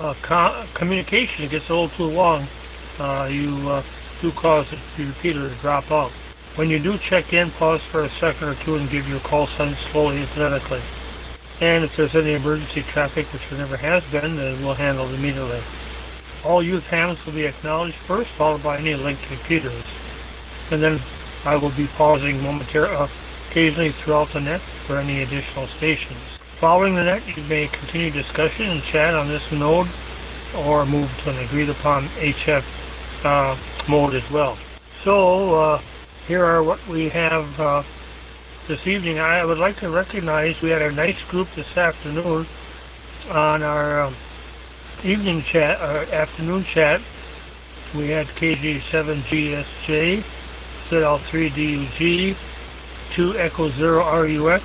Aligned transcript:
uh, 0.00 0.14
co- 0.26 0.66
communication 0.78 1.50
gets 1.50 1.64
a 1.68 1.72
little 1.72 1.90
too 1.96 2.10
long, 2.10 2.46
uh, 2.98 3.26
you 3.26 3.68
uh, 3.68 3.82
do 4.22 4.30
cause 4.40 4.66
the 4.70 5.04
repeater 5.04 5.48
to 5.48 5.60
drop 5.60 5.84
out. 5.90 6.10
When 6.56 6.68
you 6.70 6.82
do 6.82 6.94
check 7.10 7.30
in, 7.32 7.52
pause 7.58 7.80
for 7.92 8.04
a 8.04 8.10
second 8.20 8.48
or 8.48 8.56
two 8.66 8.76
and 8.76 8.90
give 8.90 9.06
your 9.06 9.20
call 9.20 9.46
sign 9.58 9.76
slowly 9.92 10.18
and 10.18 10.28
phonetically. 10.34 10.82
And 11.60 11.84
if 11.84 11.90
there's 11.96 12.14
any 12.14 12.34
emergency 12.34 12.82
traffic, 12.94 13.26
which 13.32 13.42
there 13.50 13.58
never 13.58 13.76
has 13.76 14.02
been, 14.10 14.36
then 14.36 14.62
we'll 14.64 14.74
handle 14.74 15.10
it 15.10 15.14
immediately. 15.14 15.62
All 16.44 16.62
youth 16.64 16.86
hams 16.90 17.18
will 17.26 17.34
be 17.34 17.46
acknowledged 17.46 17.96
first, 18.06 18.30
followed 18.38 18.62
by 18.62 18.78
any 18.78 18.94
linked 18.94 19.22
repeaters. 19.30 19.84
And 20.70 20.82
then 20.82 20.98
I 21.44 21.56
will 21.56 21.74
be 21.74 21.86
pausing 21.96 22.40
momentarily, 22.42 22.94
uh, 22.94 23.06
occasionally 23.50 23.94
throughout 24.04 24.28
the 24.34 24.40
net 24.40 24.60
for 24.86 24.98
any 24.98 25.22
additional 25.22 25.66
stations. 25.78 26.37
Following 26.60 26.96
the 26.96 27.04
net, 27.04 27.22
you 27.36 27.44
may 27.44 27.70
continue 27.70 28.10
discussion 28.10 28.66
and 28.66 28.82
chat 28.90 29.14
on 29.14 29.28
this 29.28 29.42
node 29.52 29.86
or 30.66 30.84
move 30.84 31.06
to 31.22 31.30
an 31.30 31.38
agreed 31.46 31.70
upon 31.70 32.10
HF 32.18 32.66
uh, 33.22 33.54
mode 33.88 34.16
as 34.16 34.26
well. 34.34 34.58
So, 35.04 35.54
uh, 35.54 35.78
here 36.26 36.44
are 36.44 36.64
what 36.64 36.80
we 36.90 37.08
have 37.14 37.46
uh, 37.60 37.82
this 38.68 38.80
evening. 38.90 39.20
I 39.20 39.44
would 39.44 39.58
like 39.58 39.78
to 39.82 39.88
recognize 39.88 40.50
we 40.60 40.70
had 40.70 40.82
a 40.82 40.90
nice 40.90 41.14
group 41.30 41.46
this 41.54 41.70
afternoon 41.76 42.44
on 43.30 43.62
our 43.62 44.02
um, 44.02 44.16
evening 45.04 45.44
chat, 45.52 45.78
or 45.80 46.12
afternoon 46.12 46.66
chat. 46.74 46.98
We 47.94 48.08
had 48.08 48.26
KJ7GSJ, 48.42 50.24
ZL3DUG, 50.90 52.34
2 53.16 53.34
Echo 53.38 53.70
0 53.78 54.02
RUX, 54.26 54.64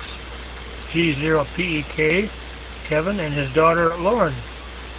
G0PEK, 0.94 2.28
Kevin, 2.88 3.18
and 3.20 3.36
his 3.36 3.54
daughter 3.54 3.96
Lauren, 3.98 4.34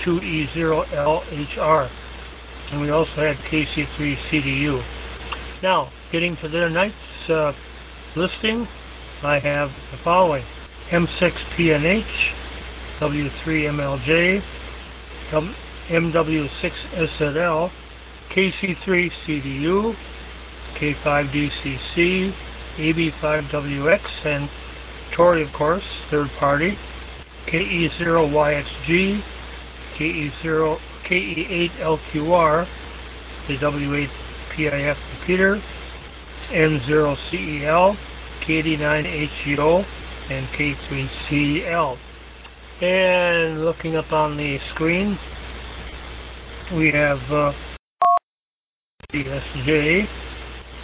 2E0LHR. 0.05 1.89
And 2.71 2.81
we 2.81 2.89
also 2.89 3.15
had 3.15 3.37
KC3CDU. 3.51 4.81
Now, 5.63 5.91
getting 6.11 6.35
to 6.41 6.49
their 6.49 6.69
night's 6.69 6.95
uh, 7.29 7.51
listing, 8.15 8.67
I 9.23 9.39
have 9.39 9.69
the 9.91 9.97
following 10.03 10.43
M6PNH, 10.91 12.03
W3MLJ, 13.01 14.41
MW6SZL, 15.91 17.69
KC3CDU, 18.35 19.95
K5DCC, 20.81 22.33
AB5WX, 22.79 24.01
and 24.25 24.49
Tori, 25.15 25.43
of 25.47 25.53
course, 25.53 25.83
third 26.11 26.27
party, 26.39 26.77
KE0YXG, 27.47 29.21
KE0, 29.97 30.77
KE8LQR, 31.09 32.67
the 33.47 33.57
W8PIF 33.61 34.95
repeater, 35.19 35.61
N0CEL, 36.51 37.95
KD9HGO, 38.47 39.85
and 40.29 40.47
K3CL. 40.57 41.97
And 42.81 43.63
looking 43.63 43.95
up 43.95 44.11
on 44.11 44.35
the 44.35 44.57
screen, 44.73 45.17
we 46.75 46.91
have 46.93 47.19
uh, 47.31 47.51
DSJ, 49.13 50.05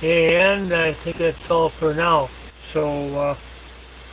and 0.04 0.74
I 0.74 0.94
think 1.04 1.18
that's 1.20 1.38
all 1.50 1.72
for 1.80 1.94
now. 1.94 2.30
So 2.74 3.18
uh, 3.18 3.36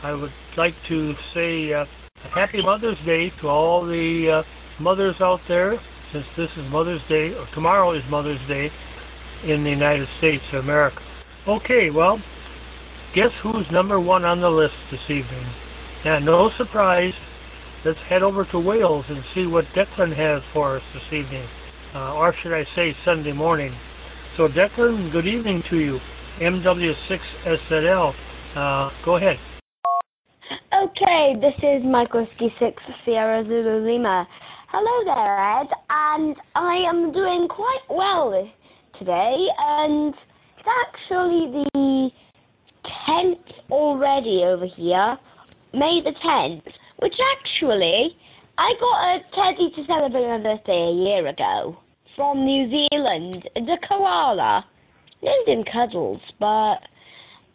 I 0.01 0.13
would 0.13 0.31
like 0.55 0.75
to 0.87 1.13
say 1.35 1.73
uh, 1.73 1.83
Happy 2.33 2.63
Mother's 2.63 2.97
Day 3.05 3.31
to 3.41 3.47
all 3.47 3.85
the 3.85 4.41
uh, 4.41 4.81
mothers 4.81 5.15
out 5.19 5.39
there, 5.49 5.75
since 6.13 6.23
this 6.37 6.47
is 6.55 6.71
Mother's 6.71 7.01
Day, 7.09 7.35
or 7.35 7.47
tomorrow 7.53 7.93
is 7.95 8.03
Mother's 8.09 8.39
Day 8.47 8.69
in 9.43 9.63
the 9.65 9.69
United 9.69 10.07
States 10.19 10.43
of 10.53 10.63
America. 10.63 10.99
Okay, 11.47 11.89
well, 11.93 12.17
guess 13.13 13.31
who's 13.43 13.65
number 13.73 13.99
one 13.99 14.23
on 14.23 14.39
the 14.39 14.47
list 14.47 14.73
this 14.89 15.03
evening? 15.09 15.45
And 16.05 16.25
no 16.25 16.49
surprise, 16.57 17.13
let's 17.85 17.99
head 18.07 18.23
over 18.23 18.47
to 18.53 18.59
Wales 18.59 19.03
and 19.09 19.19
see 19.35 19.47
what 19.47 19.65
Declan 19.75 20.15
has 20.15 20.41
for 20.53 20.77
us 20.77 20.83
this 20.93 21.07
evening, 21.07 21.45
uh, 21.93 22.13
or 22.13 22.33
should 22.41 22.55
I 22.55 22.63
say 22.73 22.95
Sunday 23.03 23.33
morning. 23.33 23.75
So, 24.37 24.47
Declan, 24.47 25.11
good 25.11 25.27
evening 25.27 25.61
to 25.69 25.75
you. 25.75 25.99
MW6SZL, 26.41 28.13
uh, 28.55 28.89
go 29.03 29.17
ahead. 29.17 29.35
Okay, 30.83 31.33
this 31.41 31.55
is 31.61 31.83
Mike 31.83 32.13
Whiskey 32.13 32.53
6 32.57 32.83
Sierra 33.03 33.43
Zulu 33.43 33.85
Lima. 33.85 34.25
Hello 34.71 35.03
there, 35.03 35.59
Ed, 35.59 35.67
and 35.89 36.37
I 36.55 36.77
am 36.87 37.11
doing 37.11 37.49
quite 37.49 37.83
well 37.89 38.31
today, 38.97 39.35
and 39.59 40.13
it's 40.13 40.67
actually 40.87 41.51
the 41.51 42.09
10th 43.09 43.69
already 43.69 44.43
over 44.45 44.67
here, 44.77 45.17
May 45.73 45.99
the 46.01 46.13
10th, 46.25 46.71
which 46.99 47.15
actually, 47.35 48.15
I 48.57 48.71
got 48.79 49.03
a 49.03 49.19
teddy 49.35 49.71
to 49.75 49.85
celebrate 49.85 50.29
my 50.29 50.37
birthday 50.37 50.71
a 50.71 50.95
year 50.95 51.27
ago 51.27 51.77
from 52.15 52.45
New 52.45 52.69
Zealand, 52.69 53.49
the 53.55 53.77
koala. 53.85 54.65
Named 55.21 55.47
him 55.47 55.65
Cuddles, 55.73 56.21
but, 56.39 56.79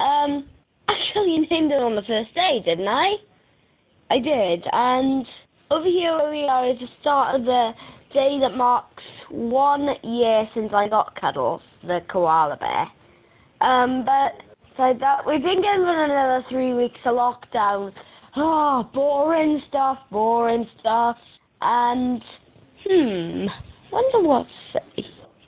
um, 0.04 0.44
actually 0.88 1.32
you 1.32 1.46
named 1.50 1.72
it 1.72 1.82
on 1.82 1.96
the 1.96 2.02
first 2.02 2.34
day, 2.34 2.60
didn't 2.64 2.88
I? 2.88 3.16
I 4.10 4.18
did, 4.18 4.64
and 4.70 5.26
over 5.70 5.86
here 5.86 6.12
where 6.16 6.30
we 6.30 6.44
are 6.44 6.70
is 6.70 6.78
the 6.78 6.86
start 7.00 7.40
of 7.40 7.44
the 7.44 7.70
day 8.12 8.38
that 8.40 8.56
marks 8.56 9.02
one 9.30 9.88
year 10.02 10.48
since 10.54 10.70
I 10.74 10.88
got 10.88 11.18
Cuddles, 11.20 11.62
the 11.82 12.00
koala 12.10 12.56
bear. 12.56 12.86
Um, 13.66 14.04
but 14.04 14.44
so 14.76 14.92
that 15.00 15.26
we've 15.26 15.42
been 15.42 15.62
given 15.62 15.88
another 15.88 16.44
three 16.50 16.74
weeks 16.74 17.00
of 17.06 17.16
lockdown. 17.16 17.92
Oh, 18.36 18.88
boring 18.92 19.62
stuff, 19.68 19.98
boring 20.10 20.66
stuff, 20.80 21.16
and 21.60 22.20
hmm, 22.84 23.46
wonder 23.90 24.28
what's 24.28 24.50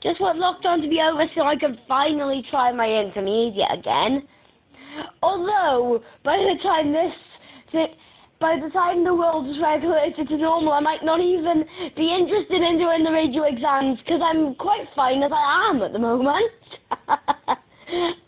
just 0.07 0.21
want 0.21 0.39
lockdown 0.39 0.83
to 0.83 0.89
be 0.89 1.03
over 1.03 1.25
so 1.35 1.43
I 1.43 1.57
can 1.57 1.77
finally 1.89 2.43
try 2.49 2.71
my 2.71 2.87
intermediate 2.87 3.75
again. 3.75 4.23
Although, 5.23 6.03
by 6.25 6.37
the 6.37 6.57
time 6.63 6.93
this, 6.93 7.89
by 8.41 8.57
the 8.61 8.71
time 8.71 9.05
the 9.05 9.15
world 9.15 9.49
is 9.49 9.57
regulated 9.63 10.29
to 10.29 10.37
normal, 10.37 10.73
I 10.73 10.81
might 10.81 11.03
not 11.03 11.21
even 11.21 11.65
be 11.97 12.13
interested 12.13 12.61
in 12.61 12.79
doing 12.79 13.05
the 13.05 13.13
radio 13.13 13.45
exams 13.45 13.99
because 14.05 14.21
I'm 14.23 14.55
quite 14.57 14.87
fine 14.95 15.23
as 15.23 15.33
I 15.33 15.71
am 15.71 15.83
at 15.83 15.93
the 15.93 15.99
moment. 15.99 16.53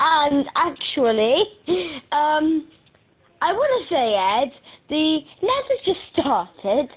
and 0.00 0.46
actually, 0.56 1.36
um, 2.12 2.68
I 3.40 3.52
want 3.52 3.70
to 3.76 3.82
say, 3.92 4.06
Ed, 4.16 4.50
the 4.88 5.18
net 5.42 5.64
has 5.68 5.80
just 5.84 6.00
started, 6.12 6.88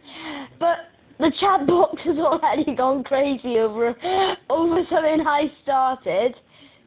but 0.60 0.92
the 1.20 1.32
chat 1.40 1.68
box 1.68 2.00
has 2.06 2.18
already 2.18 2.76
gone 2.76 3.04
crazy 3.04 3.60
over 3.60 3.94
over 4.50 4.82
something 4.90 5.22
I 5.28 5.52
started 5.64 6.34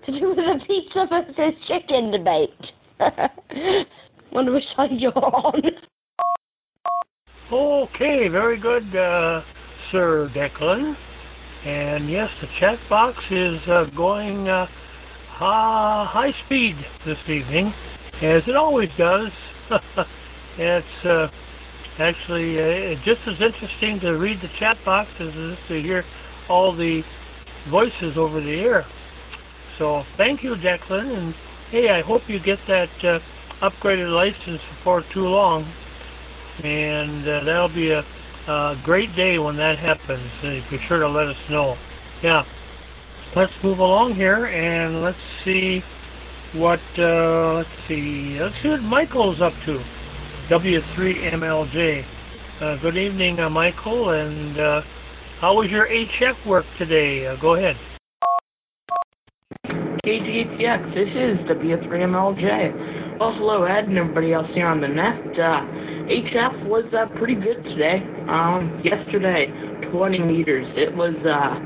to 0.06 0.20
do 0.20 0.28
with 0.28 0.37
the 0.37 0.60
pizza 0.66 1.06
versus 1.09 1.54
chicken 1.69 2.10
debate. 2.10 2.60
Wonder 4.32 4.53
which 4.53 4.65
side 4.76 4.91
you're 4.98 5.12
on. 5.16 5.62
Okay, 7.53 8.28
very 8.28 8.59
good, 8.59 8.84
uh, 8.97 9.41
Sir 9.93 10.31
Declan. 10.34 10.94
And 11.66 12.10
yes, 12.10 12.28
the 12.41 12.48
chat 12.60 12.78
box 12.91 13.16
is 13.31 13.59
uh, 13.69 13.84
going 13.97 14.48
uh, 14.48 14.66
high 15.38 16.32
speed 16.47 16.75
this 17.06 17.16
evening, 17.25 17.72
as 18.22 18.43
it 18.47 18.56
always 18.56 18.88
does. 18.98 19.31
it's 20.59 21.06
uh, 21.06 21.26
actually 21.98 22.59
uh, 22.59 22.97
just 23.04 23.20
as 23.26 23.41
interesting 23.41 24.00
to 24.03 24.12
read 24.19 24.38
the 24.43 24.48
chat 24.59 24.76
box 24.84 25.09
as 25.20 25.28
it 25.28 25.53
is 25.53 25.59
to 25.69 25.82
hear 25.82 26.05
all 26.49 26.76
the 26.76 27.02
voices 27.70 28.17
over 28.17 28.40
the 28.40 28.50
air. 28.50 28.84
So 29.79 30.03
thank 30.17 30.43
you, 30.43 30.55
Declan, 30.55 31.17
and 31.17 31.35
hey, 31.71 31.88
I 31.91 32.06
hope 32.06 32.23
you 32.29 32.38
get 32.38 32.59
that 32.69 32.93
uh, 33.03 33.19
upgraded 33.67 34.09
license 34.15 34.61
before 34.79 35.03
too 35.12 35.26
long, 35.26 35.65
and 36.62 37.23
uh, 37.26 37.44
that'll 37.44 37.75
be 37.75 37.91
a, 37.91 38.03
a 38.50 38.81
great 38.85 39.15
day 39.17 39.38
when 39.38 39.56
that 39.56 39.75
happens. 39.79 40.31
Uh, 40.43 40.71
be 40.71 40.79
sure 40.88 41.00
to 41.00 41.09
let 41.09 41.26
us 41.26 41.43
know. 41.50 41.75
Yeah, 42.23 42.43
let's 43.37 43.53
move 43.62 43.79
along 43.79 44.15
here 44.15 44.47
and 44.47 45.03
let's 45.03 45.19
see 45.44 45.81
what 46.55 46.79
uh, 46.99 47.59
let's 47.59 47.75
see 47.88 48.38
let's 48.41 48.55
see 48.62 48.69
what 48.69 48.82
Michael's 48.82 49.41
up 49.43 49.53
to. 49.67 49.82
W3MLJ. 50.50 52.05
Uh, 52.61 52.76
good 52.82 52.97
evening, 52.97 53.41
uh, 53.41 53.50
Michael, 53.50 54.11
and 54.11 54.61
uh, 54.61 54.81
how 55.41 55.55
was 55.55 55.69
your 55.71 55.88
HF 55.88 56.47
work 56.47 56.65
today? 56.79 57.26
Uh, 57.26 57.41
go 57.41 57.56
ahead. 57.56 57.75
KGTX, 60.04 60.92
this 60.92 61.08
is 61.16 61.40
W3MLJ. 61.48 63.16
Well, 63.16 63.32
hello, 63.40 63.64
Ed, 63.64 63.88
and 63.88 63.96
everybody 63.96 64.34
else 64.34 64.44
here 64.52 64.68
on 64.68 64.82
the 64.82 64.88
net. 64.88 65.32
Uh, 65.32 65.64
HF 66.12 66.68
was 66.68 66.84
uh, 66.92 67.08
pretty 67.16 67.32
good 67.32 67.64
today. 67.72 68.04
Um, 68.28 68.84
yesterday, 68.84 69.48
20 69.88 70.18
meters. 70.28 70.68
It 70.76 70.92
was 70.92 71.16
uh, 71.24 71.56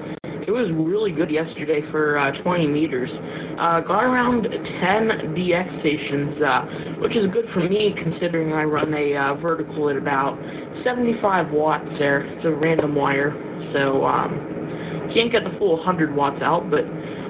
it 0.46 0.54
was 0.54 0.70
really 0.70 1.10
good 1.10 1.34
yesterday 1.34 1.82
for 1.90 2.14
uh, 2.14 2.30
20 2.46 2.70
meters. 2.70 3.10
Uh, 3.58 3.82
got 3.82 4.06
around 4.06 4.46
10 4.46 5.34
DX 5.34 5.66
stations, 5.82 6.38
uh, 6.38 7.02
which 7.02 7.18
is 7.18 7.26
good 7.34 7.50
for 7.50 7.66
me 7.66 7.90
considering 7.98 8.54
I 8.54 8.62
run 8.62 8.94
a 8.94 9.18
uh, 9.18 9.34
vertical 9.42 9.90
at 9.90 9.98
about 9.98 10.38
75 10.86 11.50
watts 11.50 11.90
there. 11.98 12.22
It's 12.22 12.46
a 12.46 12.54
random 12.54 12.94
wire, 12.94 13.34
so 13.74 14.06
um, 14.06 15.10
can't 15.10 15.34
get 15.34 15.42
the 15.42 15.58
full 15.58 15.74
100 15.82 16.14
watts 16.14 16.38
out, 16.38 16.70
but 16.70 16.86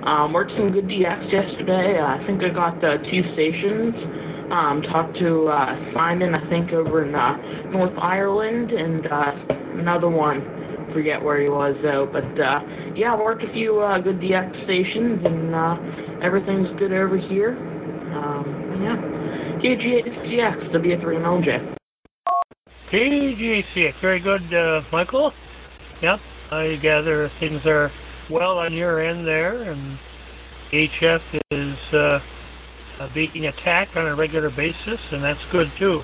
um, 0.08 0.32
worked 0.32 0.52
some 0.56 0.72
good 0.72 0.88
DX 0.88 1.28
yesterday. 1.28 2.00
Uh, 2.00 2.16
I 2.16 2.24
think 2.24 2.40
I 2.40 2.48
got 2.48 2.80
uh, 2.80 2.96
two 3.12 3.22
stations. 3.36 3.92
Um, 4.48 4.80
talked 4.88 5.18
to 5.20 5.52
uh, 5.52 5.92
Simon, 5.92 6.32
I 6.34 6.48
think 6.48 6.72
over 6.72 7.04
in 7.04 7.14
uh, 7.14 7.68
North 7.68 7.92
Ireland, 8.00 8.70
and 8.70 9.04
uh, 9.04 9.80
another 9.84 10.08
one 10.08 10.40
forget 10.94 11.22
where 11.22 11.40
he 11.40 11.48
was 11.48 11.76
though. 11.82 12.08
But 12.10 12.24
uh, 12.40 12.60
yeah, 12.96 13.12
worked 13.16 13.44
a 13.44 13.52
few 13.52 13.80
uh, 13.80 14.00
good 14.00 14.18
DX 14.20 14.48
stations, 14.64 15.20
and 15.24 15.54
uh, 15.54 16.24
everything's 16.24 16.72
good 16.78 16.92
over 16.92 17.18
here. 17.18 17.52
Um, 18.16 18.80
yeah, 18.80 18.96
KGX 19.60 20.72
W3MLJ. 20.72 21.76
KGCX, 22.92 24.00
very 24.00 24.20
good, 24.20 24.40
uh, 24.54 24.80
Michael. 24.90 25.30
Yep, 26.00 26.18
I 26.50 26.76
gather 26.80 27.30
things 27.38 27.60
are 27.66 27.90
well 28.30 28.58
on 28.58 28.72
your 28.72 29.02
end 29.04 29.26
there, 29.26 29.70
and 29.70 29.98
HF 30.72 31.40
is 31.50 31.78
uh, 31.92 32.18
uh, 33.00 33.08
being 33.14 33.46
attacked 33.46 33.96
on 33.96 34.06
a 34.06 34.14
regular 34.14 34.50
basis, 34.50 35.00
and 35.12 35.22
that's 35.22 35.40
good 35.52 35.66
too. 35.78 36.00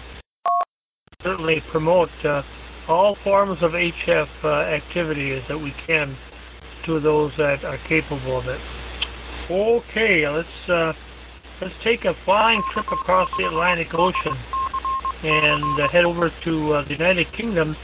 Certainly 1.23 1.63
promote 1.71 2.09
uh, 2.25 2.43
all 2.89 3.17
forms 3.25 3.59
of 3.63 3.73
HF 3.73 4.29
uh, 4.45 4.49
activity 4.49 5.41
that 5.49 5.59
we 5.59 5.73
can 5.87 6.17
to 6.87 7.01
those 7.01 7.33
that 7.39 7.65
are 7.65 7.79
capable 7.89 8.39
of 8.39 8.47
it. 8.47 8.61
Okay, 9.51 10.25
let's 10.29 10.71
uh, 10.71 10.93
let's 11.61 11.75
take 11.85 12.05
a 12.05 12.13
flying 12.25 12.63
trip 12.73 12.87
across 12.93 13.29
the 13.39 13.47
Atlantic 13.47 13.89
Ocean 13.93 14.37
and 15.25 15.81
uh, 15.81 15.89
head 15.93 16.05
over 16.05 16.31
to 16.45 16.85
the 16.89 16.93
United 16.93 17.27
Kingdom, 17.37 17.75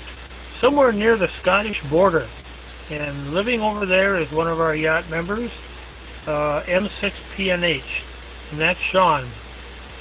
somewhere 0.63 0.93
near 0.93 1.19
the 1.19 1.29
Scottish 1.43 1.77
border. 1.91 2.29
And 2.91 3.33
living 3.35 3.61
over 3.61 3.87
there 3.87 4.21
is 4.21 4.27
one 4.33 4.49
of 4.49 4.59
our 4.59 4.75
YOTA 4.75 5.09
members, 5.09 5.49
uh, 6.27 6.67
M6PNH, 6.67 7.79
and 8.51 8.61
that's 8.61 8.81
Sean. 8.93 9.33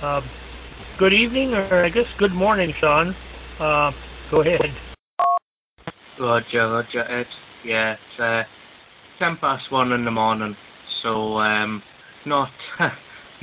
Uh, 0.01 0.21
good 0.97 1.13
evening, 1.13 1.53
or 1.53 1.85
I 1.85 1.89
guess 1.89 2.09
good 2.17 2.33
morning, 2.33 2.73
Sean. 2.81 3.09
Uh, 3.59 3.91
go 4.31 4.41
ahead. 4.41 4.73
Roger, 6.19 6.67
Roger, 6.67 7.19
Ed. 7.19 7.27
Yeah, 7.63 7.93
it's 7.93 8.19
uh, 8.19 8.41
ten 9.19 9.37
past 9.39 9.71
one 9.71 9.91
in 9.91 10.03
the 10.03 10.09
morning, 10.09 10.55
so 11.03 11.37
um, 11.37 11.83
not 12.25 12.49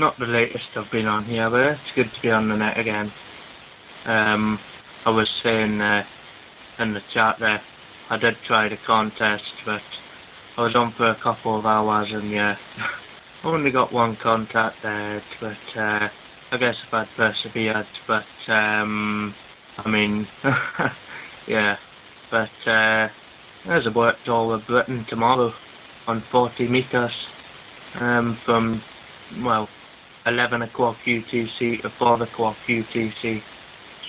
not 0.01 0.19
the 0.19 0.27
latest 0.27 0.65
I've 0.77 0.91
been 0.91 1.07
on 1.07 1.25
here, 1.25 1.49
but 1.51 1.61
it's 1.61 1.95
good 1.95 2.13
to 2.13 2.21
be 2.21 2.31
on 2.31 2.49
the 2.49 2.57
net 2.57 2.81
again. 2.81 3.13
Um, 4.07 4.59
I 5.05 5.11
was 5.11 5.29
saying 5.45 5.81
uh, 5.81 6.03
in 6.83 6.95
the 6.95 7.01
chat 7.15 7.37
there, 7.39 7.61
I 8.09 8.17
did 8.19 8.35
try 8.47 8.69
the 8.69 8.77
contest, 8.87 9.43
but 9.65 9.81
I 10.57 10.63
was 10.63 10.75
on 10.77 10.95
for 10.97 11.11
a 11.11 11.17
couple 11.23 11.59
of 11.59 11.67
hours 11.67 12.09
and 12.13 12.31
yeah, 12.31 12.55
I 13.43 13.47
only 13.49 13.71
got 13.71 13.93
one 13.93 14.17
contact 14.23 14.77
there, 14.83 15.23
but 15.41 15.81
uh, 15.81 16.09
I 16.53 16.57
guess 16.59 16.75
if 16.87 16.95
I'd 16.95 17.09
persevered, 17.17 17.87
but 18.07 18.53
um, 18.53 19.35
I 19.79 19.89
mean, 19.89 20.27
yeah, 21.49 21.75
but 22.31 22.71
uh, 22.71 23.09
there's 23.67 23.87
a 23.87 23.93
work 23.95 24.17
all 24.29 24.55
of 24.55 24.67
Britain 24.69 25.05
tomorrow 25.11 25.51
on 26.07 26.23
40 26.31 26.69
metres 26.69 27.11
um, 28.01 28.39
from, 28.47 28.83
well, 29.45 29.69
11 30.27 30.63
o'clock 30.63 30.97
UTC 31.07 31.83
to 31.83 31.89
4 31.99 32.23
o'clock 32.23 32.57
UTC. 32.69 33.41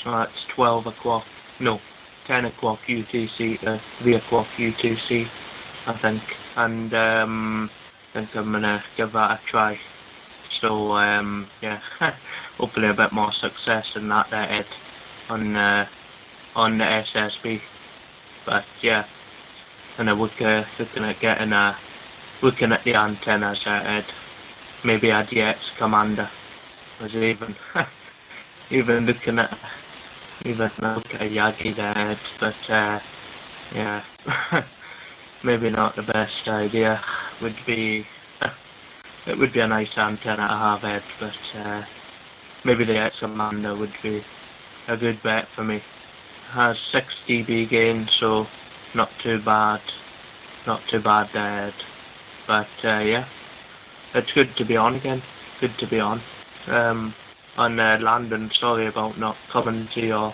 So 0.03 0.11
that's 0.11 0.31
12 0.55 0.85
o'clock, 0.85 1.23
no, 1.59 1.79
10 2.27 2.45
o'clock 2.45 2.79
UTC 2.89 3.59
to 3.61 3.79
3 4.01 4.15
o'clock 4.15 4.47
UTC, 4.59 5.25
I 5.87 5.93
think. 6.01 6.21
And 6.55 6.93
um, 6.93 7.69
I 8.13 8.19
think 8.19 8.29
I'm 8.35 8.51
going 8.51 8.63
to 8.63 8.83
give 8.97 9.13
that 9.13 9.31
a 9.31 9.39
try. 9.49 9.75
So, 10.61 10.91
um, 10.93 11.47
yeah, 11.61 11.79
hopefully 12.57 12.87
a 12.89 12.93
bit 12.93 13.13
more 13.13 13.31
success 13.41 13.85
in 13.95 14.09
that 14.09 14.27
there, 14.31 14.59
Ed, 14.59 14.65
on, 15.29 15.55
uh, 15.55 15.85
on 16.55 16.77
the 16.77 17.01
SSB. 17.15 17.59
But 18.45 18.63
yeah, 18.81 19.03
and 19.97 20.09
I 20.09 20.13
look 20.13 20.31
uh, 20.39 20.61
looking 20.79 21.03
at 21.03 21.21
getting 21.21 21.51
a 21.51 21.75
looking 22.41 22.71
at 22.71 22.81
the 22.85 22.93
antennas 22.93 23.57
I 23.65 24.01
maybe 24.85 25.09
a 25.09 25.23
DX 25.23 25.55
commander. 25.79 26.29
was 27.01 27.11
even 27.11 27.55
even 28.71 29.05
looking 29.05 29.39
at 29.39 29.49
even 30.49 30.69
look 30.81 31.05
at 31.13 31.31
Yagi 31.31 31.75
there, 31.75 32.19
but 32.39 32.73
uh, 32.73 32.99
yeah, 33.75 34.01
maybe 35.43 35.69
not 35.69 35.95
the 35.95 36.03
best 36.03 36.47
idea. 36.47 36.99
Would 37.41 37.55
be 37.65 38.03
it 39.27 39.37
would 39.37 39.53
be 39.53 39.59
a 39.59 39.67
nice 39.67 39.87
antenna 39.97 40.47
have 40.47 40.83
Ed, 40.83 41.03
but 41.19 41.59
uh, 41.59 41.81
maybe 42.65 42.85
DX 42.85 43.11
Commander 43.19 43.75
would 43.75 43.93
be 44.01 44.21
a 44.87 44.97
good 44.97 45.21
bet 45.23 45.45
for 45.55 45.63
me 45.63 45.81
has 46.53 46.75
6 46.93 47.05
dB 47.29 47.69
gain, 47.69 48.07
so 48.19 48.45
not 48.95 49.09
too 49.23 49.39
bad, 49.43 49.79
not 50.65 50.81
too 50.91 50.99
bad 51.01 51.27
there. 51.33 51.73
But 52.47 52.87
uh, 52.87 52.99
yeah, 52.99 53.25
it's 54.15 54.31
good 54.33 54.47
to 54.57 54.65
be 54.65 54.77
on 54.77 54.95
again. 54.95 55.21
Good 55.59 55.75
to 55.79 55.87
be 55.87 55.99
on. 55.99 56.21
Um, 56.69 57.13
on 57.57 57.79
uh, 57.79 57.97
Landon, 57.99 58.51
sorry 58.61 58.87
about 58.87 59.19
not 59.19 59.35
coming 59.51 59.87
to 59.95 60.01
your 60.01 60.33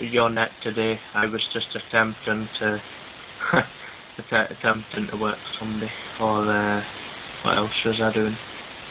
your 0.00 0.30
net 0.30 0.50
today. 0.62 0.94
I 1.14 1.26
was 1.26 1.42
just 1.52 1.66
attempting 1.74 2.48
to 2.60 2.78
attempting 4.50 5.08
to 5.10 5.16
work 5.16 5.38
Sunday. 5.58 5.90
Or 6.20 6.44
uh, 6.44 6.82
what 7.44 7.56
else 7.56 7.70
was 7.84 8.00
I 8.02 8.12
doing? 8.12 8.36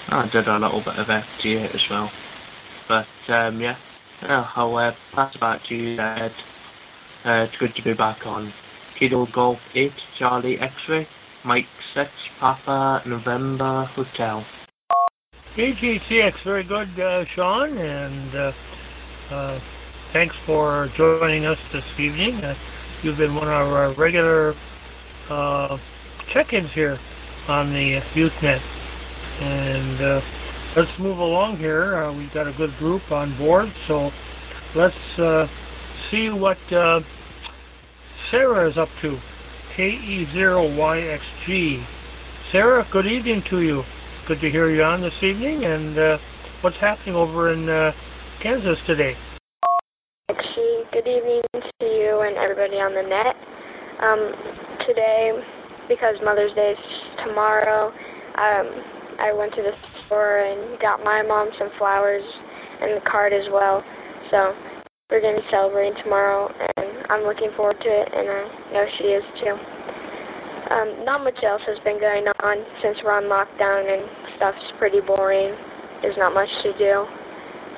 I 0.09 0.25
did 0.31 0.47
a 0.47 0.53
little 0.53 0.83
bit 0.83 0.97
of 0.97 1.07
FT8 1.07 1.75
as 1.75 1.81
well. 1.89 2.09
But 2.88 3.33
um, 3.33 3.62
yeah, 3.62 3.75
yeah, 4.23 4.47
I'll 4.56 4.75
uh, 4.75 4.91
pass 5.13 5.35
it 5.35 5.41
back 5.41 5.62
to 5.69 5.75
you, 5.75 5.94
Ed. 6.00 6.31
Uh, 7.25 7.44
it's 7.44 7.56
good 7.59 7.75
to 7.75 7.83
be 7.83 7.94
back 7.94 8.19
on 8.25 8.53
Kilo 9.00 9.27
Golf 9.33 9.59
8, 9.75 9.91
Charlie 10.18 10.57
X-Ray, 10.59 11.07
Mike 11.45 11.66
6, 11.94 12.09
Papa 12.40 13.01
November 13.06 13.85
Hotel. 13.95 14.45
KGTX, 15.57 16.33
very 16.45 16.64
good, 16.64 16.87
uh, 17.02 17.26
Sean, 17.35 17.76
and 17.76 18.35
uh, 18.35 18.52
uh, 19.33 19.59
thanks 20.14 20.35
for 20.45 20.87
joining 20.95 21.47
us 21.47 21.57
this 21.73 21.81
evening. 21.99 22.40
Uh, 22.44 22.54
you've 23.02 23.18
been 23.18 23.33
one 23.33 23.47
of 23.47 23.54
our 23.54 23.92
regular 23.97 24.54
uh, 25.31 25.76
check-ins 26.31 26.69
here 26.76 26.99
on 27.47 27.71
the 27.71 27.99
UseNet. 28.16 28.61
And 29.42 29.99
uh, 29.99 30.21
let's 30.78 30.92
move 30.99 31.18
along 31.18 31.57
here. 31.57 32.11
we've 32.11 32.31
got 32.35 32.47
a 32.47 32.54
good 32.54 32.78
group 32.78 33.02
on 33.09 33.35
board, 33.40 33.69
so 33.87 34.11
let's 34.76 34.94
see 36.11 36.30
what 36.30 36.57
Sarah 38.30 38.69
is 38.69 38.78
up 38.78 38.90
to. 39.02 39.18
KE0YXG. 39.76 41.83
Sarah, 42.52 42.85
good 42.94 43.07
evening 43.07 43.42
to 43.49 43.61
you. 43.61 43.81
Good 44.27 44.43
to 44.43 44.51
hear 44.51 44.67
you 44.67 44.83
on 44.83 44.99
this 44.99 45.15
evening. 45.23 45.63
And 45.63 45.95
uh, 45.95 46.17
what's 46.59 46.75
happening 46.83 47.15
over 47.15 47.55
in 47.55 47.63
uh, 47.63 47.95
Kansas 48.43 48.75
today? 48.83 49.15
Actually, 50.27 50.83
good 50.91 51.07
evening 51.07 51.39
to 51.55 51.85
you 51.87 52.27
and 52.27 52.35
everybody 52.35 52.75
on 52.75 52.91
the 52.91 53.07
net. 53.07 53.31
Um, 54.03 54.19
today, 54.83 55.31
because 55.87 56.19
Mother's 56.27 56.51
Day 56.59 56.75
is 56.75 56.83
tomorrow, 57.23 57.87
um, 58.35 58.67
I 59.23 59.31
went 59.31 59.55
to 59.55 59.63
the 59.63 59.71
store 60.03 60.43
and 60.43 60.75
got 60.83 60.99
my 61.07 61.23
mom 61.23 61.47
some 61.55 61.71
flowers 61.79 62.27
and 62.83 62.99
the 62.99 63.05
card 63.07 63.31
as 63.31 63.47
well. 63.47 63.79
So 64.27 64.51
we're 65.07 65.23
going 65.23 65.39
to 65.39 65.41
be 65.41 65.47
celebrating 65.47 65.95
tomorrow, 66.03 66.51
and 66.75 67.07
I'm 67.07 67.23
looking 67.23 67.55
forward 67.55 67.79
to 67.79 67.87
it, 67.87 68.07
and 68.11 68.27
I 68.27 68.43
know 68.75 68.83
she 68.99 69.07
is 69.07 69.23
too. 69.39 69.76
Um, 70.68 71.07
not 71.07 71.24
much 71.24 71.40
else 71.47 71.64
has 71.64 71.80
been 71.88 72.00
going 72.00 72.28
on 72.44 72.56
since 72.83 73.00
we're 73.04 73.16
on 73.16 73.31
lockdown, 73.31 73.88
and 73.88 74.04
stuff's 74.36 74.68
pretty 74.78 75.00
boring. 75.00 75.56
There's 76.04 76.19
not 76.19 76.36
much 76.36 76.52
to 76.64 76.76
do. 76.76 77.07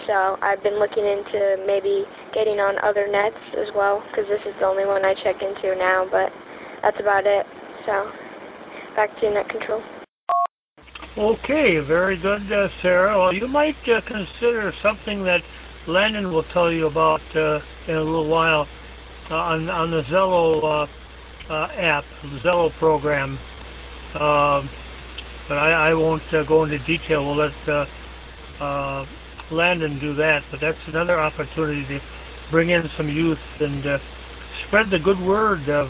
So 0.09 0.41
I've 0.41 0.63
been 0.65 0.81
looking 0.81 1.05
into 1.05 1.61
maybe 1.69 2.01
getting 2.33 2.57
on 2.57 2.81
other 2.81 3.05
nets 3.05 3.37
as 3.61 3.69
well, 3.77 4.01
because 4.09 4.25
this 4.25 4.41
is 4.41 4.57
the 4.57 4.65
only 4.65 4.89
one 4.89 5.05
I 5.05 5.13
check 5.21 5.37
into 5.37 5.77
now, 5.77 6.09
but 6.09 6.33
that's 6.81 6.97
about 6.97 7.29
it. 7.29 7.45
So 7.85 7.93
back 8.97 9.13
to 9.21 9.25
net 9.29 9.45
control. 9.53 9.85
Okay, 11.13 11.77
very 11.85 12.17
good, 12.17 12.41
uh, 12.49 12.67
Sarah. 12.81 13.17
Well, 13.19 13.33
you 13.33 13.47
might 13.47 13.77
uh, 13.85 14.01
consider 14.07 14.73
something 14.81 15.23
that 15.25 15.45
Landon 15.87 16.31
will 16.31 16.45
tell 16.53 16.71
you 16.71 16.87
about 16.87 17.21
uh, 17.35 17.59
in 17.87 17.95
a 17.95 18.03
little 18.03 18.27
while 18.27 18.65
uh, 19.29 19.35
on 19.35 19.69
on 19.69 19.91
the 19.91 20.01
Zello 20.09 20.87
uh, 21.49 21.67
app, 21.77 22.03
Zello 22.45 22.69
program. 22.79 23.37
Uh, 24.13 24.61
but 25.47 25.57
I, 25.57 25.89
I 25.89 25.93
won't 25.93 26.21
uh, 26.33 26.43
go 26.47 26.63
into 26.63 26.77
detail. 26.79 27.25
We'll 27.25 27.37
let 27.37 27.51
uh, 27.67 28.63
uh, 28.63 29.05
Landon 29.51 29.99
do 29.99 30.15
that. 30.15 30.41
But 30.51 30.59
that's 30.61 30.77
another 30.87 31.19
opportunity 31.19 31.83
to 31.87 31.99
bring 32.51 32.69
in 32.69 32.83
some 32.97 33.09
youth 33.09 33.37
and 33.59 33.85
uh, 33.85 33.97
spread 34.67 34.87
the 34.91 34.99
good 34.99 35.19
word 35.19 35.67
of 35.69 35.89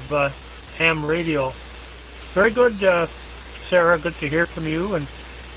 ham 0.77 1.05
radio. 1.05 1.51
Very 2.33 2.53
good, 2.53 2.79
Sarah. 3.69 3.99
Good 4.01 4.13
to 4.21 4.29
hear 4.29 4.47
from 4.55 4.65
you, 4.65 4.95
and 4.95 5.07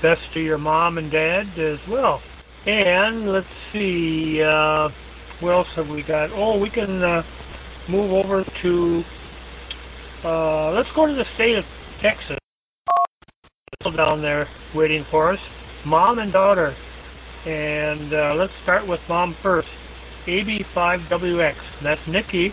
best 0.01 0.21
to 0.33 0.41
your 0.41 0.57
mom 0.57 0.97
and 0.97 1.11
dad 1.11 1.43
as 1.57 1.79
well. 1.89 2.19
And 2.65 3.31
let's 3.31 3.45
see, 3.71 4.39
what 5.39 5.51
else 5.51 5.67
have 5.75 5.87
we 5.87 6.03
got? 6.03 6.31
Oh, 6.33 6.57
we 6.57 6.69
can 6.69 7.23
move 7.89 8.11
over 8.11 8.43
to. 8.63 9.03
Uh, 10.23 10.71
let's 10.71 10.87
go 10.95 11.05
to 11.05 11.13
the 11.13 11.25
state 11.35 11.57
of 11.57 11.65
Texas. 12.01 12.37
Down 13.97 14.21
there 14.21 14.47
waiting 14.73 15.03
for 15.11 15.33
us, 15.33 15.39
mom 15.85 16.19
and 16.19 16.31
daughter. 16.31 16.73
And 17.45 18.13
uh, 18.13 18.33
let's 18.39 18.53
start 18.63 18.87
with 18.87 19.01
mom 19.09 19.35
first. 19.43 19.67
AB5WX. 20.25 21.55
That's 21.83 21.99
Nikki, 22.07 22.49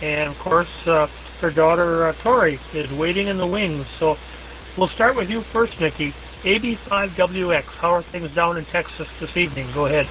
and 0.00 0.34
of 0.34 0.42
course 0.42 0.68
uh, 0.86 1.06
her 1.42 1.52
daughter 1.52 2.08
uh, 2.08 2.22
Tori 2.22 2.58
is 2.74 2.86
waiting 2.92 3.28
in 3.28 3.36
the 3.36 3.46
wings. 3.46 3.84
So 4.00 4.14
we'll 4.78 4.88
start 4.94 5.14
with 5.14 5.28
you 5.28 5.42
first, 5.52 5.72
Nikki. 5.78 6.14
AB5WX. 6.46 7.64
How 7.80 7.94
are 7.94 8.04
things 8.10 8.28
down 8.34 8.56
in 8.56 8.64
Texas 8.72 9.06
this 9.20 9.30
evening? 9.36 9.70
Go 9.74 9.86
ahead. 9.86 10.06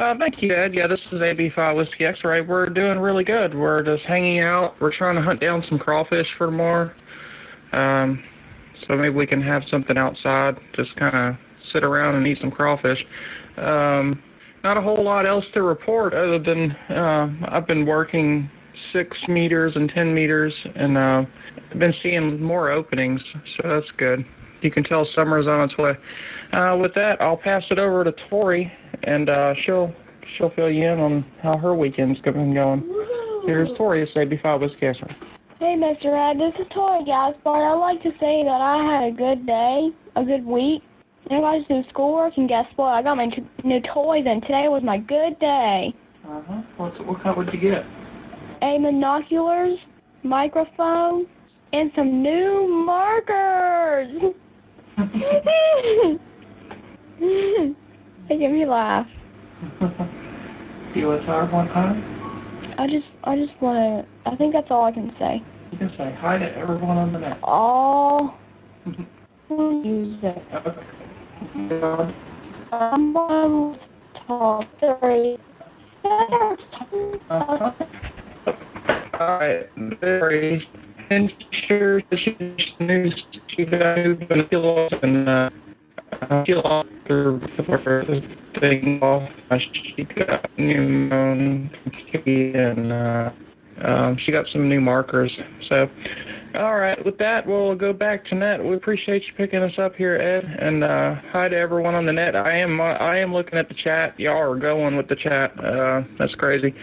Uh, 0.00 0.14
thank 0.18 0.36
you, 0.40 0.54
Ed. 0.54 0.72
Yeah, 0.72 0.86
this 0.86 0.98
is 1.12 1.18
AB5 1.20 1.76
Whiskey 1.76 2.06
X-Ray. 2.06 2.40
We're 2.40 2.70
doing 2.70 2.98
really 2.98 3.22
good. 3.22 3.54
We're 3.54 3.82
just 3.82 4.02
hanging 4.08 4.40
out. 4.40 4.72
We're 4.80 4.96
trying 4.96 5.16
to 5.16 5.20
hunt 5.20 5.42
down 5.42 5.62
some 5.68 5.78
crawfish 5.78 6.26
for 6.38 6.46
tomorrow. 6.46 6.90
Um, 7.72 8.22
so 8.88 8.96
maybe 8.96 9.14
we 9.14 9.26
can 9.26 9.42
have 9.42 9.60
something 9.70 9.98
outside, 9.98 10.54
just 10.74 10.96
kind 10.96 11.14
of 11.14 11.34
sit 11.74 11.84
around 11.84 12.14
and 12.14 12.26
eat 12.26 12.38
some 12.40 12.50
crawfish. 12.50 12.96
Um, 13.58 14.22
not 14.64 14.78
a 14.78 14.80
whole 14.80 15.04
lot 15.04 15.26
else 15.26 15.44
to 15.52 15.60
report 15.60 16.14
other 16.14 16.38
than 16.38 16.70
uh, 16.88 17.54
I've 17.54 17.66
been 17.66 17.84
working 17.84 18.48
six 18.94 19.14
meters 19.28 19.72
and 19.74 19.92
ten 19.94 20.14
meters, 20.14 20.54
and 20.76 20.96
uh, 20.96 21.22
I've 21.70 21.78
been 21.78 21.94
seeing 22.02 22.42
more 22.42 22.70
openings, 22.70 23.20
so 23.34 23.68
that's 23.68 23.90
good. 23.98 24.24
You 24.62 24.70
can 24.70 24.82
tell 24.82 25.06
summer's 25.14 25.46
on 25.46 25.68
its 25.68 25.76
way. 25.76 25.92
Uh, 26.52 26.76
with 26.80 26.94
that, 26.94 27.16
I'll 27.20 27.36
pass 27.36 27.62
it 27.70 27.78
over 27.78 28.02
to 28.02 28.12
Tori, 28.28 28.72
and 29.04 29.28
uh, 29.28 29.54
she'll 29.64 29.92
she'll 30.36 30.50
fill 30.50 30.70
you 30.70 30.86
in 30.86 31.00
on 31.00 31.24
how 31.42 31.56
her 31.56 31.74
weekend's 31.74 32.20
been 32.20 32.54
going. 32.54 32.82
Here's 33.46 33.70
Tori, 33.76 34.02
it's 34.02 34.12
AB5 34.12 34.60
Whiskey 34.60 34.86
X-Ray. 34.86 35.16
Hey, 35.58 35.74
Mr. 35.76 36.12
Ed, 36.12 36.38
this 36.38 36.54
is 36.60 36.66
Tori 36.74 37.04
Gaspard. 37.04 37.62
I'd 37.62 37.74
like 37.74 38.02
to 38.02 38.10
say 38.20 38.44
that 38.44 38.60
I 38.60 38.84
had 38.84 39.04
a 39.12 39.16
good 39.16 39.46
day, 39.46 39.90
a 40.16 40.24
good 40.24 40.44
week. 40.44 40.82
I 41.30 41.40
got 41.40 41.52
to 41.52 41.64
do 41.68 41.82
schoolwork, 41.90 42.34
and 42.36 42.48
guess 42.48 42.66
what? 42.76 42.88
I 42.88 43.02
got 43.02 43.16
my 43.16 43.26
t- 43.26 43.46
new 43.62 43.80
toys, 43.94 44.24
and 44.26 44.42
today 44.42 44.68
was 44.68 44.82
my 44.84 44.98
good 44.98 45.38
day. 45.38 45.94
Uh 46.26 46.42
huh. 46.46 46.62
What's 46.76 46.98
what 47.00 47.22
kind 47.22 47.36
would 47.36 47.48
you 47.52 47.60
get? 47.60 47.84
A 48.62 48.78
monoculars, 48.78 49.76
microphone, 50.22 51.26
and 51.72 51.90
some 51.94 52.22
new 52.22 52.68
markers. 52.86 54.08
they 58.30 58.38
give 58.38 58.52
me 58.52 58.64
laugh. 58.64 59.06
Do 59.60 59.66
you 61.00 61.08
want 61.08 61.20
to 61.20 61.26
tell 61.26 61.46
one 61.48 61.66
time? 61.68 62.76
I 62.78 62.86
just, 62.86 63.04
I 63.24 63.36
just 63.36 63.60
want 63.60 64.06
to. 64.06 64.30
I 64.30 64.36
think 64.36 64.54
that's 64.54 64.68
all 64.70 64.84
I 64.84 64.92
can 64.92 65.12
say. 65.18 65.42
You 65.72 65.78
can 65.78 65.90
say 65.98 66.16
hi 66.18 66.38
to 66.38 66.46
everyone 66.56 66.96
on 66.96 67.12
the 67.12 67.18
net. 67.18 67.38
All 67.42 68.38
music. 69.50 70.36
I'm 72.72 73.16
on 73.16 73.78
top 74.26 74.62
three. 74.78 75.36
Uh-huh. 77.28 77.72
All 79.20 79.38
right, 79.38 79.66
very 80.00 80.66
and 81.10 81.30
sure 81.66 82.00
she's 82.12 82.56
new. 82.78 83.10
She 83.56 83.64
got 83.64 83.96
new 83.96 84.16
kilos 84.48 84.92
and 85.02 85.28
uh, 85.28 85.50
kill 86.46 86.62
off 86.64 86.86
before 87.56 88.04
the 88.06 88.20
thing 88.60 89.00
off. 89.02 89.28
She 89.96 90.04
got 90.04 90.44
um, 90.58 91.70
and 92.26 92.92
uh, 92.92 93.30
um, 93.84 94.16
she 94.24 94.32
got 94.32 94.44
some 94.52 94.68
new 94.68 94.80
markers. 94.80 95.30
So, 95.68 95.86
all 96.58 96.76
right, 96.76 97.02
with 97.04 97.18
that, 97.18 97.46
we'll 97.46 97.74
go 97.74 97.92
back 97.92 98.24
to 98.26 98.34
net. 98.34 98.62
We 98.62 98.76
appreciate 98.76 99.22
you 99.22 99.32
picking 99.36 99.62
us 99.62 99.72
up 99.78 99.94
here, 99.96 100.16
Ed, 100.16 100.44
and 100.44 100.84
uh, 100.84 101.14
hi 101.32 101.48
to 101.48 101.56
everyone 101.56 101.94
on 101.94 102.06
the 102.06 102.12
net. 102.12 102.36
I 102.36 102.56
am 102.58 102.80
uh, 102.80 102.94
I 102.94 103.18
am 103.18 103.32
looking 103.32 103.58
at 103.58 103.68
the 103.68 103.74
chat. 103.82 104.18
Y'all 104.18 104.36
are 104.36 104.58
going 104.58 104.96
with 104.96 105.08
the 105.08 105.16
chat. 105.16 105.52
Uh, 105.58 106.02
that's 106.18 106.34
crazy. 106.34 106.74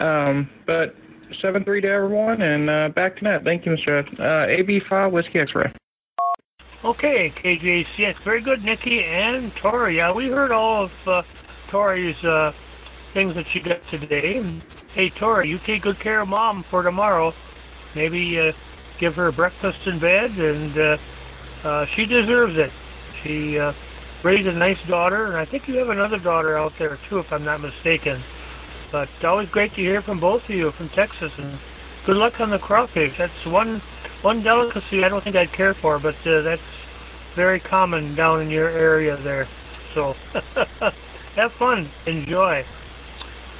Um, 0.00 0.48
but 0.66 0.94
seven 1.42 1.64
three 1.64 1.80
to 1.80 1.88
everyone, 1.88 2.42
and 2.42 2.68
uh, 2.68 2.88
back 2.94 3.16
to 3.18 3.24
net. 3.24 3.42
Thank 3.44 3.66
you, 3.66 3.72
Mr. 3.72 4.02
Uh, 4.18 4.46
AB5 4.48 5.12
Whiskey 5.12 5.38
X-Ray. 5.38 5.72
Okay, 6.82 7.30
KJCX. 7.44 8.24
Very 8.24 8.42
good, 8.42 8.64
Nikki 8.64 9.00
and 9.04 9.52
Tori. 9.60 9.98
Yeah, 9.98 10.14
we 10.14 10.28
heard 10.28 10.50
all 10.50 10.86
of 10.86 10.90
uh, 11.06 11.20
Tori's 11.70 12.16
uh, 12.24 12.52
things 13.12 13.34
that 13.34 13.44
she 13.52 13.60
got 13.60 13.76
today. 13.90 14.40
Hey, 14.94 15.12
Tori, 15.20 15.50
you 15.50 15.58
take 15.66 15.82
good 15.82 16.00
care 16.02 16.22
of 16.22 16.28
Mom 16.28 16.64
for 16.70 16.82
tomorrow. 16.82 17.32
Maybe 17.94 18.38
uh, 18.40 18.52
give 18.98 19.12
her 19.12 19.30
breakfast 19.30 19.76
in 19.84 20.00
bed, 20.00 20.30
and 20.30 20.72
uh, 20.78 21.68
uh, 21.68 21.84
she 21.96 22.06
deserves 22.06 22.54
it. 22.56 22.70
She 23.24 23.58
uh, 23.58 23.72
raised 24.24 24.48
a 24.48 24.56
nice 24.56 24.80
daughter, 24.88 25.26
and 25.26 25.36
I 25.36 25.44
think 25.50 25.64
you 25.66 25.76
have 25.76 25.90
another 25.90 26.18
daughter 26.18 26.56
out 26.56 26.72
there 26.78 26.98
too, 27.10 27.18
if 27.18 27.26
I'm 27.30 27.44
not 27.44 27.58
mistaken. 27.58 28.24
But 28.90 29.08
always 29.22 29.50
great 29.50 29.74
to 29.74 29.82
hear 29.82 30.00
from 30.00 30.18
both 30.18 30.40
of 30.48 30.56
you 30.56 30.70
from 30.78 30.88
Texas, 30.96 31.30
and 31.36 31.58
good 32.06 32.16
luck 32.16 32.40
on 32.40 32.48
the 32.48 32.58
crawfish. 32.58 33.12
That's 33.18 33.32
one 33.48 33.82
one 34.22 34.42
delicacy 34.42 35.02
I 35.04 35.08
don't 35.08 35.22
think 35.24 35.36
I'd 35.36 35.54
care 35.56 35.76
for, 35.80 35.98
but 35.98 36.14
uh, 36.26 36.42
that's 36.42 36.60
very 37.36 37.60
common 37.60 38.14
down 38.14 38.42
in 38.42 38.50
your 38.50 38.68
area 38.68 39.16
there. 39.22 39.48
So 39.94 40.14
have 41.36 41.50
fun, 41.58 41.90
enjoy. 42.06 42.62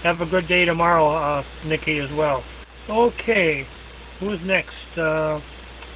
Have 0.03 0.21
a 0.21 0.27
good 0.27 0.49
day 0.49 0.65
tomorrow, 0.65 1.41
uh, 1.41 1.43
Nikki, 1.67 1.99
as 1.99 2.11
well. 2.17 2.43
Okay, 2.89 3.67
who's 4.19 4.39
next? 4.45 4.99
Uh, 4.99 5.39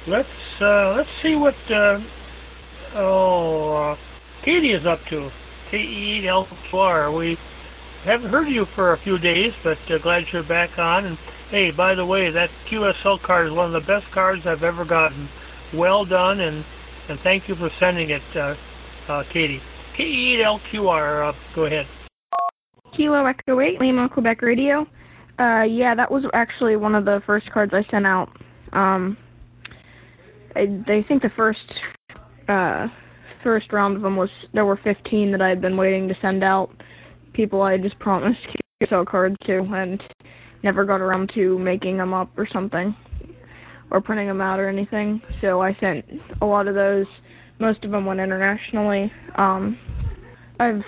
let's 0.07 0.27
uh, 0.61 0.93
let's 0.95 1.09
see 1.23 1.35
what 1.35 1.55
uh, 1.71 1.97
oh 2.95 3.93
uh, 3.93 3.95
Katie 4.45 4.73
is 4.73 4.85
up 4.87 4.99
to. 5.09 5.29
K 5.71 5.77
E 5.77 6.27
L. 6.29 6.47
We 7.17 7.37
haven't 8.05 8.29
heard 8.29 8.47
you 8.47 8.65
for 8.75 8.93
a 8.93 9.01
few 9.03 9.17
days, 9.17 9.51
but 9.63 9.77
uh, 9.89 9.97
glad 10.03 10.23
you're 10.31 10.47
back 10.47 10.77
on. 10.77 11.05
And 11.05 11.17
hey, 11.51 11.71
by 11.75 11.95
the 11.95 12.05
way, 12.05 12.31
that 12.31 12.47
QSL 12.71 13.21
card 13.25 13.47
is 13.47 13.53
one 13.53 13.73
of 13.73 13.81
the 13.81 13.87
best 13.87 14.05
cards 14.13 14.41
I've 14.45 14.63
ever 14.63 14.85
gotten. 14.85 15.29
Well 15.73 16.05
done, 16.05 16.39
and 16.39 16.63
and 17.09 17.19
thank 17.23 17.43
you 17.47 17.55
for 17.55 17.69
sending 17.79 18.09
it, 18.09 18.21
uh, 18.35 18.55
uh, 19.11 19.23
Katie. 19.31 19.59
K 19.97 20.03
E 20.03 20.41
L 20.45 20.59
Q 20.71 20.87
R. 20.87 21.29
Uh, 21.29 21.33
go 21.55 21.65
ahead. 21.65 21.85
Kilo 22.95 23.25
Echo 23.25 23.59
8, 23.59 23.79
Lima, 23.79 24.09
Quebec 24.09 24.41
Radio. 24.41 24.81
Uh, 25.37 25.63
yeah, 25.63 25.93
that 25.95 26.09
was 26.09 26.23
actually 26.33 26.77
one 26.77 26.95
of 26.95 27.03
the 27.03 27.21
first 27.25 27.51
cards 27.51 27.73
I 27.73 27.89
sent 27.91 28.05
out. 28.05 28.29
Um, 28.71 29.17
I, 30.55 30.61
I 30.87 31.05
think 31.07 31.21
the 31.21 31.29
first 31.35 31.59
uh, 32.47 32.87
first 33.43 33.71
round 33.73 33.97
of 33.97 34.01
them 34.01 34.15
was 34.15 34.29
there 34.53 34.65
were 34.65 34.79
15 34.83 35.31
that 35.31 35.41
I 35.41 35.49
had 35.49 35.61
been 35.61 35.77
waiting 35.77 36.07
to 36.07 36.15
send 36.21 36.43
out. 36.43 36.69
People 37.33 37.61
I 37.61 37.77
just 37.77 37.99
promised 37.99 38.39
QSL 38.81 39.05
cards 39.05 39.35
to, 39.45 39.59
and 39.59 40.01
never 40.65 40.83
got 40.83 40.99
around 40.99 41.31
to 41.35 41.57
making 41.59 41.97
them 41.97 42.13
up 42.13 42.29
or 42.37 42.47
something, 42.51 42.93
or 43.91 44.01
printing 44.01 44.27
them 44.27 44.41
out 44.41 44.59
or 44.59 44.67
anything. 44.67 45.21
So 45.39 45.61
I 45.61 45.77
sent 45.79 46.03
a 46.41 46.45
lot 46.45 46.67
of 46.67 46.75
those. 46.75 47.05
Most 47.59 47.85
of 47.85 47.91
them 47.91 48.05
went 48.05 48.19
internationally. 48.19 49.09
Um, 49.37 49.77
I've 50.59 50.81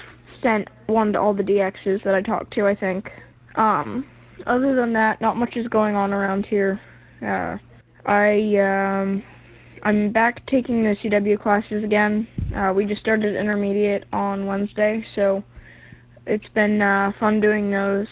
sent 0.44 0.68
one 0.88 1.14
to 1.14 1.20
all 1.20 1.34
the 1.34 1.44
DXs 1.44 2.04
that 2.04 2.14
I 2.14 2.22
talked 2.22 2.54
to, 2.56 2.68
I 2.68 2.76
think. 2.76 3.06
Um, 3.56 4.06
other 4.46 4.76
than 4.76 4.94
that, 4.94 5.22
not 5.22 5.38
much 5.38 5.54
is 5.56 5.68
going 5.68 5.96
on 5.96 6.12
around 6.12 6.46
here. 6.50 6.82
Uh, 7.22 7.58
I 8.06 9.02
um, 9.02 9.24
I'm 9.84 10.12
back 10.12 10.46
taking 10.48 10.84
the 10.84 10.96
CW 11.04 11.42
classes 11.42 11.84
again. 11.84 12.28
Uh, 12.56 12.74
we 12.74 12.86
just 12.86 13.02
started 13.02 13.36
intermediate 13.36 14.06
on 14.12 14.46
Wednesday, 14.46 15.04
so 15.16 15.44
it's 16.26 16.48
been 16.54 16.82
uh, 16.82 17.12
fun 17.20 17.42
doing 17.42 17.72
those. 17.72 18.08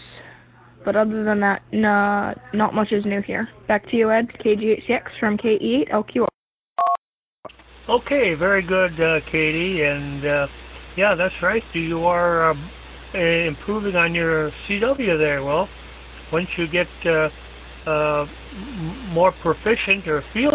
But 0.85 0.95
other 0.95 1.23
than 1.23 1.39
that, 1.39 1.63
nah, 1.73 2.35
not 2.53 2.75
much 2.75 2.91
is 2.91 3.03
new 3.05 3.21
here. 3.25 3.49
Back 3.67 3.89
to 3.89 3.97
you, 3.97 4.11
Ed. 4.11 4.27
KG86 4.45 5.01
from 5.19 5.37
KE8LQR. 5.37 6.27
Okay, 7.89 8.33
very 8.37 8.61
good, 8.61 8.93
uh, 9.01 9.19
Katie, 9.31 9.81
and 9.81 10.25
uh, 10.25 10.47
yeah, 10.97 11.13
that's 11.17 11.33
right. 11.41 11.61
You 11.73 12.05
are 12.05 12.51
um, 12.51 12.69
uh, 13.13 13.19
improving 13.19 13.95
on 13.95 14.15
your 14.15 14.51
CW 14.69 15.17
there. 15.17 15.43
Well, 15.43 15.67
once 16.31 16.47
you 16.57 16.65
get 16.67 16.87
uh, 17.05 17.29
uh, 17.89 18.25
more 19.13 19.33
proficient 19.41 20.07
or 20.07 20.23
feel 20.33 20.53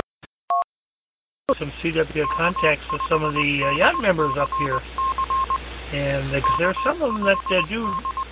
some 1.58 1.72
CW 1.82 2.24
contacts 2.36 2.86
with 2.90 3.00
some 3.08 3.22
of 3.22 3.32
the 3.34 3.60
uh, 3.62 3.78
YOTA 3.78 4.02
members 4.02 4.34
up 4.38 4.50
here, 4.58 4.78
and 5.94 6.32
because 6.32 6.56
there 6.58 6.68
are 6.68 6.80
some 6.86 7.02
of 7.02 7.14
them 7.14 7.22
that 7.22 7.42
uh, 7.50 7.62
do 7.68 7.86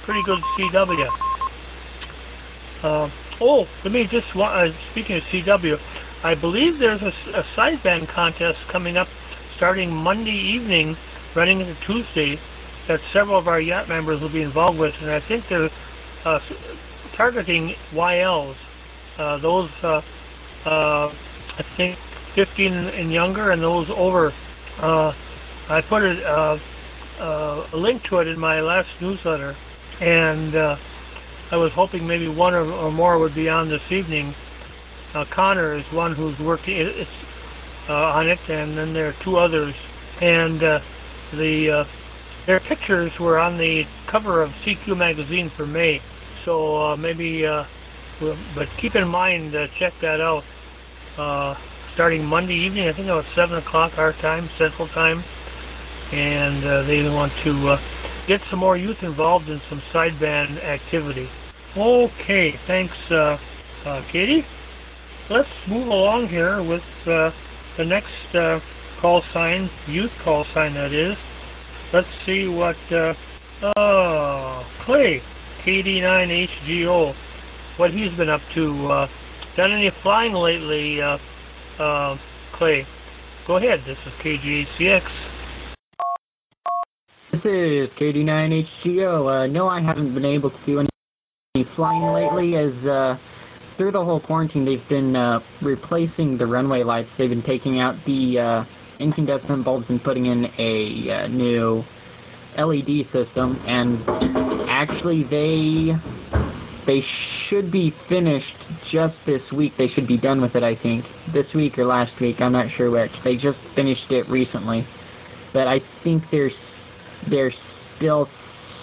pretty 0.07 0.23
good 0.26 0.38
CW. 0.59 1.27
Uh, 2.82 3.08
oh, 3.40 3.64
let 3.85 3.92
me 3.92 4.04
just 4.04 4.26
uh, 4.37 4.64
speaking 4.92 5.16
of 5.16 5.23
CW, 5.32 5.75
I 6.23 6.35
believe 6.35 6.78
there's 6.78 7.02
a, 7.02 7.38
a 7.38 7.42
sideband 7.56 8.12
contest 8.14 8.58
coming 8.73 8.97
up 8.97 9.08
starting 9.56 9.90
Monday 9.90 10.54
evening, 10.56 10.97
running 11.35 11.61
into 11.61 11.75
Tuesday, 11.87 12.37
that 12.88 12.99
several 13.12 13.38
of 13.38 13.49
our 13.49 13.61
YOTA 13.61 13.88
members 13.88 14.20
will 14.20 14.32
be 14.32 14.42
involved 14.42 14.78
with, 14.78 14.92
and 15.00 15.11
I 15.11 15.20
think 15.28 15.44
they're 15.50 15.70
uh, 16.25 16.38
targeting 17.16 17.75
YLs. 17.92 18.54
Uh, 19.18 19.38
those, 19.42 19.68
uh, 19.82 20.00
uh, 20.66 21.08
I 21.11 21.62
think, 21.76 21.99
15 22.37 22.73
and 22.73 23.12
younger, 23.12 23.50
and 23.50 23.62
those 23.62 23.87
over. 23.97 24.32
Uh, 24.80 25.11
I 25.68 25.80
put 25.88 26.02
it, 26.02 26.25
uh, 26.25 26.56
uh, 27.20 27.66
a 27.75 27.76
link 27.76 28.02
to 28.11 28.18
it 28.18 28.28
in 28.28 28.38
my 28.38 28.61
last 28.61 28.88
newsletter, 29.02 29.56
and 30.00 30.54
uh, 30.54 30.76
I 31.50 31.57
was 31.57 31.73
hoping 31.75 32.07
maybe 32.07 32.28
one 32.28 32.52
or, 32.52 32.71
or 32.71 32.93
more 32.93 33.19
would 33.19 33.35
be 33.35 33.49
on 33.49 33.69
this 33.69 33.81
evening. 33.90 34.35
Uh, 35.14 35.25
Connor 35.35 35.78
is 35.78 35.85
one 35.93 36.14
who's 36.14 36.38
working 36.40 36.76
it's, 36.76 37.11
uh, 37.88 37.93
on 38.21 38.28
it, 38.28 38.38
and 38.49 38.76
then 38.76 38.93
there 38.93 39.09
are 39.09 39.17
two 39.25 39.38
others, 39.38 39.73
and 40.21 40.61
uh, 40.62 40.78
the 41.33 41.85
uh, 41.85 41.85
their 42.47 42.61
pictures 42.61 43.12
were 43.21 43.38
on 43.38 43.57
the 43.57 43.83
cover 44.12 44.43
of 44.43 44.50
CQ 44.64 44.97
magazine 44.97 45.50
for 45.57 45.67
May. 45.67 45.99
So 46.45 46.76
uh, 46.76 46.97
maybe, 46.97 47.45
uh, 47.47 47.64
but 48.55 48.69
keep 48.81 48.95
in 48.95 49.09
mind, 49.09 49.55
uh, 49.57 49.67
check 49.78 49.93
that 50.02 50.21
out. 50.21 50.45
Uh, 51.17 51.55
starting 51.95 52.25
Monday 52.25 52.55
evening, 52.55 52.88
I 52.88 52.97
think 52.97 53.09
about 53.09 53.25
seven 53.35 53.57
o'clock 53.57 53.93
our 53.97 54.12
time, 54.21 54.49
Central 54.59 54.88
Time, 54.88 55.25
and 56.12 56.64
uh, 56.64 56.83
they 56.87 57.02
want 57.09 57.33
to 57.45 57.52
uh, 57.73 57.98
get 58.28 58.40
some 58.50 58.61
more 58.61 58.76
youth 58.76 58.99
involved 59.02 59.49
in 59.49 59.61
some 59.70 59.82
sideband 59.92 60.62
activity. 60.62 61.26
Okay, 61.76 62.52
thanks, 62.66 62.94
uh, 63.11 63.37
uh, 63.87 64.02
Katie. 64.12 64.42
Let's 65.30 65.49
move 65.68 65.88
along 65.88 66.28
here 66.28 66.62
with 66.62 66.82
uh, 67.02 67.30
the 67.78 67.85
next 67.85 68.37
uh, 68.37 68.61
call 69.00 69.23
sign, 69.32 69.68
youth 69.88 70.11
call 70.25 70.44
sign 70.54 70.75
that 70.75 70.92
is. 70.92 71.16
Let's 71.92 72.08
see 72.26 72.47
what, 72.49 72.76
uh, 72.92 73.14
oh, 73.76 74.62
Clay, 74.85 75.23
KD9HGO, 75.66 77.14
what 77.78 77.90
he's 77.90 78.12
been 78.18 78.28
up 78.28 78.40
to. 78.54 78.88
Uh, 78.88 79.06
done 79.56 79.73
any 79.73 79.90
flying 80.02 80.35
lately, 80.35 81.00
uh, 81.00 81.16
uh, 81.82 82.16
Clay? 82.56 82.87
Go 83.47 83.56
ahead, 83.56 83.80
this 83.87 83.97
is 84.06 84.12
KG8CX. 84.23 85.27
This 87.30 87.40
is 87.44 87.88
KD9HGO. 88.00 89.44
Uh, 89.44 89.52
no, 89.52 89.68
I 89.68 89.82
haven't 89.82 90.14
been 90.14 90.25
able 90.25 90.49
to 90.49 90.56
do 90.64 90.78
any 90.78 91.66
flying 91.76 92.14
lately 92.14 92.56
as, 92.56 92.73
uh, 92.87 93.16
through 93.76 93.92
the 93.92 94.02
whole 94.02 94.20
quarantine, 94.20 94.64
they've 94.64 94.88
been 94.88 95.14
uh, 95.14 95.40
replacing 95.62 96.38
the 96.38 96.47
runway 96.47 96.85
lights. 96.85 97.11
They've 97.18 97.28
been 97.28 97.44
taking 97.47 97.80
out 97.80 97.97
the 98.06 98.64
uh, 98.64 99.02
incandescent 99.02 99.62
bulbs 99.62 99.85
and 99.90 100.02
putting 100.02 100.25
in 100.25 100.47
a 100.58 101.12
uh, 101.12 101.26
new 101.28 101.82
LED 102.56 103.04
system. 103.12 103.61
And 103.66 104.08
actually, 104.70 105.25
they 105.28 105.92
they 106.87 107.00
should 107.50 107.70
be 107.70 107.92
finished 108.08 108.47
just 108.90 109.14
this 109.26 109.42
week. 109.54 109.73
They 109.76 109.88
should 109.94 110.08
be 110.08 110.16
done 110.16 110.40
with 110.40 110.54
it, 110.54 110.62
I 110.62 110.80
think, 110.82 111.04
this 111.35 111.47
week 111.54 111.76
or 111.76 111.85
last 111.85 112.12
week. 112.23 112.37
I'm 112.40 112.52
not 112.52 112.66
sure 112.78 112.90
which. 112.90 113.12
They 113.23 113.35
just 113.35 113.58
finished 113.76 114.08
it 114.08 114.30
recently, 114.30 114.87
but 115.53 115.68
I 115.68 115.81
think 116.03 116.22
there's 116.31 116.53
there's 117.31 117.54
still 117.96 118.28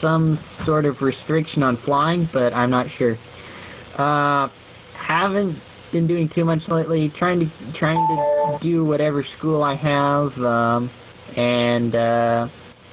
some 0.02 0.39
sort 0.65 0.86
of 0.86 0.95
restriction 1.02 1.63
on 1.63 1.78
flying, 1.86 2.30
but 2.34 2.54
I'm 2.54 2.69
not 2.69 2.88
sure. 2.98 3.17
Uh, 3.98 4.50
haven't 5.08 5.58
been 5.91 6.08
doing 6.08 6.30
too 6.36 6.45
much 6.45 6.60
lately. 6.67 7.12
Trying 7.17 7.39
to 7.39 7.45
trying 7.80 8.06
to 8.08 8.60
do 8.62 8.86
whatever 8.86 9.26
school 9.38 9.63
I 9.63 9.76
have, 9.76 10.43
um, 10.43 10.89
and 11.36 11.95
uh, 11.95 12.48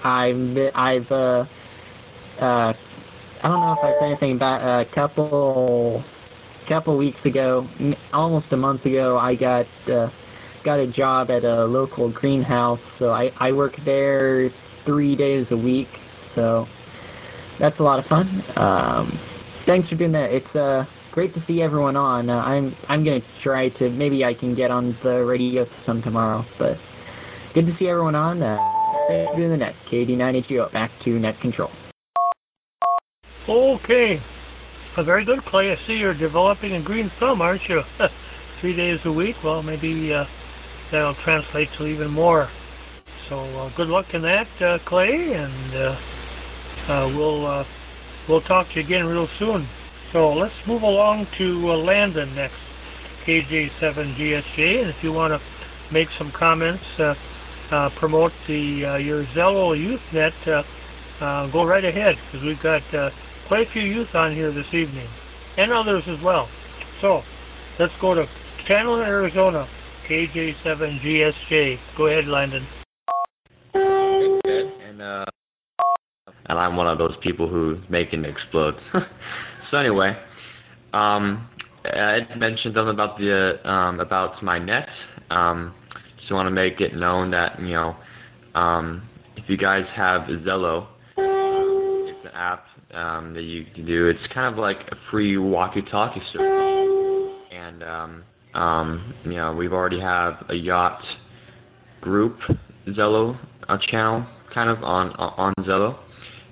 I've 0.04 0.74
I've 0.74 1.10
uh, 1.10 1.44
uh, 2.40 2.72
I 2.72 3.48
don't 3.48 3.60
know 3.60 3.72
if 3.72 3.78
I 3.82 3.92
said 4.00 4.06
anything 4.06 4.36
about 4.36 4.82
a 4.82 4.84
couple 4.94 6.04
couple 6.68 6.96
weeks 6.96 7.18
ago, 7.24 7.66
almost 8.12 8.46
a 8.52 8.56
month 8.56 8.84
ago. 8.84 9.18
I 9.18 9.34
got 9.34 9.66
uh, 9.90 10.08
got 10.64 10.78
a 10.78 10.86
job 10.86 11.30
at 11.30 11.44
a 11.44 11.64
local 11.64 12.10
greenhouse, 12.12 12.80
so 12.98 13.10
I 13.10 13.30
I 13.40 13.52
work 13.52 13.72
there 13.84 14.50
three 14.86 15.16
days 15.16 15.46
a 15.50 15.56
week. 15.56 15.88
So 16.34 16.66
that's 17.60 17.78
a 17.78 17.82
lot 17.82 17.98
of 17.98 18.04
fun. 18.06 18.42
Um, 18.56 19.18
thanks 19.66 19.88
for 19.88 19.96
doing 19.96 20.12
that. 20.12 20.28
It's 20.30 20.56
uh 20.56 20.84
great 21.12 21.34
to 21.34 21.44
see 21.46 21.62
everyone 21.62 21.96
on. 21.96 22.28
Uh, 22.30 22.34
I'm 22.34 22.74
I'm 22.88 23.04
gonna 23.04 23.20
try 23.44 23.68
to 23.78 23.90
maybe 23.90 24.24
I 24.24 24.32
can 24.38 24.54
get 24.56 24.70
on 24.70 24.96
the 25.02 25.24
radio 25.24 25.66
some 25.86 26.02
tomorrow, 26.02 26.44
but 26.58 26.76
good 27.54 27.66
to 27.66 27.72
see 27.78 27.88
everyone 27.88 28.14
on. 28.14 28.42
Uh, 28.42 28.56
thanks 29.08 29.30
for 29.32 29.36
doing 29.38 29.50
the 29.50 29.56
net. 29.58 29.74
KD9HGO 29.92 30.72
back 30.72 30.90
to 31.04 31.10
net 31.18 31.34
control. 31.40 31.70
Okay. 33.48 34.16
A 34.96 35.04
very 35.04 35.24
good, 35.24 35.38
Clay. 35.50 35.72
I 35.72 35.86
see 35.86 35.94
you're 35.94 36.16
developing 36.16 36.74
a 36.74 36.82
green 36.82 37.10
thumb, 37.18 37.40
aren't 37.40 37.62
you? 37.68 37.80
Three 38.60 38.76
days 38.76 38.98
a 39.04 39.12
week. 39.12 39.34
Well, 39.42 39.62
maybe 39.62 40.12
uh, 40.12 40.24
that'll 40.92 41.16
translate 41.24 41.68
to 41.78 41.86
even 41.86 42.10
more. 42.10 42.48
So 43.28 43.38
uh, 43.38 43.70
good 43.76 43.88
luck 43.88 44.06
in 44.12 44.22
that, 44.22 44.48
uh, 44.60 44.78
Clay, 44.88 45.08
and 45.08 45.74
uh, 46.88 47.16
we'll 47.16 47.64
we'll 48.28 48.42
talk 48.42 48.66
to 48.68 48.80
you 48.80 48.86
again 48.86 49.06
real 49.06 49.28
soon. 49.38 49.68
So 50.12 50.32
let's 50.32 50.54
move 50.66 50.82
along 50.82 51.26
to 51.38 51.44
Landon 51.72 52.34
next, 52.34 52.60
KJ7GSJ, 53.26 54.82
and 54.82 54.90
if 54.90 54.96
you 55.02 55.12
want 55.12 55.32
to 55.32 55.40
make 55.92 56.08
some 56.18 56.32
comments, 56.38 56.84
promote 57.98 58.32
the 58.48 59.00
your 59.02 59.24
Zello 59.36 59.72
YouthNet, 59.76 60.64
uh, 61.22 61.46
go 61.52 61.64
right 61.64 61.84
ahead 61.84 62.16
because 62.26 62.44
we've 62.44 62.62
got 62.62 62.82
uh, 62.94 63.10
quite 63.46 63.68
a 63.68 63.72
few 63.72 63.82
youth 63.82 64.08
on 64.14 64.34
here 64.34 64.52
this 64.52 64.66
evening, 64.74 65.08
and 65.56 65.72
others 65.72 66.02
as 66.08 66.22
well. 66.24 66.48
So 67.00 67.22
let's 67.78 67.92
go 68.00 68.14
to 68.14 68.26
Chandler, 68.66 69.04
Arizona, 69.04 69.68
KJ7GSJ. 70.10 71.76
Go 71.96 72.08
ahead, 72.08 72.26
Landon. 72.26 72.81
And 74.22 75.02
uh, 75.02 75.24
and 76.46 76.58
I'm 76.58 76.76
one 76.76 76.88
of 76.88 76.98
those 76.98 77.14
people 77.22 77.48
who 77.48 77.78
making 77.90 78.24
it 78.24 78.30
explode. 78.30 78.74
so 79.70 79.76
anyway, 79.76 80.12
um, 80.92 81.48
I 81.84 82.18
mentioned 82.36 82.74
something 82.74 82.94
about 82.94 83.18
the 83.18 83.68
um, 83.68 84.00
about 84.00 84.42
my 84.42 84.58
net. 84.58 84.88
Um, 85.30 85.74
just 86.20 86.32
want 86.32 86.46
to 86.46 86.50
make 86.50 86.80
it 86.80 86.94
known 86.94 87.30
that 87.32 87.60
you 87.60 87.72
know, 87.72 87.96
um, 88.54 89.08
if 89.36 89.44
you 89.48 89.56
guys 89.56 89.84
have 89.96 90.22
Zello, 90.46 90.86
it's 91.16 92.24
an 92.24 92.30
app 92.34 92.64
um, 92.94 93.34
that 93.34 93.42
you 93.42 93.64
can 93.74 93.86
do. 93.86 94.08
It's 94.08 94.32
kind 94.32 94.52
of 94.52 94.58
like 94.58 94.76
a 94.90 94.96
free 95.10 95.36
walkie-talkie 95.38 96.20
service, 96.32 97.46
and 97.52 97.82
um, 97.82 98.24
um, 98.60 99.14
you 99.24 99.32
know, 99.32 99.54
we've 99.54 99.72
already 99.72 100.00
have 100.00 100.34
a 100.48 100.52
YOTA 100.52 101.00
group 102.02 102.36
Zello 102.90 103.38
uh, 103.68 103.76
channel 103.90 104.26
kind 104.54 104.70
of 104.70 104.82
on 104.82 105.10
on 105.10 105.54
Zello, 105.60 105.98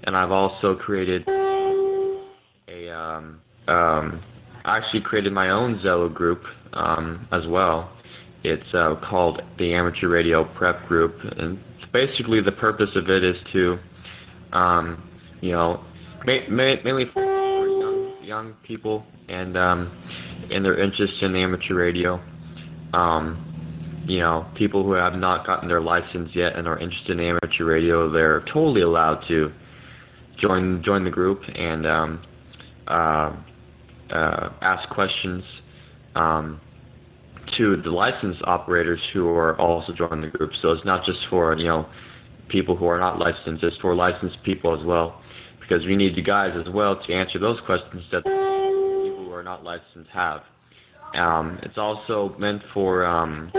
and 0.05 0.17
I've 0.17 0.31
also 0.31 0.77
created 0.77 1.23
a 2.69 2.91
um, 2.91 3.41
um, 3.69 4.23
I 4.65 4.79
actually 4.79 5.03
created 5.05 5.33
my 5.33 5.51
own 5.51 5.81
Zello 5.85 6.13
group 6.13 6.43
um, 6.73 7.27
as 7.33 7.43
well. 7.49 7.93
It's 8.43 8.63
uh, 8.75 8.95
called 9.09 9.41
the 9.59 9.75
Amateur 9.75 10.09
Radio 10.09 10.45
Prep 10.57 10.87
Group, 10.89 11.15
and 11.37 11.59
basically 11.93 12.41
the 12.45 12.53
purpose 12.53 12.89
of 12.97 13.11
it 13.11 13.23
is 13.23 13.37
to, 13.53 13.77
um, 14.57 15.09
you 15.43 15.53
know, 15.53 15.85
ma- 16.25 16.49
ma- 16.49 16.83
mainly 16.85 17.05
for 17.13 17.23
young, 17.23 18.17
young 18.23 18.55
people 18.67 19.05
and 19.29 19.57
um, 19.57 19.93
and 20.51 20.65
their 20.65 20.83
interest 20.83 21.13
in 21.23 21.37
amateur 21.37 21.75
radio. 21.75 22.21
Um, 22.93 23.50
you 24.07 24.21
know, 24.21 24.51
people 24.57 24.83
who 24.85 24.93
have 24.93 25.15
not 25.15 25.47
gotten 25.47 25.69
their 25.69 25.81
license 25.81 26.31
yet 26.35 26.57
and 26.57 26.67
are 26.67 26.79
interested 26.79 27.19
in 27.19 27.21
amateur 27.21 27.65
radio, 27.65 28.11
they're 28.11 28.45
totally 28.53 28.83
allowed 28.83 29.23
to 29.29 29.51
join 30.41 30.83
join 30.85 31.05
the 31.05 31.11
group 31.11 31.41
and 31.55 31.87
um, 31.87 32.23
uh, 32.89 33.37
uh, 34.13 34.49
ask 34.63 34.89
questions 34.95 35.45
um, 36.15 36.61
to 37.59 37.77
the 37.83 37.91
licensed 37.91 38.41
operators 38.47 39.01
who 39.13 39.29
are 39.29 39.59
also 39.61 39.93
joining 39.97 40.23
the 40.23 40.39
group. 40.39 40.51
So 40.63 40.73
it's 40.73 40.85
not 40.85 41.05
just 41.05 41.19
for 41.29 41.57
you 41.57 41.69
know 41.69 41.87
people 42.49 42.77
who 42.77 42.87
are 42.87 42.99
not 42.99 43.19
licensed; 43.19 43.63
it's 43.63 43.77
for 43.83 43.95
licensed 43.95 44.37
people 44.45 44.79
as 44.79 44.85
well, 44.87 45.21
because 45.61 45.85
we 45.87 45.97
need 45.97 46.17
you 46.17 46.25
guys 46.25 46.51
as 46.59 46.73
well 46.73 47.01
to 47.07 47.13
answer 47.13 47.39
those 47.39 47.59
questions 47.67 48.03
that 48.13 48.23
people 48.23 49.27
who 49.27 49.33
are 49.33 49.43
not 49.43 49.63
licensed 49.63 50.11
have. 50.13 50.41
Um, 51.17 51.59
it's 51.63 51.77
also 51.77 52.35
meant 52.39 52.63
for 52.73 53.05
um, 53.05 53.51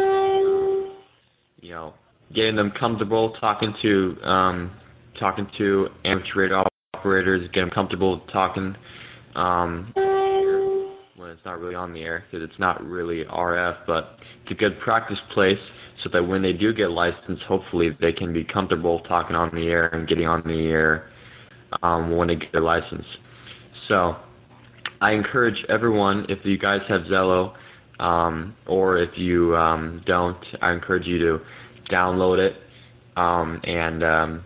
you 1.62 1.72
know 1.72 1.94
getting 2.34 2.56
them 2.56 2.72
comfortable 2.80 3.34
talking 3.40 3.74
to 3.82 4.16
um, 4.24 4.72
talking 5.20 5.48
to 5.58 5.88
amateur 6.06 6.64
operators, 6.96 7.50
get 7.54 7.62
them 7.62 7.70
comfortable 7.74 8.22
talking 8.32 8.76
um, 9.36 9.92
when 11.16 11.30
it's 11.30 11.42
not 11.46 11.60
really 11.60 11.76
on 11.76 11.94
the 11.94 12.02
air 12.02 12.24
because 12.30 12.48
it's 12.50 12.60
not 12.60 12.84
really 12.84 13.24
RF, 13.26 13.78
but 13.86 14.18
it's 14.44 14.52
a 14.52 14.56
good 14.56 14.80
practice 14.84 15.18
place 15.34 15.60
so 16.04 16.10
that 16.14 16.24
when 16.24 16.42
they 16.42 16.54
do 16.54 16.74
get 16.74 16.90
licensed, 16.90 17.44
hopefully 17.48 17.90
they 18.00 18.12
can 18.12 18.34
be 18.34 18.44
comfortable 18.44 19.02
talking 19.02 19.36
on 19.36 19.54
the 19.54 19.68
air 19.68 19.88
and 19.88 20.08
getting 20.08 20.26
on 20.26 20.42
the 20.46 20.68
air 20.68 21.10
um, 21.84 22.16
when 22.16 22.28
they 22.28 22.36
get 22.36 22.52
their 22.52 22.62
license. 22.62 23.06
So 23.88 24.16
I 25.02 25.14
encourage 25.14 25.58
everyone, 25.68 26.28
if 26.30 26.40
you 26.44 26.60
guys 26.60 26.82
have 26.88 27.02
Zello, 27.12 27.54
um, 28.00 28.56
or 28.68 29.00
if 29.00 29.10
you 29.18 29.56
um, 29.56 30.04
don't, 30.06 30.38
I 30.62 30.74
encourage 30.74 31.08
you 31.08 31.18
to 31.18 31.40
download 31.92 32.38
it 32.38 32.54
um, 33.18 33.60
and 33.64 34.04
um, 34.04 34.46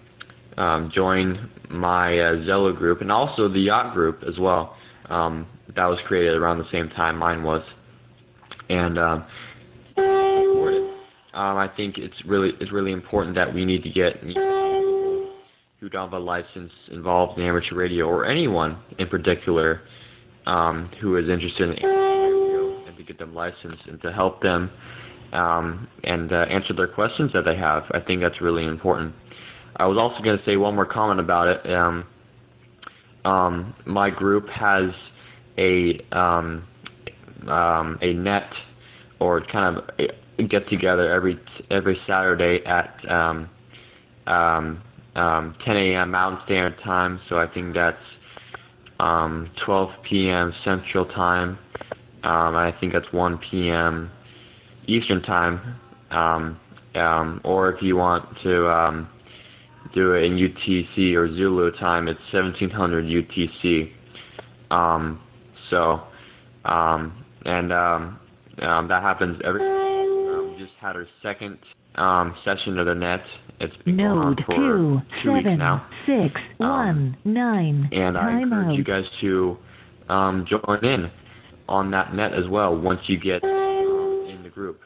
um, 0.57 0.91
join 0.95 1.49
my 1.69 2.13
uh, 2.13 2.35
Zello 2.47 2.75
group 2.75 3.01
and 3.01 3.11
also 3.11 3.49
the 3.49 3.67
YOTA 3.69 3.93
group 3.93 4.23
as 4.25 4.39
well. 4.39 4.77
That 5.09 5.87
was 5.87 5.99
created 6.07 6.35
around 6.35 6.59
the 6.59 6.71
same 6.71 6.89
time 6.95 7.17
mine 7.17 7.43
was, 7.43 7.61
and 8.69 8.97
I 11.35 11.67
think 11.75 11.95
it's 11.97 12.15
really 12.25 12.51
it's 12.61 12.71
really 12.71 12.93
important 12.93 13.35
that 13.35 13.53
we 13.53 13.65
need 13.65 13.83
to 13.83 13.89
get 13.89 14.13
who 15.81 15.89
don't 15.89 16.11
have 16.11 16.13
a 16.13 16.23
license 16.23 16.71
involved 16.91 17.37
in 17.37 17.45
amateur 17.45 17.75
radio 17.75 18.05
or 18.05 18.25
anyone 18.25 18.81
in 18.97 19.07
particular 19.09 19.81
um, 20.45 20.89
who 21.01 21.17
is 21.17 21.25
interested 21.29 21.69
in 21.69 21.89
and 22.87 22.97
to 22.97 23.03
get 23.03 23.17
them 23.17 23.33
licensed 23.33 23.83
and 23.87 24.01
to 24.01 24.11
help 24.11 24.41
them 24.41 24.69
um, 25.33 25.87
and 26.03 26.31
uh, 26.31 26.45
answer 26.49 26.73
their 26.75 26.87
questions 26.87 27.31
that 27.33 27.43
they 27.45 27.57
have. 27.57 27.83
I 27.91 27.99
think 27.99 28.21
that's 28.21 28.41
really 28.41 28.65
important. 28.65 29.13
I 29.75 29.87
was 29.87 29.97
also 29.97 30.23
going 30.23 30.37
to 30.37 30.43
say 30.45 30.55
one 30.55 30.75
more 30.75 30.85
comment 30.85 31.19
about 31.19 31.47
it. 31.47 31.71
Um, 31.71 32.05
um, 33.25 33.75
my 33.85 34.09
group 34.09 34.45
has 34.47 34.91
a 35.57 35.99
um, 36.15 36.67
um, 37.49 37.97
a 38.01 38.13
net 38.13 38.49
or 39.19 39.41
kind 39.51 39.77
of 39.77 39.83
a 39.99 40.43
get 40.43 40.69
together 40.69 41.11
every 41.13 41.39
every 41.71 41.97
Saturday 42.07 42.59
at 42.65 42.95
um, 43.09 43.49
um, 44.27 44.81
um, 45.15 45.55
10 45.65 45.75
a.m. 45.75 46.11
Mountain 46.11 46.41
Standard 46.45 46.75
Time. 46.83 47.19
So 47.29 47.37
I 47.37 47.47
think 47.47 47.73
that's 47.73 47.97
um, 48.99 49.49
12 49.65 49.89
p.m. 50.09 50.53
Central 50.63 51.05
Time. 51.05 51.57
Um, 52.23 52.55
I 52.55 52.71
think 52.79 52.93
that's 52.93 53.11
1 53.11 53.39
p.m. 53.51 54.11
Eastern 54.87 55.21
Time. 55.21 55.79
Um, 56.11 56.59
um, 56.95 57.41
or 57.43 57.71
if 57.71 57.81
you 57.81 57.97
want 57.97 58.25
to 58.43 58.67
um, 58.69 59.09
do 59.93 60.13
it 60.13 60.23
in 60.23 60.33
UTC 60.33 61.15
or 61.15 61.27
Zulu 61.27 61.71
time, 61.79 62.07
it's 62.07 62.19
1700 62.33 63.05
UTC. 63.05 63.91
Um, 64.71 65.21
so, 65.69 66.01
um, 66.63 67.25
and 67.43 67.71
um, 67.73 68.19
um, 68.61 68.87
that 68.87 69.01
happens 69.01 69.39
every. 69.43 69.61
Um, 69.61 70.53
we 70.53 70.59
just 70.59 70.73
had 70.79 70.95
our 70.95 71.05
second 71.21 71.57
um, 71.97 72.35
session 72.43 72.77
of 72.79 72.85
the 72.85 72.95
net. 72.95 73.21
It's 73.59 73.75
been 73.83 73.97
going 73.97 74.09
on 74.09 74.35
Node 74.35 74.41
for 74.45 74.55
two 74.55 74.99
two 75.23 75.31
weeks 75.31 75.45
seven 75.45 75.59
now. 75.59 75.87
six 76.05 76.41
one 76.57 77.17
nine. 77.23 77.89
and 77.91 78.17
I 78.17 78.41
encourage 78.41 78.67
out. 78.67 78.75
you 78.75 78.83
guys 78.83 79.03
to 79.21 79.57
um, 80.09 80.45
join 80.49 80.83
in 80.83 81.09
on 81.67 81.91
that 81.91 82.13
net 82.13 82.33
as 82.33 82.49
well 82.49 82.77
once 82.77 82.99
you 83.07 83.17
get 83.17 83.43
in 83.43 84.41
the 84.43 84.49
group. 84.49 84.81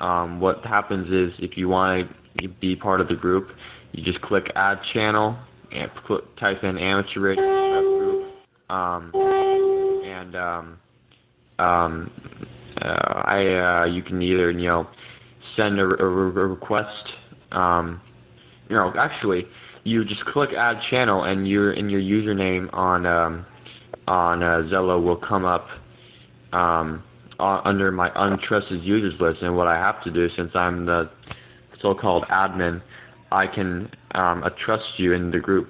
Um, 0.00 0.40
what 0.40 0.64
happens 0.64 1.08
is 1.08 1.38
if 1.38 1.56
you 1.56 1.68
want 1.68 2.08
to 2.40 2.48
be 2.48 2.76
part 2.76 3.00
of 3.00 3.08
the 3.08 3.14
group, 3.14 3.48
you 3.92 4.02
just 4.04 4.20
click 4.22 4.44
add 4.54 4.78
channel 4.92 5.36
and 5.72 5.90
click, 6.06 6.24
type 6.38 6.58
in 6.62 6.78
amateur 6.78 7.20
radio 7.20 7.98
group, 7.98 8.34
um, 8.70 9.12
and 9.14 10.36
um, 10.36 10.78
um, 11.58 12.10
uh, 12.80 12.86
I 12.86 13.82
uh, 13.82 13.86
you 13.86 14.02
can 14.02 14.20
either 14.22 14.50
you 14.50 14.68
know 14.68 14.86
send 15.56 15.78
a, 15.78 15.84
a, 15.84 16.06
a 16.06 16.46
request. 16.46 16.88
Um, 17.52 18.00
you 18.68 18.76
know, 18.76 18.92
actually, 18.98 19.44
you 19.84 20.04
just 20.04 20.24
click 20.32 20.50
add 20.56 20.76
channel 20.90 21.24
and 21.24 21.48
your 21.48 21.72
and 21.72 21.90
your 21.90 22.00
username 22.00 22.72
on 22.74 23.06
um, 23.06 23.46
on 24.06 24.42
uh, 24.42 24.62
Zello 24.72 25.02
will 25.02 25.20
come 25.28 25.44
up 25.44 25.66
um, 26.52 27.02
under 27.38 27.90
my 27.90 28.10
untrusted 28.10 28.84
users 28.84 29.14
list. 29.20 29.38
And 29.42 29.56
what 29.56 29.66
I 29.66 29.76
have 29.76 30.02
to 30.04 30.10
do, 30.10 30.26
since 30.36 30.50
I'm 30.54 30.86
the 30.86 31.10
so-called 31.82 32.24
admin, 32.30 32.82
I 33.30 33.46
can 33.52 33.90
um, 34.14 34.42
uh, 34.44 34.50
trust 34.64 34.84
you 34.98 35.12
in 35.12 35.30
the 35.30 35.38
group. 35.38 35.68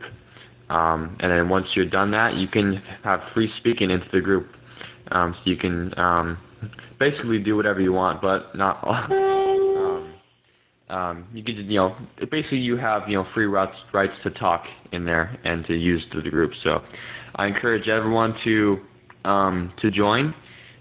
Um, 0.68 1.16
and 1.20 1.30
then 1.30 1.48
once 1.48 1.66
you're 1.74 1.88
done 1.88 2.10
that, 2.12 2.34
you 2.36 2.48
can 2.48 2.82
have 3.04 3.20
free 3.34 3.48
speaking 3.60 3.90
into 3.90 4.06
the 4.12 4.20
group. 4.20 4.48
Um, 5.10 5.34
so 5.36 5.50
you 5.50 5.56
can 5.56 5.96
um, 5.98 6.38
basically 6.98 7.38
do 7.38 7.56
whatever 7.56 7.80
you 7.80 7.92
want, 7.92 8.20
but 8.20 8.56
not. 8.56 8.84
Um, 10.88 11.26
you 11.32 11.42
can, 11.42 11.56
you 11.56 11.78
know, 11.78 11.96
basically 12.30 12.58
you 12.58 12.76
have 12.76 13.02
you 13.08 13.16
know 13.16 13.24
free 13.34 13.46
rights 13.46 13.76
rights 13.92 14.12
to 14.24 14.30
talk 14.30 14.62
in 14.92 15.04
there 15.04 15.36
and 15.44 15.66
to 15.66 15.74
use 15.74 16.04
to 16.12 16.22
the 16.22 16.30
group. 16.30 16.52
So 16.62 16.78
I 17.34 17.46
encourage 17.46 17.88
everyone 17.88 18.34
to 18.44 18.76
um, 19.24 19.72
to 19.82 19.90
join 19.90 20.32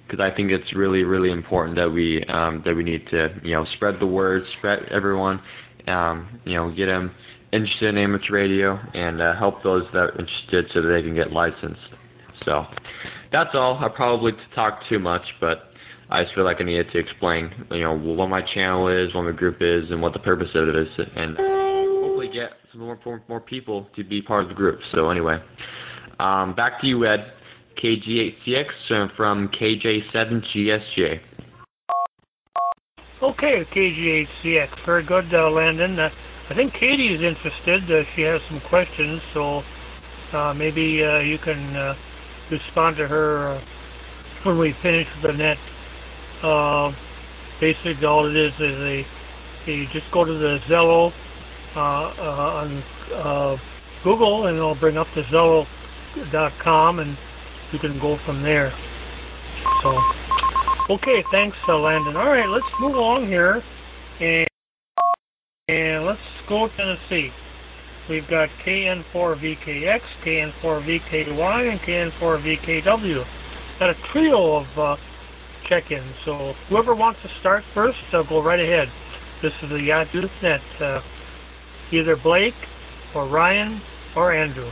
because 0.05 0.19
I 0.19 0.35
think 0.35 0.51
it's 0.51 0.75
really 0.75 1.03
really 1.03 1.31
important 1.31 1.77
that 1.77 1.89
we 1.89 2.23
um, 2.31 2.61
that 2.65 2.75
we 2.75 2.83
need 2.83 3.01
to 3.11 3.29
you 3.43 3.55
know 3.55 3.65
spread 3.75 3.95
the 3.99 4.05
word, 4.05 4.43
spread 4.59 4.79
everyone, 4.95 5.41
um, 5.87 6.39
you 6.45 6.55
know, 6.55 6.69
get 6.75 6.85
them 6.87 7.11
interested 7.53 7.89
in 7.89 7.97
amateur 7.97 8.33
radio 8.33 8.77
and 8.93 9.21
uh, 9.21 9.33
help 9.37 9.63
those 9.63 9.83
that 9.93 9.99
are 9.99 10.11
interested 10.11 10.65
so 10.73 10.81
that 10.81 10.89
they 10.89 11.01
can 11.01 11.15
get 11.15 11.31
licensed. 11.31 11.79
So 12.43 12.63
that's 13.31 13.51
all. 13.53 13.79
I 13.81 13.87
probably 13.95 14.31
talked 14.53 14.85
too 14.89 14.99
much, 14.99 15.21
but 15.39 15.69
I 16.09 16.23
just 16.23 16.35
feel 16.35 16.45
like 16.45 16.57
I 16.59 16.63
needed 16.63 16.87
to 16.93 16.99
explain, 16.99 17.49
you 17.71 17.81
know, 17.81 17.97
what 17.97 18.27
my 18.27 18.41
channel 18.53 18.87
is, 18.87 19.13
what 19.15 19.23
my 19.23 19.31
group 19.31 19.57
is, 19.61 19.89
and 19.89 20.01
what 20.01 20.13
the 20.13 20.19
purpose 20.19 20.49
of 20.53 20.67
it 20.69 20.75
is, 20.75 20.87
and 21.15 21.35
hopefully 21.37 22.27
get 22.27 22.51
some 22.71 22.81
more 22.81 23.21
more, 23.27 23.41
people 23.41 23.87
to 23.95 24.03
be 24.03 24.21
part 24.21 24.43
of 24.43 24.49
the 24.49 24.55
group. 24.55 24.79
So 24.93 25.09
anyway, 25.09 25.37
um, 26.19 26.55
back 26.55 26.81
to 26.81 26.87
you, 26.87 27.05
Ed. 27.05 27.31
KG8CX 27.83 28.65
uh, 28.91 29.07
from 29.17 29.49
KJ7GSJ. 29.49 31.19
Okay, 33.21 33.63
KG8CX. 33.75 34.67
Very 34.85 35.05
good, 35.05 35.25
uh, 35.33 35.49
Landon. 35.49 35.99
Uh, 35.99 36.09
I 36.49 36.53
think 36.55 36.73
Katie 36.73 37.13
is 37.13 37.21
interested. 37.21 37.83
Uh, 37.83 38.03
she 38.15 38.21
has 38.21 38.39
some 38.49 38.61
questions, 38.69 39.21
so 39.33 39.61
uh, 40.33 40.53
maybe 40.53 41.01
uh, 41.03 41.19
you 41.19 41.37
can 41.43 41.75
uh, 41.75 41.93
respond 42.51 42.97
to 42.97 43.07
her 43.07 43.55
uh, 43.55 43.61
when 44.45 44.59
we 44.59 44.73
finish 44.81 45.07
the 45.23 45.33
net. 45.33 45.57
Uh, 46.45 46.93
basically, 47.59 48.05
all 48.05 48.29
it 48.29 48.37
is 48.37 48.53
is 48.61 48.77
a, 48.77 49.01
you 49.65 49.85
just 49.93 50.05
go 50.13 50.23
to 50.23 50.31
the 50.31 50.57
Zello 50.69 51.09
uh, 51.75 51.79
uh, 51.79 52.61
on 52.61 52.83
uh, 53.17 53.57
Google, 54.03 54.45
and 54.45 54.55
it'll 54.55 54.75
bring 54.75 54.95
up 54.95 55.07
the 55.15 55.23
Zello.com, 55.33 56.99
and 56.99 57.17
you 57.73 57.79
can 57.79 57.99
go 57.99 58.17
from 58.27 58.43
there. 58.43 58.71
So, 59.81 59.89
okay, 60.93 61.25
thanks, 61.31 61.57
uh, 61.67 61.79
Landon. 61.79 62.15
All 62.15 62.29
right, 62.29 62.47
let's 62.47 62.69
move 62.79 62.93
along 62.93 63.27
here, 63.27 63.63
and 64.21 64.47
and 65.67 66.05
let's 66.05 66.21
go 66.47 66.67
to 66.67 66.77
Tennessee. 66.77 67.29
We've 68.07 68.29
got 68.29 68.49
KN4VKX, 68.63 69.99
KN4VKY, 70.23 71.71
and 71.71 71.79
KN4VKW. 71.81 73.25
Got 73.79 73.89
a 73.89 73.95
trio 74.13 74.57
of 74.57 74.67
uh, 74.77 74.95
check-ins. 75.69 76.15
So 76.25 76.53
whoever 76.69 76.95
wants 76.95 77.19
to 77.23 77.29
start 77.39 77.63
first, 77.73 77.97
uh, 78.13 78.23
go 78.27 78.41
right 78.41 78.59
ahead. 78.59 78.87
This 79.41 79.51
is 79.63 79.69
the 79.69 79.75
YOTA 79.75 80.13
Youth 80.13 80.31
Net. 80.41 80.61
Uh, 80.81 80.99
either 81.91 82.15
Blake 82.15 82.53
or 83.15 83.27
Ryan 83.27 83.81
or 84.15 84.33
Andrew. 84.33 84.69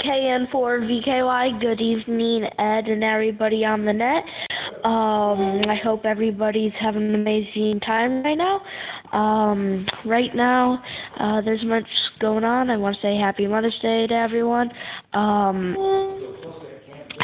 KN4VKY, 0.00 1.60
good 1.60 1.80
evening, 1.80 2.44
Ed 2.58 2.86
and 2.86 3.02
everybody 3.02 3.64
on 3.64 3.84
the 3.84 3.92
net. 3.92 4.22
Um, 4.84 5.62
I 5.68 5.76
hope 5.82 6.04
everybody's 6.04 6.72
having 6.80 7.02
an 7.02 7.14
amazing 7.14 7.80
time 7.80 8.22
right 8.22 8.36
now. 8.36 8.60
Um, 9.12 9.86
right 10.04 10.34
now, 10.34 10.82
uh, 11.18 11.40
there's 11.44 11.64
much 11.64 11.88
going 12.20 12.44
on. 12.44 12.70
I 12.70 12.76
want 12.76 12.96
to 12.96 13.02
say 13.02 13.16
Happy 13.16 13.46
Mother's 13.46 13.76
Day 13.82 14.06
to 14.06 14.14
everyone. 14.14 14.70
Um, 15.12 15.74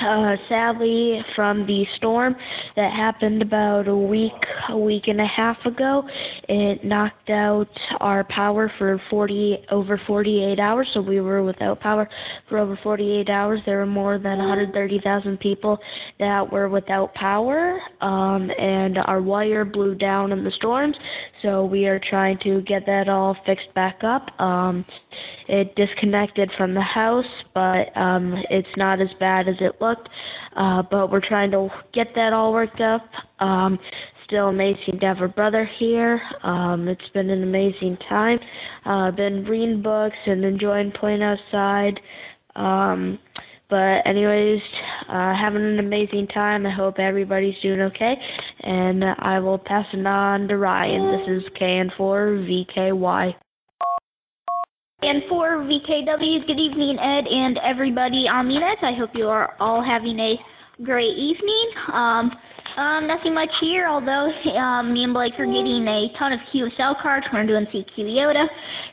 uh, 0.06 0.36
sadly, 0.48 1.20
from 1.34 1.66
the 1.66 1.84
storm 1.96 2.34
that 2.76 2.92
happened 2.92 3.42
about 3.42 3.88
a 3.88 3.96
week, 3.96 4.32
a 4.70 4.78
week 4.78 5.04
and 5.06 5.20
a 5.20 5.26
half 5.26 5.56
ago 5.64 6.04
it 6.48 6.84
knocked 6.84 7.30
out 7.30 7.68
our 8.00 8.24
power 8.24 8.70
for 8.78 9.00
40 9.10 9.58
over 9.70 10.00
48 10.06 10.58
hours. 10.58 10.88
So 10.92 11.00
we 11.00 11.20
were 11.20 11.42
without 11.42 11.80
power 11.80 12.08
for 12.48 12.58
over 12.58 12.78
48 12.82 13.30
hours. 13.30 13.60
There 13.64 13.78
were 13.78 13.86
more 13.86 14.18
than 14.18 14.38
130,000 14.38 15.38
people 15.40 15.78
that 16.18 16.52
were 16.52 16.68
without 16.68 17.14
power, 17.14 17.78
um, 18.00 18.50
and 18.58 18.98
our 19.06 19.22
wire 19.22 19.64
blew 19.64 19.94
down 19.94 20.32
in 20.32 20.44
the 20.44 20.52
storms. 20.56 20.96
So 21.42 21.64
we 21.64 21.86
are 21.86 22.00
trying 22.10 22.38
to 22.44 22.60
get 22.62 22.86
that 22.86 23.08
all 23.08 23.36
fixed 23.46 23.72
back 23.74 24.00
up. 24.04 24.26
Um, 24.40 24.84
it 25.48 25.74
disconnected 25.74 26.50
from 26.56 26.74
the 26.74 26.80
house, 26.82 27.24
but 27.54 27.96
um, 27.96 28.34
it's 28.50 28.68
not 28.76 29.00
as 29.00 29.08
bad 29.18 29.48
as 29.48 29.56
it 29.60 29.80
looked. 29.80 30.08
Uh, 30.56 30.82
but 30.90 31.10
we're 31.10 31.26
trying 31.26 31.50
to 31.50 31.68
get 31.94 32.08
that 32.14 32.32
all 32.32 32.52
worked 32.52 32.80
up. 32.80 33.02
Um, 33.40 33.78
still 34.26 34.48
amazing 34.48 34.98
to 35.00 35.06
have 35.06 35.20
a 35.20 35.28
brother 35.28 35.68
here. 35.78 36.20
Um, 36.42 36.88
it's 36.88 37.08
been 37.12 37.30
an 37.30 37.42
amazing 37.42 37.96
time. 38.08 38.38
Uh, 38.84 39.10
been 39.10 39.44
reading 39.44 39.82
books 39.82 40.16
and 40.26 40.44
enjoying 40.44 40.92
playing 40.98 41.22
outside. 41.22 42.00
Um, 42.56 43.18
but 43.68 44.06
anyways, 44.06 44.60
uh, 45.08 45.32
having 45.34 45.62
an 45.62 45.78
amazing 45.78 46.28
time. 46.28 46.66
I 46.66 46.74
hope 46.74 46.98
everybody's 46.98 47.54
doing 47.62 47.80
okay. 47.80 48.14
And 48.60 49.02
I 49.04 49.38
will 49.40 49.58
pass 49.58 49.86
it 49.92 50.06
on 50.06 50.48
to 50.48 50.58
Ryan. 50.58 51.18
This 51.18 51.42
is 51.42 51.52
KN4VKY. 51.58 53.34
And 55.02 55.24
for 55.28 55.66
VKW, 55.66 56.46
good 56.46 56.62
evening, 56.62 56.94
Ed, 56.94 57.26
and 57.26 57.58
everybody 57.58 58.30
on 58.30 58.46
the 58.46 58.54
net. 58.54 58.78
I 58.86 58.94
hope 58.96 59.10
you 59.18 59.26
are 59.26 59.58
all 59.58 59.82
having 59.82 60.14
a 60.14 60.38
great 60.84 61.18
evening. 61.18 61.66
Um, 61.90 62.30
um, 62.78 63.10
nothing 63.10 63.34
much 63.34 63.50
here, 63.60 63.90
although 63.90 64.30
um, 64.54 64.94
me 64.94 65.02
and 65.02 65.12
Blake 65.12 65.34
are 65.42 65.50
getting 65.50 65.82
a 65.90 66.06
ton 66.22 66.30
of 66.32 66.38
QSL 66.54 67.02
cards. 67.02 67.26
We're 67.34 67.44
doing 67.50 67.66
CQ 67.74 67.98
YOTA. 67.98 68.46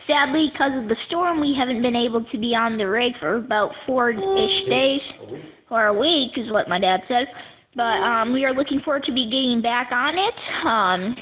Sadly, 0.10 0.50
because 0.52 0.82
of 0.82 0.90
the 0.90 0.98
storm, 1.06 1.40
we 1.40 1.54
haven't 1.54 1.84
been 1.86 1.96
able 1.96 2.26
to 2.26 2.38
be 2.42 2.58
on 2.58 2.80
the 2.80 2.90
rig 2.90 3.14
for 3.20 3.38
about 3.38 3.70
four-ish 3.86 4.58
days, 4.66 5.06
or 5.70 5.94
a 5.94 5.94
week, 5.94 6.34
is 6.42 6.52
what 6.52 6.68
my 6.68 6.80
dad 6.80 7.06
said. 7.08 7.30
But 7.76 8.02
um, 8.02 8.34
we 8.34 8.46
are 8.46 8.54
looking 8.56 8.82
forward 8.84 9.04
to 9.06 9.14
be 9.14 9.30
getting 9.30 9.62
back 9.62 9.94
on 9.94 10.18
it. 10.18 10.38
Um, 10.66 11.16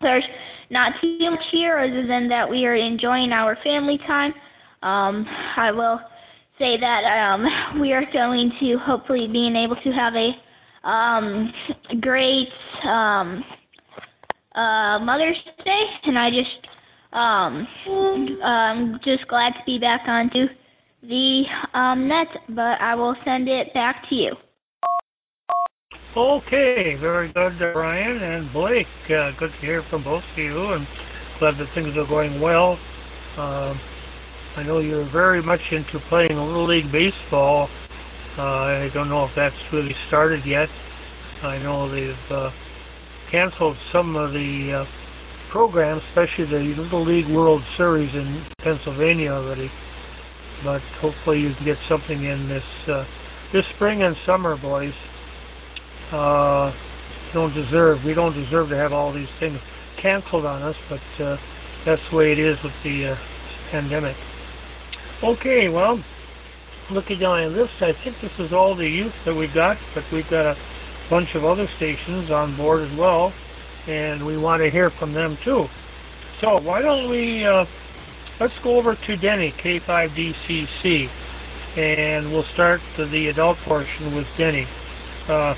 there's 0.00 0.24
not 0.70 0.92
too 1.00 1.30
much 1.30 1.44
here 1.52 1.78
other 1.78 2.06
than 2.06 2.28
that 2.28 2.48
we 2.48 2.66
are 2.66 2.74
enjoying 2.74 3.32
our 3.32 3.56
family 3.64 3.98
time. 4.06 4.32
Um, 4.82 5.26
I 5.56 5.72
will 5.72 5.98
say 6.58 6.76
that 6.78 7.02
um, 7.04 7.80
we 7.80 7.92
are 7.92 8.04
going 8.12 8.52
to 8.60 8.76
hopefully 8.84 9.26
being 9.30 9.56
able 9.56 9.76
to 9.76 9.90
have 9.90 10.14
a 10.14 10.88
um, 10.88 11.52
great 12.00 12.48
um, 12.84 13.44
uh, 14.54 14.98
Mother's 15.00 15.38
Day, 15.64 15.82
and 16.04 16.18
I 16.18 16.30
just 16.30 16.66
um, 17.12 17.66
um, 18.42 19.00
just 19.04 19.26
glad 19.28 19.50
to 19.50 19.64
be 19.64 19.78
back 19.78 20.02
onto 20.06 20.46
the 21.02 21.42
um, 21.74 22.08
net. 22.08 22.28
But 22.48 22.80
I 22.80 22.94
will 22.94 23.16
send 23.24 23.48
it 23.48 23.72
back 23.74 24.04
to 24.10 24.14
you. 24.14 24.32
Okay, 26.18 26.96
very 27.00 27.32
good, 27.32 27.62
uh, 27.62 27.78
Ryan 27.78 28.18
and 28.20 28.52
Blake. 28.52 28.90
Uh, 29.06 29.30
good 29.38 29.52
to 29.54 29.60
hear 29.60 29.84
from 29.88 30.02
both 30.02 30.24
of 30.32 30.36
you, 30.36 30.72
and 30.72 30.84
glad 31.38 31.54
that 31.54 31.70
things 31.76 31.94
are 31.96 32.08
going 32.08 32.40
well. 32.40 32.72
Um, 33.38 33.78
I 34.56 34.64
know 34.66 34.80
you're 34.80 35.08
very 35.12 35.40
much 35.40 35.60
into 35.70 36.04
playing 36.08 36.34
Little 36.34 36.66
League 36.66 36.90
baseball. 36.90 37.68
Uh, 38.36 38.42
I 38.42 38.88
don't 38.92 39.08
know 39.08 39.26
if 39.26 39.30
that's 39.36 39.54
really 39.72 39.94
started 40.08 40.42
yet. 40.44 40.66
I 41.46 41.62
know 41.62 41.86
they've 41.86 42.36
uh, 42.36 42.50
canceled 43.30 43.76
some 43.92 44.16
of 44.16 44.32
the 44.32 44.82
uh, 44.82 45.52
programs, 45.52 46.02
especially 46.10 46.50
the 46.50 46.82
Little 46.82 47.06
League 47.06 47.30
World 47.30 47.62
Series 47.76 48.12
in 48.12 48.44
Pennsylvania 48.64 49.30
already. 49.30 49.70
But 50.64 50.82
hopefully 51.00 51.38
you 51.38 51.54
can 51.54 51.64
get 51.64 51.78
something 51.88 52.24
in 52.24 52.48
this 52.48 52.90
uh, 52.90 53.04
this 53.52 53.62
spring 53.76 54.02
and 54.02 54.16
summer, 54.26 54.56
boys 54.56 54.92
uh, 56.12 56.72
don't 57.34 57.54
deserve. 57.54 57.98
We 58.04 58.14
don't 58.14 58.34
deserve 58.34 58.70
to 58.70 58.76
have 58.76 58.92
all 58.92 59.12
these 59.12 59.30
things 59.40 59.58
canceled 60.02 60.46
on 60.46 60.62
us, 60.62 60.76
but 60.88 61.24
uh, 61.24 61.36
that's 61.84 62.02
the 62.10 62.16
way 62.16 62.32
it 62.32 62.38
is 62.38 62.56
with 62.62 62.72
the 62.84 63.12
uh, 63.12 63.16
pandemic. 63.70 64.16
Okay, 65.22 65.68
well, 65.68 65.98
looking 66.90 67.18
down 67.18 67.52
the 67.52 67.58
list, 67.58 67.74
I 67.80 67.92
think 68.04 68.16
this 68.22 68.32
is 68.38 68.52
all 68.52 68.76
the 68.76 68.86
youth 68.86 69.12
that 69.26 69.34
we've 69.34 69.52
got, 69.54 69.76
but 69.94 70.04
we've 70.12 70.28
got 70.30 70.46
a 70.52 70.54
bunch 71.10 71.28
of 71.34 71.44
other 71.44 71.66
stations 71.76 72.30
on 72.30 72.56
board 72.56 72.88
as 72.88 72.98
well, 72.98 73.32
and 73.86 74.24
we 74.24 74.36
want 74.36 74.62
to 74.62 74.70
hear 74.70 74.92
from 74.98 75.12
them 75.12 75.36
too. 75.44 75.64
So 76.40 76.60
why 76.60 76.80
don't 76.80 77.10
we 77.10 77.44
uh, 77.44 77.64
let's 78.40 78.54
go 78.62 78.78
over 78.78 78.94
to 78.94 79.16
Denny 79.16 79.52
K5DCC, 79.64 81.06
and 81.76 82.32
we'll 82.32 82.46
start 82.54 82.80
the 82.96 83.28
adult 83.32 83.58
portion 83.66 84.14
with 84.14 84.26
Denny. 84.38 84.64
Uh, 85.28 85.54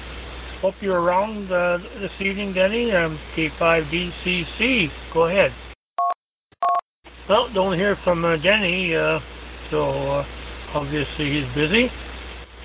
Hope 0.61 0.75
you're 0.83 1.01
around 1.01 1.51
uh, 1.51 1.79
this 2.03 2.11
evening, 2.21 2.53
Denny. 2.53 2.93
Um, 2.93 3.19
K5DCC. 3.35 4.89
Go 5.15 5.25
ahead. 5.25 5.53
Well, 7.31 7.49
don't 7.55 7.79
hear 7.79 7.97
from 8.05 8.23
uh, 8.27 8.37
Denny, 8.37 8.95
uh, 8.95 9.21
so 9.71 9.89
uh, 9.89 10.25
obviously 10.75 11.33
he's 11.33 11.49
busy. 11.57 11.87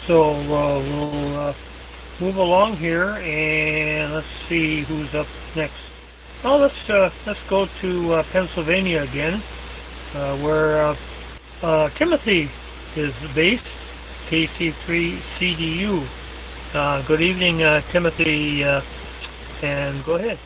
So 0.10 0.24
uh, 0.28 0.80
we'll 0.84 1.40
uh, 1.40 1.54
move 2.20 2.36
along 2.36 2.80
here 2.82 3.16
and 3.16 4.16
let's 4.16 4.28
see 4.50 4.84
who's 4.90 5.08
up 5.16 5.28
next. 5.56 5.80
Well, 6.44 6.60
let's 6.60 6.76
let's 7.26 7.40
go 7.50 7.66
to 7.82 8.22
Pennsylvania 8.34 9.04
again, 9.04 9.42
where 10.44 10.98
Timothy 11.98 12.50
is 12.98 13.14
based, 13.34 13.64
KC3CDU. 14.30 16.25
Uh, 16.76 17.02
good 17.08 17.22
evening, 17.22 17.64
uh, 17.64 17.80
Timothy, 17.94 18.60
uh, 18.62 18.82
and 19.64 20.04
go 20.04 20.16
ahead. 20.16 20.38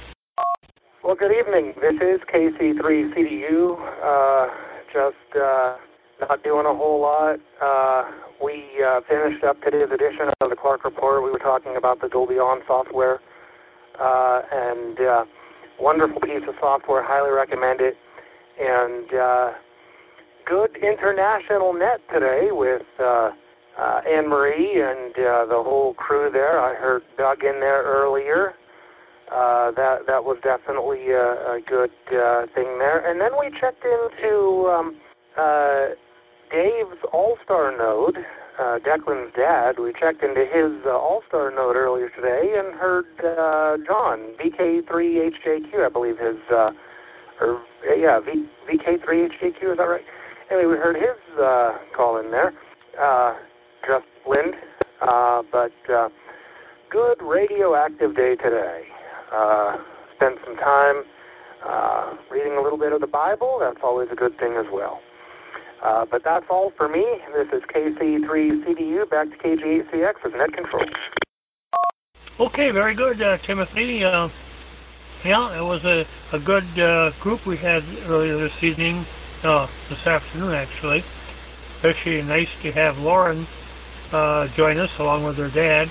Well, 1.03 1.15
good 1.15 1.31
evening. 1.31 1.73
This 1.81 1.95
is 1.95 2.21
KC3CDU. 2.31 3.73
Uh, 3.73 4.47
just 4.93 5.35
uh, 5.35 5.77
not 6.21 6.43
doing 6.43 6.67
a 6.67 6.75
whole 6.75 7.01
lot. 7.01 7.39
Uh, 7.59 8.11
we 8.45 8.61
uh, 8.77 9.01
finished 9.09 9.43
up 9.43 9.59
today's 9.63 9.89
edition 9.91 10.29
of 10.41 10.51
the 10.51 10.55
Clark 10.55 10.83
Report. 10.83 11.23
We 11.23 11.31
were 11.31 11.39
talking 11.39 11.75
about 11.75 11.99
the 11.99 12.09
Dolby 12.09 12.35
On 12.35 12.61
software, 12.67 13.17
uh, 13.99 14.41
and 14.51 15.25
wonderful 15.79 16.21
piece 16.21 16.45
of 16.47 16.53
software. 16.59 17.01
Highly 17.03 17.31
recommend 17.31 17.81
it. 17.81 17.95
And 18.59 19.19
uh, 19.19 19.51
good 20.45 20.77
international 20.77 21.73
net 21.73 22.01
today 22.13 22.49
with. 22.51 22.83
Uh, 23.79 24.01
Anne 24.11 24.27
Marie 24.27 24.81
and 24.83 25.13
uh, 25.15 25.45
the 25.45 25.63
whole 25.63 25.93
crew 25.93 26.29
there. 26.31 26.59
I 26.59 26.75
heard 26.75 27.03
Doug 27.17 27.43
in 27.43 27.61
there 27.61 27.83
earlier. 27.83 28.53
Uh, 29.31 29.71
that 29.71 30.03
that 30.07 30.25
was 30.25 30.37
definitely 30.43 31.11
a, 31.11 31.55
a 31.55 31.59
good 31.65 31.93
uh, 32.11 32.45
thing 32.55 32.75
there. 32.79 32.99
And 32.99 33.21
then 33.21 33.39
we 33.39 33.47
checked 33.61 33.85
into 33.85 34.67
um, 34.67 34.99
uh, 35.37 35.95
Dave's 36.51 36.99
All 37.13 37.37
Star 37.45 37.71
node, 37.77 38.17
uh, 38.59 38.79
Declan's 38.83 39.31
dad. 39.37 39.79
We 39.79 39.93
checked 39.93 40.23
into 40.23 40.43
his 40.43 40.83
uh, 40.83 40.97
All 40.97 41.21
Star 41.29 41.51
node 41.51 41.77
earlier 41.77 42.09
today 42.09 42.57
and 42.57 42.73
heard 42.75 43.05
uh, 43.21 43.77
John 43.85 44.33
VK3HJQ, 44.43 45.85
I 45.85 45.89
believe 45.93 46.17
his, 46.17 46.41
uh, 46.51 46.71
or 47.39 47.61
yeah, 47.95 48.19
v, 48.19 48.49
VK3HJQ. 48.67 49.71
Is 49.71 49.77
that 49.77 49.87
right? 49.87 50.03
Anyway, 50.51 50.73
we 50.73 50.75
heard 50.75 50.97
his 50.97 51.39
uh, 51.39 51.77
call 51.95 52.19
in 52.19 52.31
there. 52.31 52.51
Uh, 52.99 53.35
just 53.87 54.05
Lind, 54.27 54.53
uh, 55.01 55.41
but 55.51 55.73
uh, 55.91 56.09
good 56.91 57.17
radioactive 57.21 58.15
day 58.15 58.35
today. 58.35 58.83
Uh, 59.33 59.77
spent 60.15 60.35
some 60.45 60.55
time 60.57 61.03
uh, 61.65 62.13
reading 62.31 62.57
a 62.59 62.61
little 62.61 62.77
bit 62.77 62.93
of 62.93 63.01
the 63.01 63.07
Bible. 63.07 63.57
That's 63.59 63.79
always 63.83 64.09
a 64.11 64.15
good 64.15 64.37
thing 64.39 64.55
as 64.59 64.65
well. 64.71 64.99
Uh, 65.83 66.05
but 66.09 66.21
that's 66.23 66.45
all 66.49 66.71
for 66.75 66.89
me. 66.89 67.05
This 67.33 67.47
is 67.53 67.63
KC3CDU. 67.73 69.09
Back 69.09 69.29
to 69.31 69.37
KG8CX 69.37 70.13
with 70.23 70.33
net 70.35 70.51
control. 70.53 70.83
Okay, 72.39 72.71
very 72.71 72.95
good, 72.95 73.21
uh, 73.21 73.37
Timothy. 73.47 74.03
Uh, 74.03 74.27
yeah, 75.25 75.59
it 75.59 75.63
was 75.63 75.83
a, 75.83 76.03
a 76.35 76.39
good 76.39 76.67
uh, 76.79 77.11
group 77.21 77.39
we 77.47 77.57
had 77.57 77.83
earlier 78.07 78.39
this 78.39 78.55
evening, 78.63 79.05
uh, 79.43 79.67
this 79.89 79.99
afternoon 80.05 80.53
actually. 80.53 81.03
Especially 81.77 82.21
nice 82.21 82.47
to 82.63 82.71
have 82.71 82.95
Lauren 82.97 83.47
uh, 84.13 84.45
join 84.57 84.79
us 84.79 84.89
along 84.99 85.23
with 85.23 85.37
their 85.37 85.51
dad 85.51 85.85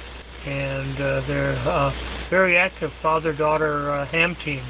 and 0.46 0.94
uh, 0.96 1.26
their 1.26 1.56
uh, 1.68 1.90
very 2.30 2.56
active 2.56 2.90
father-daughter 3.02 3.92
uh, 3.92 4.06
ham 4.10 4.36
team 4.44 4.62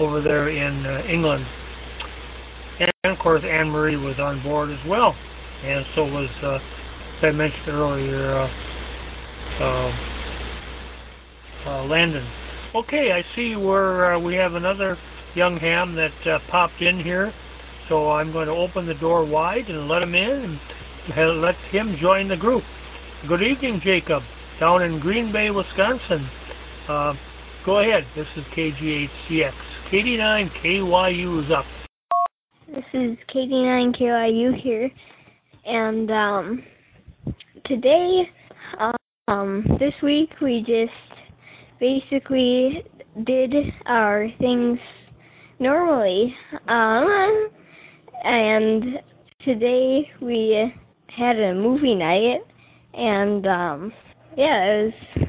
over 0.00 0.20
there 0.22 0.48
in 0.48 0.86
uh, 0.86 1.02
England. 1.12 1.44
And 2.80 3.12
of 3.12 3.18
course, 3.18 3.42
Anne 3.44 3.68
Marie 3.68 3.96
was 3.96 4.16
on 4.18 4.42
board 4.42 4.70
as 4.70 4.78
well, 4.88 5.14
and 5.64 5.84
so 5.94 6.04
was, 6.04 6.28
uh, 6.42 6.56
as 6.56 7.24
I 7.28 7.30
mentioned 7.32 7.68
earlier, 7.68 8.38
uh, 8.38 8.48
uh, 9.60 9.90
uh, 11.66 11.84
Landon. 11.84 12.26
Okay, 12.74 13.10
I 13.12 13.22
see 13.36 13.54
where 13.56 14.14
uh, 14.14 14.18
we 14.18 14.34
have 14.34 14.54
another 14.54 14.96
young 15.34 15.56
ham 15.58 15.94
that 15.94 16.30
uh, 16.30 16.38
popped 16.50 16.80
in 16.80 17.00
here, 17.04 17.32
so 17.88 18.10
I'm 18.10 18.32
going 18.32 18.46
to 18.46 18.54
open 18.54 18.86
the 18.86 18.94
door 18.94 19.24
wide 19.24 19.68
and 19.68 19.88
let 19.88 20.02
him 20.02 20.14
in 20.14 20.58
and 21.16 21.42
let 21.42 21.54
him 21.70 21.96
join 22.00 22.28
the 22.28 22.36
group. 22.36 22.62
Good 23.28 23.40
evening, 23.40 23.80
Jacob, 23.84 24.20
down 24.58 24.82
in 24.82 24.98
Green 24.98 25.32
Bay, 25.32 25.48
Wisconsin. 25.50 26.28
Uh, 26.88 27.12
go 27.64 27.78
ahead. 27.78 28.02
This 28.16 28.26
is 28.36 28.42
KG8CX. 28.58 29.52
KD9KYU 29.92 31.44
is 31.44 31.52
up. 31.56 31.64
This 32.66 32.84
is 32.92 33.16
KD9KYU 33.32 34.60
here, 34.60 34.90
and 35.64 36.10
um, 36.10 36.62
today, 37.64 38.22
um, 39.28 39.66
this 39.78 39.94
week 40.02 40.30
we 40.40 40.58
just 40.66 41.20
basically 41.78 42.82
did 43.24 43.54
our 43.86 44.26
things 44.40 44.80
normally. 45.60 46.34
Um, 46.66 47.50
and 48.24 48.84
today 49.44 50.10
we 50.20 50.72
had 51.16 51.36
a 51.36 51.54
movie 51.54 51.94
night, 51.94 52.40
and 52.94 53.46
um, 53.46 53.92
yeah, 54.36 54.64
it 54.64 54.84
was 54.84 55.28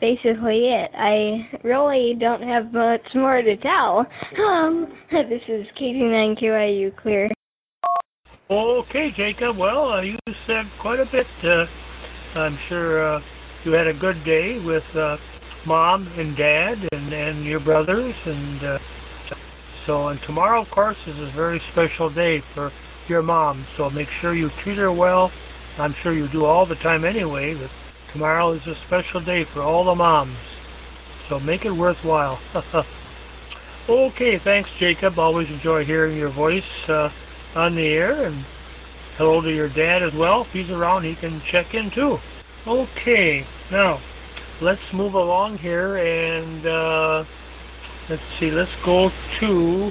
basically 0.00 0.68
it. 0.68 0.90
I 0.96 1.58
really 1.66 2.14
don't 2.18 2.42
have 2.42 2.72
much 2.72 3.06
more 3.14 3.42
to 3.42 3.56
tell. 3.58 4.06
Um, 4.44 4.92
this 5.10 5.42
is 5.48 5.66
KD9KYU 5.80 6.96
Clear. 6.96 7.30
Okay, 8.50 9.08
Jacob. 9.16 9.56
Well, 9.56 9.90
uh, 9.90 10.02
you 10.02 10.18
said 10.46 10.64
quite 10.82 11.00
a 11.00 11.06
bit. 11.10 11.26
Uh, 11.42 12.38
I'm 12.38 12.58
sure 12.68 13.16
uh, 13.16 13.20
you 13.64 13.72
had 13.72 13.86
a 13.86 13.94
good 13.94 14.22
day 14.24 14.58
with 14.62 14.82
uh, 14.94 15.16
mom 15.66 16.06
and 16.18 16.36
dad 16.36 16.74
and 16.92 17.12
and 17.12 17.44
your 17.46 17.60
brothers 17.60 18.14
and 18.26 18.64
uh, 18.64 18.78
so 19.86 20.08
and 20.08 20.20
tomorrow 20.26 20.62
of 20.62 20.68
course 20.70 20.96
is 21.06 21.16
a 21.16 21.32
very 21.34 21.60
special 21.72 22.12
day 22.12 22.42
for 22.54 22.70
your 23.08 23.22
mom 23.22 23.66
so 23.78 23.88
make 23.88 24.08
sure 24.20 24.34
you 24.34 24.50
treat 24.62 24.76
her 24.76 24.92
well 24.92 25.30
i'm 25.78 25.94
sure 26.02 26.14
you 26.14 26.28
do 26.32 26.44
all 26.44 26.66
the 26.66 26.76
time 26.76 27.04
anyway 27.04 27.54
but 27.54 27.70
tomorrow 28.12 28.54
is 28.54 28.62
a 28.66 28.74
special 28.86 29.24
day 29.24 29.42
for 29.52 29.62
all 29.62 29.84
the 29.84 29.94
moms. 29.94 30.38
So 31.28 31.40
make 31.40 31.64
it 31.64 31.72
worthwhile. 31.72 32.38
Okay 33.86 34.40
thanks 34.42 34.70
jacob. 34.80 35.18
Always 35.18 35.46
enjoy 35.50 35.84
hearing 35.84 36.16
your 36.16 36.32
voice 36.32 36.62
uh, 36.88 37.10
on 37.54 37.74
the 37.76 37.82
air 37.82 38.24
and 38.24 38.42
hello 39.18 39.42
to 39.42 39.50
your 39.50 39.68
dad 39.68 40.02
as 40.02 40.14
well. 40.16 40.46
If 40.48 40.54
he's 40.54 40.70
around 40.70 41.04
he 41.04 41.14
can 41.20 41.42
check 41.52 41.66
in 41.74 41.90
too. 41.94 42.16
Okay 42.66 43.42
now 43.70 44.00
let's 44.62 44.80
move 44.94 45.12
along 45.12 45.58
here 45.58 45.96
and 45.98 46.66
uh, 46.66 47.28
let's 48.08 48.22
see. 48.40 48.50
Let's 48.50 48.70
go 48.86 49.10
to 49.40 49.90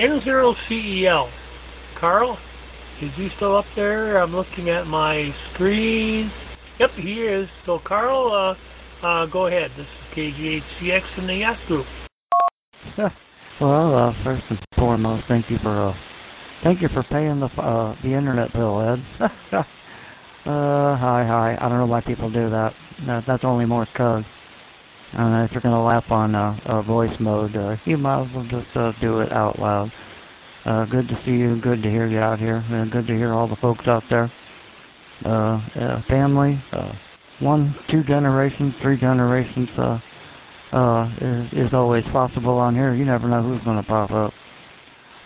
N0CEL. 0.00 1.30
Carl, 2.00 2.38
is 3.02 3.10
he 3.16 3.28
still 3.36 3.56
up 3.56 3.64
there? 3.76 4.18
I'm 4.18 4.34
looking 4.34 4.70
at 4.70 4.84
my 4.84 5.30
screen. 5.52 6.30
Yep, 6.78 6.90
he 7.02 7.12
is. 7.22 7.48
So 7.66 7.78
Carl, 7.86 8.56
uh, 9.02 9.06
uh, 9.06 9.26
go 9.26 9.46
ahead. 9.46 9.70
This 9.76 9.86
is 9.86 10.16
KG8CX 10.16 11.18
in 11.18 11.26
the 11.26 11.32
YOTA 11.32 11.66
Group. 11.68 11.86
well, 13.60 13.94
uh, 13.94 14.24
first 14.24 14.42
and 14.50 14.58
foremost, 14.76 15.24
thank 15.28 15.46
you 15.50 15.56
for 15.62 15.90
uh, 15.90 15.94
thank 16.62 16.80
you 16.82 16.88
for 16.92 17.04
paying 17.10 17.40
the 17.40 17.46
uh, 17.60 17.94
the 18.02 18.16
internet 18.16 18.52
bill, 18.52 18.80
Ed. 18.80 19.02
uh, 19.20 19.62
hi, 20.46 21.24
hi. 21.26 21.56
I 21.60 21.68
don't 21.68 21.78
know 21.78 21.86
why 21.86 22.00
people 22.00 22.30
do 22.30 22.50
that. 22.50 22.70
That, 23.06 23.22
that's 23.26 23.44
only 23.44 23.66
Morse 23.66 23.88
code. 23.96 24.24
And 25.16 25.44
if 25.44 25.52
you're 25.52 25.62
to 25.62 25.80
laugh 25.80 26.04
on 26.10 26.34
uh, 26.34 26.56
uh, 26.66 26.82
voice 26.82 27.14
mode, 27.20 27.54
uh, 27.56 27.76
you 27.84 27.96
might 27.96 28.22
as 28.24 28.28
well 28.34 28.44
just 28.44 28.76
uh, 28.76 28.90
do 29.00 29.20
it 29.20 29.30
out 29.30 29.58
loud. 29.60 29.90
Uh, 30.64 30.84
good 30.86 31.06
to 31.08 31.14
see 31.24 31.32
you. 31.32 31.60
Good 31.60 31.82
to 31.82 31.90
hear 31.90 32.06
you 32.06 32.18
out 32.18 32.38
here. 32.38 32.64
Uh, 32.70 32.84
good 32.90 33.06
to 33.06 33.14
hear 33.14 33.32
all 33.32 33.48
the 33.48 33.56
folks 33.60 33.84
out 33.86 34.02
there. 34.08 34.32
Uh, 35.24 35.58
uh, 35.78 36.02
family, 36.08 36.62
uh, 36.72 36.92
one, 37.40 37.74
two 37.90 38.02
generations, 38.04 38.74
three 38.82 38.98
generations 38.98 39.68
uh, 39.78 39.98
uh, 40.72 41.06
is, 41.20 41.66
is 41.68 41.74
always 41.74 42.04
possible 42.12 42.58
on 42.58 42.74
here. 42.74 42.94
You 42.94 43.04
never 43.04 43.28
know 43.28 43.42
who's 43.42 43.62
going 43.64 43.76
to 43.76 43.82
pop 43.88 44.10
up. 44.10 44.32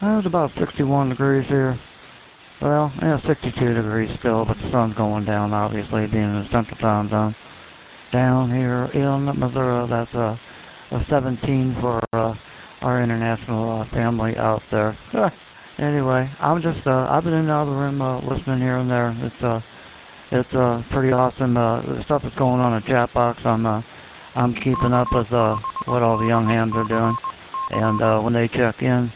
Uh, 0.02 0.18
it's 0.18 0.26
about 0.26 0.50
61 0.58 1.10
degrees 1.10 1.46
here. 1.48 1.78
Well, 2.60 2.92
yeah, 3.00 3.18
62 3.26 3.74
degrees 3.74 4.10
still, 4.18 4.44
but 4.44 4.54
the 4.54 4.70
sun's 4.72 4.96
going 4.96 5.24
down, 5.24 5.52
obviously, 5.52 6.06
being 6.06 6.24
in 6.24 6.42
the 6.42 6.48
central 6.52 6.76
time 6.78 7.08
zone 7.08 7.34
down 8.12 8.50
here 8.50 8.86
in 8.94 9.24
Missouri. 9.38 9.86
That's 9.88 10.14
a, 10.14 10.38
a 10.96 11.06
17 11.08 11.76
for 11.80 12.00
uh, 12.12 12.34
our 12.80 13.02
international 13.02 13.82
uh, 13.82 13.94
family 13.94 14.32
out 14.36 14.62
there. 14.70 14.98
anyway, 15.78 16.30
I'm 16.40 16.62
just 16.62 16.86
uh, 16.86 17.06
I've 17.10 17.24
been 17.24 17.34
in 17.34 17.46
the 17.46 17.52
room 17.52 18.00
uh, 18.02 18.20
listening 18.20 18.60
here 18.60 18.78
and 18.78 18.90
there. 18.90 19.10
It's 19.26 19.42
uh 19.42 19.60
it's 20.30 20.54
uh 20.54 20.82
pretty 20.92 21.12
awesome. 21.12 21.56
Uh, 21.56 21.82
the 21.82 22.02
stuff 22.04 22.22
that's 22.22 22.36
going 22.36 22.60
on 22.60 22.76
in 22.76 22.82
the 22.82 22.88
chat 22.88 23.12
box. 23.14 23.40
I'm 23.44 23.66
uh 23.66 23.82
I'm 24.34 24.54
keeping 24.54 24.92
up 24.92 25.08
with 25.12 25.32
uh 25.32 25.56
what 25.86 26.02
all 26.02 26.18
the 26.18 26.26
young 26.26 26.46
hands 26.46 26.72
are 26.74 26.88
doing, 26.88 27.16
and 27.70 28.02
uh 28.02 28.20
when 28.20 28.34
they 28.34 28.48
check 28.48 28.76
in 28.80 29.10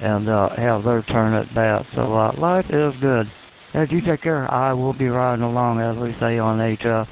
and 0.00 0.28
uh 0.28 0.48
have 0.56 0.84
their 0.84 1.02
turn 1.02 1.34
at 1.34 1.54
bat. 1.54 1.82
So 1.94 2.14
uh, 2.14 2.32
life 2.38 2.66
is 2.70 2.94
good. 3.00 3.26
As 3.74 3.88
you 3.90 4.00
take 4.06 4.22
care, 4.22 4.46
I 4.46 4.72
will 4.72 4.92
be 4.92 5.08
riding 5.08 5.42
along 5.42 5.80
as 5.80 6.00
we 6.00 6.14
say 6.20 6.38
on 6.38 6.58
HF. 6.58 7.06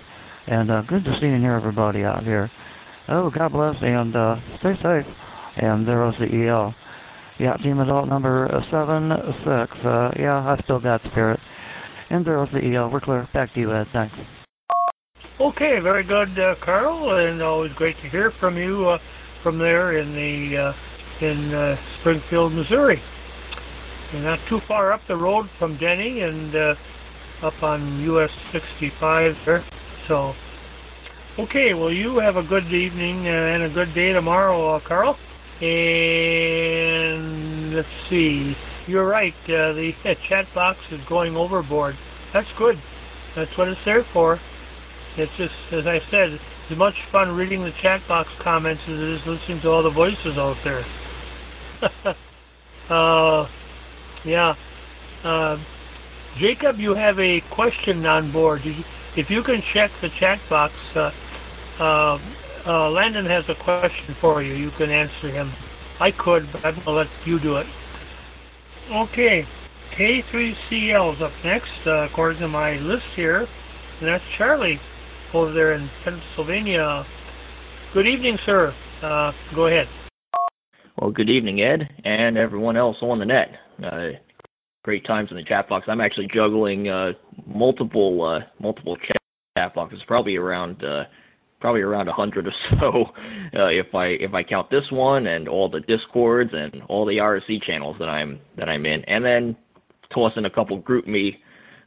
And 0.47 0.71
uh, 0.71 0.83
good 0.83 1.05
to 1.05 1.13
see 1.21 1.27
and 1.27 1.43
hear 1.43 1.55
everybody 1.55 2.05
out 2.05 2.23
here. 2.23 2.51
Oh, 3.09 3.31
God 3.31 3.53
bless 3.53 3.75
and 3.81 4.15
uh, 4.15 4.37
stay 4.61 4.75
safe. 4.79 5.07
And 5.57 5.87
there 5.87 6.05
was 6.05 6.15
the 6.19 6.27
EL. 6.27 6.75
Yeah, 7.39 7.57
team 7.57 7.81
adult 7.81 8.09
number 8.09 8.49
seven 8.71 9.11
six. 9.45 9.73
Uh, 9.85 10.11
yeah, 10.19 10.39
I 10.39 10.61
still 10.65 10.81
got 10.81 11.01
spirit. 11.11 11.41
And 12.11 12.27
there 12.27 12.39
was 12.39 12.49
the 12.53 12.61
EL. 12.61 12.91
We're 12.91 13.01
clear. 13.01 13.29
Back 13.33 13.53
to 13.55 13.61
you, 13.61 13.75
Ed. 13.75 13.87
Thanks. 13.93 14.15
Okay, 15.41 15.81
very 15.83 16.05
good, 16.05 16.39
uh, 16.39 16.55
Carl, 16.65 17.19
and 17.19 17.43
always 17.43 17.73
great 17.77 17.97
to 18.03 18.09
hear 18.11 18.33
from 18.39 18.57
you 18.57 18.87
uh, 18.89 18.99
from 19.43 19.59
there 19.59 19.99
in 19.99 20.13
the 20.13 20.57
uh, 20.57 21.27
in 21.27 21.53
uh, 21.53 21.77
Springfield, 22.01 22.53
Missouri. 22.53 23.01
You're 24.13 24.23
not 24.23 24.39
too 24.49 24.59
far 24.69 24.93
up 24.93 25.01
the 25.09 25.17
road 25.17 25.47
from 25.59 25.79
Denny 25.79 26.21
and 26.21 26.55
uh, 26.55 27.47
up 27.47 27.63
on 27.63 28.01
US 28.03 28.31
65 28.53 29.33
there. 29.47 29.65
So, 30.07 30.33
okay, 31.43 31.75
well, 31.75 31.91
you 31.91 32.21
have 32.23 32.37
a 32.37 32.43
good 32.47 32.67
evening 32.67 33.27
and 33.27 33.65
a 33.65 33.75
good 33.75 33.95
day 33.95 34.13
tomorrow, 34.13 34.81
Carl. 34.87 35.17
And 35.63 37.23
let's 37.77 37.87
see, 38.11 38.55
you're 38.89 39.07
right. 39.07 39.33
Uh, 39.45 39.73
the 39.79 39.93
chat 40.29 40.47
box 40.55 40.79
is 40.91 40.99
going 41.09 41.37
overboard. 41.37 41.95
That's 42.35 42.49
good. 42.59 42.75
That's 43.37 43.51
what 43.57 43.69
it's 43.69 43.81
there 43.85 44.05
for. 44.13 44.41
It's 45.17 45.31
just, 45.37 45.55
as 45.73 45.87
I 45.87 45.99
said, 46.11 46.33
it's 46.33 46.79
much 46.79 46.95
fun 47.13 47.29
reading 47.29 47.63
the 47.63 47.71
chat 47.83 48.01
box 48.09 48.29
comments 48.43 48.83
as 48.89 48.95
it 48.95 49.15
is 49.15 49.21
listening 49.27 49.61
to 49.63 49.69
all 49.69 49.83
the 49.85 49.91
voices 49.91 50.37
out 50.37 50.57
there. 50.65 50.85
uh, 52.91 53.47
yeah. 54.25 54.55
Uh, 55.25 55.57
Jacob, 56.41 56.79
you 56.79 56.95
have 56.95 57.19
a 57.19 57.41
question 57.55 58.05
on 58.07 58.33
board. 58.33 58.63
If 59.17 59.27
you 59.29 59.43
can 59.45 59.63
check 59.75 59.91
the 60.01 60.09
chat 60.19 60.39
box, 60.49 60.73
uh, 60.97 62.19
uh, 62.67 62.91
Landon 62.91 63.27
has 63.27 63.45
a 63.49 63.65
question 63.65 64.17
for 64.21 64.43
you. 64.43 64.55
You 64.55 64.71
can 64.79 64.91
answer 64.91 65.31
him. 65.31 65.53
I 66.01 66.11
could, 66.11 66.49
but 66.53 66.65
I'm 66.65 66.75
going 66.75 66.87
to 66.87 66.93
let 66.93 67.07
you 67.27 67.39
do 67.41 67.57
it. 67.57 67.67
Okay, 68.93 69.45
K3CL 69.99 71.17
is 71.17 71.23
up 71.23 71.33
next, 71.45 71.71
uh, 71.87 72.07
according 72.11 72.41
to 72.41 72.49
my 72.49 72.73
list 72.73 73.05
here, 73.15 73.47
and 74.01 74.09
that's 74.09 74.25
Charlie 74.39 74.81
over 75.35 75.53
there 75.53 75.75
in 75.75 75.89
Pennsylvania. 76.05 77.05
Good 77.95 78.07
evening, 78.07 78.39
sir. 78.45 78.75
Uh, 79.03 79.33
go 79.55 79.67
ahead. 79.67 79.87
Well, 81.01 81.11
good 81.11 81.31
evening, 81.31 81.61
Ed, 81.61 81.89
and 82.05 82.37
everyone 82.37 82.77
else 82.77 82.97
on 83.03 83.19
the 83.19 83.25
net. 83.25 83.49
Uh, 83.83 84.19
great 84.85 85.05
times 85.07 85.29
in 85.31 85.37
the 85.37 85.45
chat 85.45 85.69
box. 85.69 85.87
I'm 85.89 86.01
actually 86.01 86.29
juggling 86.35 86.89
uh, 86.89 87.13
multiple 87.47 88.23
uh, 88.25 88.47
multiple 88.63 88.97
chat 88.97 89.75
boxes, 89.75 90.01
probably 90.07 90.37
around 90.37 90.83
uh, 90.85 91.05
probably 91.63 91.81
around 91.81 92.09
a 92.09 92.13
hundred 92.13 92.47
or 92.47 92.53
so, 92.81 93.05
uh, 93.59 93.69
if 93.69 93.95
I 93.95 94.07
if 94.21 94.35
I 94.35 94.43
count 94.43 94.69
this 94.69 94.85
one 94.91 95.27
and 95.27 95.49
all 95.49 95.71
the 95.71 95.81
discords 95.81 96.51
and 96.53 96.83
all 96.91 97.07
the 97.07 97.17
RSC 97.17 97.63
channels 97.67 97.97
that 98.01 98.11
I'm 98.11 98.41
that 98.59 98.69
I'm 98.69 98.85
in, 98.85 99.03
and 99.07 99.25
then 99.25 99.57
toss 100.13 100.33
in 100.37 100.45
a 100.45 100.51
couple 100.51 100.83
GroupMe 100.83 101.31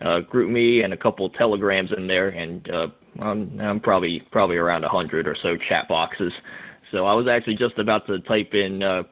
uh, 0.01 0.19
GroupMe 0.34 0.84
and 0.84 0.93
a 0.93 0.97
couple 0.97 1.30
telegrams 1.30 1.89
in 1.95 2.07
there, 2.07 2.30
and 2.30 2.67
uh, 2.69 2.88
I'm 3.21 3.59
I'm 3.59 3.80
probably 3.80 4.23
probably 4.32 4.57
around 4.57 4.84
a 4.84 4.89
hundred 4.89 5.28
or 5.28 5.36
so 5.43 5.55
chat 5.69 5.88
boxes. 5.88 6.34
So 6.91 7.05
I 7.05 7.13
was 7.13 7.28
actually 7.30 7.55
just 7.55 7.78
about 7.78 8.07
to 8.07 8.19
type 8.21 8.53
in 8.53 8.82
uh, 8.82 9.03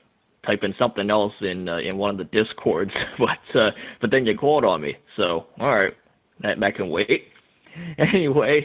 type 0.45 0.59
in 0.63 0.73
something 0.79 1.09
else 1.09 1.33
in 1.41 1.67
uh, 1.69 1.77
in 1.77 1.97
one 1.97 2.11
of 2.11 2.17
the 2.17 2.43
discords, 2.43 2.91
but 3.19 3.59
uh, 3.59 3.71
but 4.01 4.11
then 4.11 4.25
you 4.25 4.37
called 4.37 4.65
on 4.65 4.81
me. 4.81 4.95
So 5.17 5.47
all 5.59 5.75
right, 5.75 5.93
that 6.41 6.59
that 6.59 6.75
can 6.75 6.89
wait. 6.89 7.27
Anyway, 8.13 8.61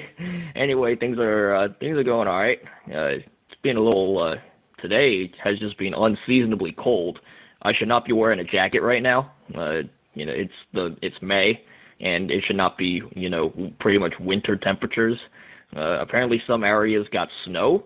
anyway, 0.55 0.97
things 0.97 1.19
are 1.19 1.57
uh, 1.57 1.69
things 1.81 1.97
are 1.97 2.05
going 2.05 2.29
all 2.29 2.39
right. 2.39 2.59
Uh, 2.89 3.17
it's 3.17 3.61
been 3.63 3.77
a 3.77 3.83
little 3.83 4.19
uh, 4.19 4.83
today 4.83 5.31
has 5.43 5.59
just 5.59 5.79
been 5.79 5.95
unseasonably 5.95 6.75
cold. 6.79 7.19
I 7.63 7.73
should 7.79 7.89
not 7.89 8.05
be 8.05 8.13
wearing 8.13 8.41
a 8.41 8.45
jacket 8.45 8.81
right 8.81 9.03
now. 9.03 9.33
Uh, 9.55 9.83
you 10.15 10.27
know, 10.27 10.33
it's 10.35 10.53
the 10.73 10.97
it's 11.03 11.17
May, 11.23 11.61
and 12.01 12.31
it 12.31 12.45
should 12.47 12.57
not 12.57 12.77
be 12.79 13.03
you 13.15 13.31
know 13.31 13.53
pretty 13.81 13.99
much 13.99 14.15
winter 14.21 14.57
temperatures. 14.57 15.19
Uh, 15.77 16.01
apparently, 16.01 16.41
some 16.47 16.65
areas 16.65 17.07
got 17.13 17.29
snow 17.47 17.85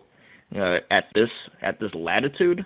uh, 0.57 0.77
at 0.91 1.05
this 1.15 1.31
at 1.63 1.81
this 1.81 1.91
latitude 1.95 2.65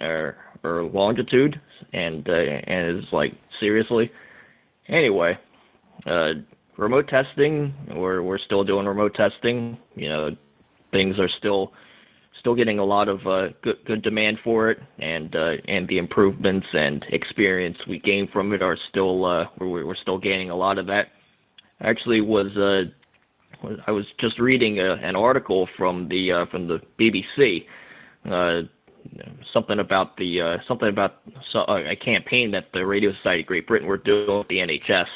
or 0.00 0.36
or 0.64 0.82
longitude, 0.84 1.60
and 1.92 2.28
uh, 2.28 2.32
and 2.32 2.98
it's 2.98 3.12
like 3.12 3.32
seriously. 3.60 4.10
Anyway, 4.88 5.32
uh, 6.06 6.30
remote 6.76 7.08
testing. 7.08 7.74
We're 7.94 8.22
we're 8.22 8.38
still 8.38 8.64
doing 8.64 8.86
remote 8.86 9.14
testing. 9.14 9.78
You 9.94 10.08
know, 10.08 10.30
things 10.92 11.16
are 11.18 11.28
still 11.38 11.72
still 12.40 12.54
getting 12.54 12.78
a 12.78 12.84
lot 12.84 13.08
of 13.08 13.26
uh, 13.26 13.48
good 13.62 13.76
good 13.86 14.02
demand 14.02 14.38
for 14.44 14.70
it, 14.70 14.78
and 14.98 15.34
uh, 15.34 15.52
and 15.68 15.88
the 15.88 15.98
improvements 15.98 16.66
and 16.72 17.04
experience 17.10 17.76
we 17.88 17.98
gain 17.98 18.28
from 18.32 18.52
it 18.52 18.62
are 18.62 18.76
still 18.90 19.24
uh, 19.24 19.44
we're 19.58 19.84
we're 19.86 19.96
still 19.96 20.18
gaining 20.18 20.50
a 20.50 20.56
lot 20.56 20.78
of 20.78 20.86
that. 20.86 21.06
Actually, 21.80 22.20
was 22.20 22.56
uh, 22.56 22.90
I 23.86 23.90
was 23.90 24.04
just 24.20 24.38
reading 24.38 24.78
a, 24.78 24.92
uh, 24.92 24.96
an 24.96 25.16
article 25.16 25.68
from 25.76 26.08
the 26.08 26.32
uh, 26.32 26.50
from 26.50 26.68
the 26.68 26.80
BBC. 26.98 27.64
Uh, 28.24 28.66
something 29.52 29.78
about 29.78 30.16
the 30.16 30.40
uh, 30.40 30.62
something 30.68 30.88
about 30.88 31.16
so, 31.52 31.60
uh, 31.60 31.78
a 31.78 31.96
campaign 31.96 32.50
that 32.52 32.66
the 32.72 32.84
Radio 32.84 33.12
Society 33.18 33.42
of 33.42 33.46
Great 33.46 33.66
Britain 33.66 33.88
were 33.88 33.98
doing 33.98 34.38
with 34.38 34.48
the 34.48 34.56
NHS, 34.56 35.06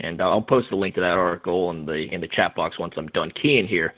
and 0.00 0.20
I'll 0.20 0.42
post 0.42 0.66
the 0.70 0.76
link 0.76 0.94
to 0.96 1.00
that 1.00 1.06
article 1.06 1.70
in 1.70 1.86
the 1.86 2.06
in 2.10 2.20
the 2.20 2.28
chat 2.28 2.54
box 2.54 2.78
once 2.78 2.94
I'm 2.96 3.08
done 3.08 3.32
keying 3.40 3.66
here. 3.68 3.94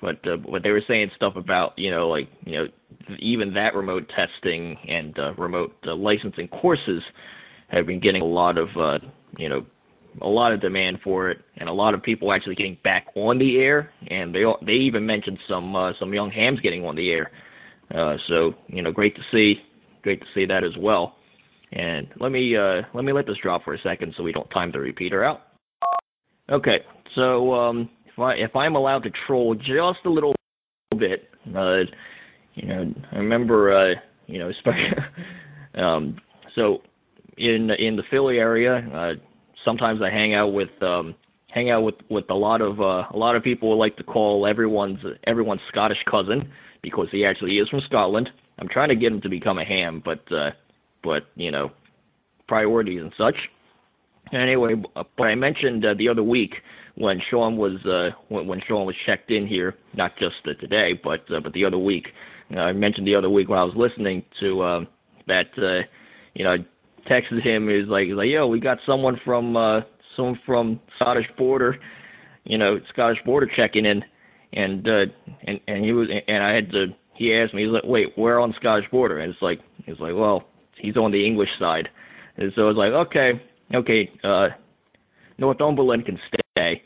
But 0.00 0.16
uh, 0.26 0.36
but 0.36 0.62
they 0.62 0.70
were 0.70 0.82
saying 0.86 1.10
stuff 1.16 1.34
about 1.36 1.72
you 1.76 1.90
know 1.90 2.08
like 2.08 2.28
you 2.44 2.58
know 2.58 2.64
even 3.18 3.54
that 3.54 3.74
remote 3.74 4.10
testing 4.14 4.76
and 4.88 5.18
uh, 5.18 5.34
remote 5.34 5.72
uh, 5.86 5.94
licensing 5.94 6.48
courses 6.48 7.02
have 7.68 7.86
been 7.86 8.00
getting 8.00 8.22
a 8.22 8.26
lot 8.26 8.58
of 8.58 8.68
uh, 8.78 8.98
you 9.38 9.48
know 9.48 9.64
a 10.20 10.26
lot 10.26 10.52
of 10.52 10.60
demand 10.60 10.98
for 11.02 11.30
it, 11.30 11.38
and 11.56 11.68
a 11.68 11.72
lot 11.72 11.94
of 11.94 12.02
people 12.02 12.32
actually 12.32 12.54
getting 12.54 12.76
back 12.84 13.06
on 13.14 13.38
the 13.38 13.56
air, 13.58 13.90
and 14.08 14.34
they 14.34 14.42
they 14.64 14.72
even 14.72 15.06
mentioned 15.06 15.38
some 15.48 15.74
uh, 15.74 15.92
some 15.98 16.12
young 16.12 16.30
hams 16.30 16.60
getting 16.60 16.84
on 16.84 16.96
the 16.96 17.10
air. 17.10 17.30
Uh, 17.94 18.16
so 18.28 18.52
you 18.68 18.82
know, 18.82 18.92
great 18.92 19.14
to 19.14 19.22
see, 19.30 19.54
great 20.02 20.20
to 20.20 20.26
see 20.34 20.46
that 20.46 20.64
as 20.64 20.76
well. 20.78 21.14
And 21.72 22.08
let 22.20 22.30
me 22.30 22.54
uh, 22.56 22.82
let 22.94 23.04
me 23.04 23.12
let 23.12 23.26
this 23.26 23.36
drop 23.42 23.64
for 23.64 23.74
a 23.74 23.78
second 23.82 24.14
so 24.16 24.22
we 24.22 24.32
don't 24.32 24.48
time 24.50 24.72
the 24.72 24.78
repeater 24.78 25.24
out. 25.24 25.40
Okay, 26.50 26.78
so 27.14 27.54
um, 27.54 27.88
if 28.04 28.18
I 28.18 28.32
if 28.34 28.54
I'm 28.54 28.74
allowed 28.74 29.04
to 29.04 29.10
troll 29.26 29.54
just 29.54 30.04
a 30.04 30.10
little 30.10 30.34
bit, 30.90 31.30
uh, 31.56 31.84
you 32.54 32.68
know, 32.68 32.92
I 33.12 33.16
remember 33.16 33.72
uh, 33.74 33.94
you 34.26 34.38
know, 34.38 34.50
um, 35.82 36.16
so 36.54 36.78
in 37.38 37.70
in 37.78 37.96
the 37.96 38.02
Philly 38.10 38.36
area, 38.36 38.76
uh, 38.76 39.12
sometimes 39.64 40.00
I 40.02 40.10
hang 40.10 40.34
out 40.34 40.48
with 40.48 40.70
um, 40.82 41.14
hang 41.48 41.70
out 41.70 41.82
with 41.82 41.94
with 42.10 42.24
a 42.30 42.34
lot 42.34 42.60
of 42.60 42.80
uh, 42.80 43.04
a 43.12 43.16
lot 43.16 43.36
of 43.36 43.42
people 43.42 43.78
like 43.78 43.96
to 43.96 44.04
call 44.04 44.46
everyone's 44.46 45.00
everyone's 45.26 45.60
Scottish 45.68 46.04
cousin 46.10 46.50
because 46.82 47.06
he 47.12 47.24
actually 47.24 47.52
is 47.52 47.68
from 47.68 47.80
Scotland. 47.86 48.28
I'm 48.58 48.68
trying 48.68 48.90
to 48.90 48.96
get 48.96 49.12
him 49.12 49.20
to 49.22 49.28
become 49.28 49.58
a 49.58 49.64
ham, 49.64 50.02
but 50.04 50.20
uh, 50.30 50.50
but 51.02 51.24
you 51.34 51.50
know, 51.50 51.70
priorities 52.48 53.00
and 53.00 53.12
such. 53.16 53.36
Anyway, 54.32 54.74
but 54.94 55.24
I 55.24 55.34
mentioned 55.34 55.84
uh, 55.84 55.94
the 55.98 56.08
other 56.08 56.22
week 56.22 56.54
when 56.94 57.20
Sean 57.30 57.56
was 57.56 57.84
uh, 57.84 58.16
when, 58.28 58.46
when 58.46 58.60
Sean 58.66 58.86
was 58.86 58.94
checked 59.06 59.30
in 59.30 59.46
here, 59.46 59.74
not 59.94 60.12
just 60.18 60.36
uh, 60.46 60.58
today, 60.60 60.98
but 61.02 61.20
uh, 61.34 61.40
but 61.42 61.52
the 61.52 61.64
other 61.64 61.78
week. 61.78 62.06
Uh, 62.54 62.60
I 62.60 62.72
mentioned 62.72 63.06
the 63.06 63.14
other 63.14 63.30
week 63.30 63.48
when 63.48 63.58
I 63.58 63.64
was 63.64 63.74
listening 63.76 64.24
to 64.40 64.62
uh, 64.62 64.80
that 65.26 65.50
uh, 65.58 65.86
you 66.34 66.44
know 66.44 66.56
texted 67.10 67.44
him. 67.44 67.68
He's 67.68 67.88
like 67.88 68.06
he's 68.06 68.16
like 68.16 68.28
yo, 68.28 68.46
we 68.46 68.60
got 68.60 68.78
someone 68.86 69.20
from 69.24 69.56
uh, 69.56 69.80
someone 70.16 70.38
from 70.46 70.80
Scottish 70.96 71.26
border, 71.36 71.76
you 72.44 72.58
know 72.58 72.78
Scottish 72.92 73.18
border 73.24 73.50
checking 73.56 73.84
in 73.84 74.02
and 74.52 74.86
uh 74.86 75.04
and 75.46 75.60
and 75.66 75.84
he 75.84 75.92
was 75.92 76.08
and 76.26 76.42
I 76.42 76.54
had 76.54 76.70
to 76.72 76.86
he 77.14 77.34
asked 77.34 77.54
me 77.54 77.64
he's 77.64 77.72
like 77.72 77.84
wait 77.84 78.16
where 78.16 78.40
on 78.40 78.54
Scottish 78.58 78.90
border 78.90 79.18
and 79.18 79.32
it's 79.32 79.42
like 79.42 79.60
he's 79.84 79.98
like 79.98 80.14
well 80.14 80.44
he's 80.82 80.96
on 80.96 81.12
the 81.12 81.24
English 81.26 81.48
side. 81.58 81.88
And 82.36 82.52
so 82.54 82.62
I 82.62 82.64
was 82.66 82.76
like 82.76 82.92
okay 83.08 83.40
okay 83.74 84.10
uh 84.24 84.48
Northumberland 85.38 86.04
can 86.04 86.18
stay. 86.28 86.82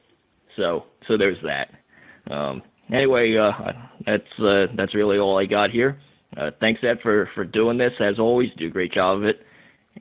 So 0.57 0.84
so 1.09 1.16
there's 1.16 1.38
that. 1.42 2.32
Um 2.32 2.62
anyway 2.92 3.36
uh 3.36 3.72
that's 4.07 4.22
uh 4.40 4.66
that's 4.76 4.94
really 4.94 5.18
all 5.18 5.38
I 5.38 5.47
got 5.47 5.70
here. 5.70 5.99
Uh 6.36 6.51
thanks 6.61 6.80
Ed 6.84 6.99
for 7.03 7.28
for 7.34 7.44
doing 7.44 7.78
this. 7.78 7.92
As 8.01 8.18
always 8.18 8.51
do 8.59 8.68
a 8.68 8.70
great 8.70 8.92
job 8.92 9.18
of 9.18 9.24
it. 9.24 9.40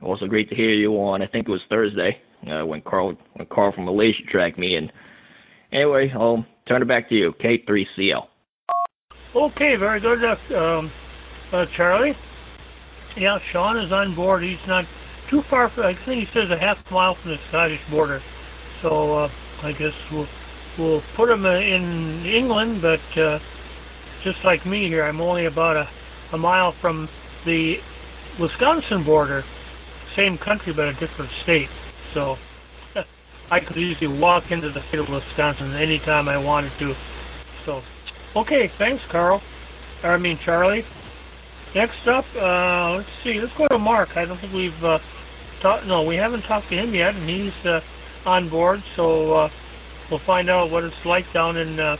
Also 0.02 0.26
great 0.26 0.48
to 0.50 0.54
hear 0.54 0.70
you 0.70 0.92
on 0.92 1.22
I 1.22 1.26
think 1.26 1.48
it 1.48 1.50
was 1.50 1.62
Thursday 1.68 2.20
uh 2.48 2.64
when 2.64 2.82
Carl 2.82 3.16
when 3.34 3.48
Carl 3.50 3.72
from 3.74 3.86
Malaysia 3.86 4.22
tracked 4.30 4.58
me 4.58 4.76
and 4.76 4.92
anyway 5.72 6.12
I'll 6.14 6.44
turn 6.68 6.82
it 6.82 6.88
back 6.88 7.08
to 7.08 7.14
you, 7.14 7.32
K3CL. 7.42 8.26
Okay, 9.34 9.74
very 9.78 10.00
good, 10.00 10.18
um, 10.56 10.90
uh, 11.52 11.64
Charlie. 11.76 12.12
Yeah, 13.16 13.38
Sean 13.52 13.78
is 13.78 13.90
on 13.92 14.14
board. 14.14 14.44
He's 14.44 14.60
not 14.68 14.84
too 15.30 15.40
far. 15.48 15.70
From, 15.74 15.84
I 15.84 15.94
think 16.04 16.20
he 16.20 16.26
says 16.34 16.50
a 16.52 16.58
half 16.60 16.76
mile 16.90 17.16
from 17.22 17.32
the 17.32 17.38
Scottish 17.48 17.80
border. 17.90 18.20
So 18.82 19.24
uh, 19.24 19.28
I 19.62 19.72
guess 19.72 19.96
we'll 20.12 20.28
we'll 20.78 21.02
put 21.16 21.30
him 21.30 21.44
uh, 21.46 21.56
in 21.56 22.26
England, 22.26 22.82
but 22.82 23.20
uh, 23.20 23.38
just 24.22 24.38
like 24.44 24.66
me 24.66 24.88
here, 24.88 25.04
I'm 25.04 25.20
only 25.20 25.46
about 25.46 25.76
a, 25.76 25.88
a 26.34 26.38
mile 26.38 26.74
from 26.80 27.08
the 27.46 27.76
Wisconsin 28.38 29.04
border. 29.04 29.44
Same 30.16 30.38
country, 30.44 30.72
but 30.74 30.84
a 30.84 30.92
different 30.94 31.30
state. 31.42 31.68
So 32.12 32.36
I 33.50 33.60
could 33.60 33.78
easily 33.78 34.18
walk 34.18 34.44
into 34.50 34.68
the 34.68 34.80
state 34.88 35.00
of 35.00 35.06
Wisconsin 35.08 35.74
anytime 35.74 36.28
I 36.28 36.36
wanted 36.36 36.72
to. 36.80 36.92
So, 37.64 37.80
okay, 38.36 38.70
thanks, 38.78 39.02
Carl. 39.10 39.40
I 40.04 40.18
mean, 40.18 40.38
Charlie. 40.44 40.82
Next 41.76 42.08
up, 42.08 42.24
uh, 42.34 42.96
let's 42.96 43.08
see. 43.22 43.36
Let's 43.38 43.52
go 43.58 43.68
to 43.68 43.78
Mark. 43.78 44.08
I 44.16 44.24
don't 44.24 44.40
think 44.40 44.54
we've 44.54 44.82
uh, 44.82 44.96
talked. 45.60 45.86
No, 45.86 46.04
we 46.04 46.16
haven't 46.16 46.40
talked 46.48 46.70
to 46.70 46.74
him 46.74 46.94
yet, 46.94 47.14
and 47.14 47.28
he's 47.28 47.52
uh, 47.66 47.80
on 48.26 48.48
board. 48.48 48.80
So 48.96 49.34
uh, 49.34 49.48
we'll 50.10 50.24
find 50.26 50.48
out 50.48 50.70
what 50.70 50.84
it's 50.84 50.96
like 51.04 51.24
down 51.34 51.58
in 51.58 51.78
uh, 51.78 51.96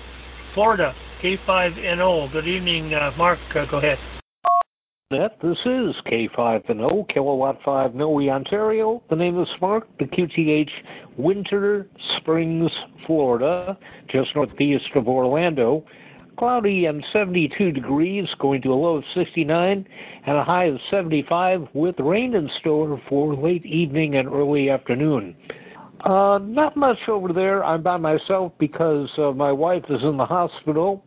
Florida. 0.55 0.95
K5NO. 1.22 2.33
Good 2.33 2.49
evening, 2.49 2.95
uh, 2.95 3.14
Mark. 3.18 3.39
Go 3.53 3.77
ahead. 3.77 3.99
This 5.11 5.59
is 5.66 5.95
K5NO, 6.11 7.12
Kilowatt 7.12 7.59
5 7.62 7.95
Noe, 7.95 8.18
Ontario. 8.31 9.03
The 9.11 9.16
name 9.16 9.39
is 9.39 9.49
Mark, 9.61 9.87
the 9.99 10.07
QTH 10.07 10.70
Winter 11.18 11.87
Springs, 12.16 12.70
Florida, 13.07 13.77
just 14.11 14.35
northeast 14.35 14.85
of 14.95 15.07
Orlando. 15.07 15.85
Cloudy 16.37 16.84
and 16.84 17.05
72 17.12 17.72
degrees, 17.72 18.26
going 18.39 18.62
to 18.62 18.68
a 18.68 18.74
low 18.74 18.97
of 18.97 19.05
69 19.14 19.87
and 20.26 20.37
a 20.37 20.45
high 20.45 20.66
of 20.66 20.78
75 20.91 21.68
with 21.72 21.95
rain 21.99 22.34
in 22.34 22.49
store 22.61 23.01
for 23.09 23.34
late 23.34 23.64
evening 23.64 24.16
and 24.16 24.28
early 24.28 24.70
afternoon. 24.70 25.34
Uh, 26.05 26.39
not 26.43 26.76
much 26.76 26.99
over 27.09 27.32
there. 27.32 27.64
I'm 27.64 27.82
by 27.82 27.97
myself 27.97 28.53
because 28.59 29.09
uh, 29.18 29.32
my 29.32 29.51
wife 29.51 29.84
is 29.89 30.01
in 30.03 30.16
the 30.16 30.26
hospital 30.26 31.03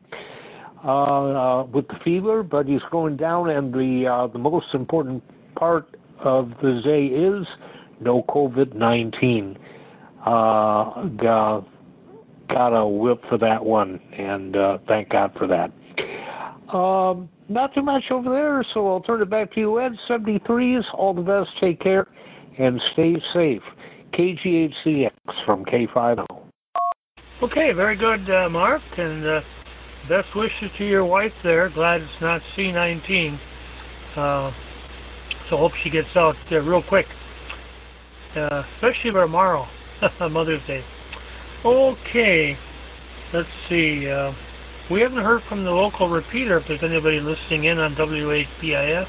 uh, 0.83 0.89
uh, 0.89 1.63
with 1.65 1.87
the 1.87 1.95
fever, 2.03 2.43
but 2.43 2.65
he's 2.65 2.81
going 2.91 3.15
down. 3.15 3.49
And 3.49 3.73
the 3.73 4.07
uh, 4.11 4.27
the 4.27 4.39
most 4.39 4.67
important 4.73 5.23
part 5.55 5.95
of 6.19 6.49
the 6.61 6.81
day 6.83 7.05
is 7.05 7.45
no 8.01 8.23
COVID 8.23 8.75
nineteen. 8.75 9.57
Uh, 10.25 11.05
got, 11.15 11.65
got 12.49 12.69
a 12.69 12.85
whip 12.85 13.21
for 13.29 13.37
that 13.37 13.63
one, 13.63 13.99
and 14.17 14.55
uh, 14.55 14.77
thank 14.87 15.09
God 15.09 15.31
for 15.37 15.47
that. 15.47 15.71
Um, 16.75 17.29
not 17.47 17.73
too 17.73 17.81
much 17.81 18.03
over 18.11 18.29
there, 18.29 18.65
so 18.73 18.87
I'll 18.87 19.01
turn 19.01 19.21
it 19.21 19.29
back 19.29 19.53
to 19.53 19.59
you, 19.59 19.79
Ed. 19.79 19.93
73s, 20.09 20.81
all 20.93 21.13
the 21.13 21.21
best, 21.21 21.49
take 21.61 21.79
care, 21.79 22.07
and 22.59 22.79
stay 22.93 23.15
safe. 23.33 23.61
KG8CX 24.13 25.11
from 25.45 25.65
K5NO. 25.65 26.25
Okay, 27.41 27.71
very 27.75 27.95
good, 27.95 28.29
uh, 28.29 28.49
Mark, 28.49 28.81
and 28.97 29.25
uh, 29.25 29.39
best 30.09 30.27
wishes 30.35 30.69
to 30.77 30.85
your 30.85 31.05
wife 31.05 31.31
there. 31.43 31.69
Glad 31.69 32.01
it's 32.01 32.11
not 32.21 32.41
C19. 32.57 33.37
Uh, 34.15 34.51
so 35.49 35.57
hope 35.57 35.71
she 35.83 35.89
gets 35.89 36.07
out 36.15 36.35
uh, 36.51 36.57
real 36.57 36.83
quick, 36.87 37.05
uh, 38.35 38.63
especially 38.75 39.11
tomorrow, 39.11 39.65
Mother's 40.29 40.61
Day. 40.67 40.83
Okay, 41.65 42.55
let's 43.33 43.49
see. 43.67 44.07
Uh, 44.07 44.31
we 44.89 45.01
haven't 45.01 45.19
heard 45.19 45.41
from 45.49 45.65
the 45.65 45.71
local 45.71 46.07
repeater 46.07 46.57
if 46.57 46.63
there's 46.67 46.83
anybody 46.83 47.19
listening 47.19 47.65
in 47.65 47.77
on 47.77 47.95
W8PIF. 47.95 49.07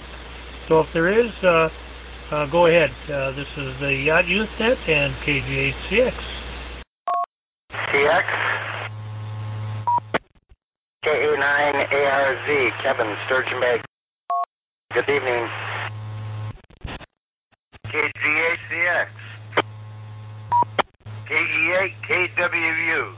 So 0.68 0.80
if 0.80 0.86
there 0.92 1.14
is, 1.14 1.30
uh, 1.44 1.68
uh, 2.34 2.46
go 2.50 2.66
ahead. 2.66 2.90
Uh, 3.06 3.30
this 3.32 3.46
is 3.56 3.70
the 3.78 4.02
YOTA 4.06 4.28
Youth 4.28 4.48
Net 4.58 4.78
and 4.88 5.14
KG8CX. 5.22 6.14
CX 7.94 8.50
KA9ARZ, 11.06 12.82
Kevin, 12.82 13.14
Sturgeon 13.26 13.60
Bay. 13.60 13.80
Good 14.92 15.08
evening. 15.08 15.48
KG8CX. 17.86 19.29
KE8 21.30 21.94
KWU. 22.10 23.14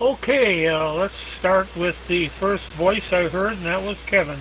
Okay, 0.00 0.68
uh, 0.70 0.94
let's 0.94 1.12
start 1.40 1.66
with 1.76 1.96
the 2.08 2.28
first 2.38 2.62
voice 2.78 3.02
I 3.10 3.26
heard, 3.34 3.54
and 3.54 3.66
that 3.66 3.82
was 3.82 3.96
Kevin. 4.08 4.38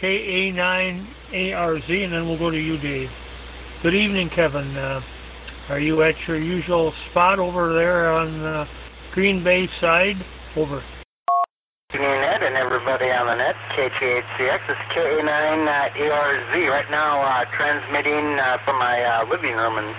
K-A-9-A-R-Z, 0.00 1.92
and 1.92 2.12
then 2.12 2.24
we'll 2.24 2.38
go 2.38 2.48
to 2.48 2.56
you, 2.56 2.78
Dave. 2.78 3.10
Good 3.82 3.92
evening, 3.92 4.30
Kevin. 4.34 4.74
Uh, 4.74 5.00
are 5.68 5.78
you 5.78 6.02
at 6.04 6.14
your 6.26 6.40
usual 6.40 6.90
spot 7.10 7.38
over 7.38 7.74
there 7.74 8.10
on 8.10 8.40
the 8.40 8.64
Green 9.12 9.44
Bay 9.44 9.68
side? 9.78 10.16
Over. 10.56 10.80
Good 11.92 12.00
evening, 12.00 12.24
Ed, 12.32 12.48
and 12.48 12.56
everybody 12.56 13.12
on 13.12 13.28
the 13.28 13.36
net. 13.36 13.60
KG8CX. 13.76 14.60
This 14.64 14.80
is 14.80 14.88
KA9ARZ. 14.96 16.52
Right 16.64 16.88
now, 16.88 17.20
uh, 17.20 17.44
transmitting 17.60 18.40
uh, 18.40 18.56
from 18.64 18.80
my 18.80 18.96
uh, 19.04 19.28
living 19.28 19.52
room 19.52 19.76
in 19.76 19.92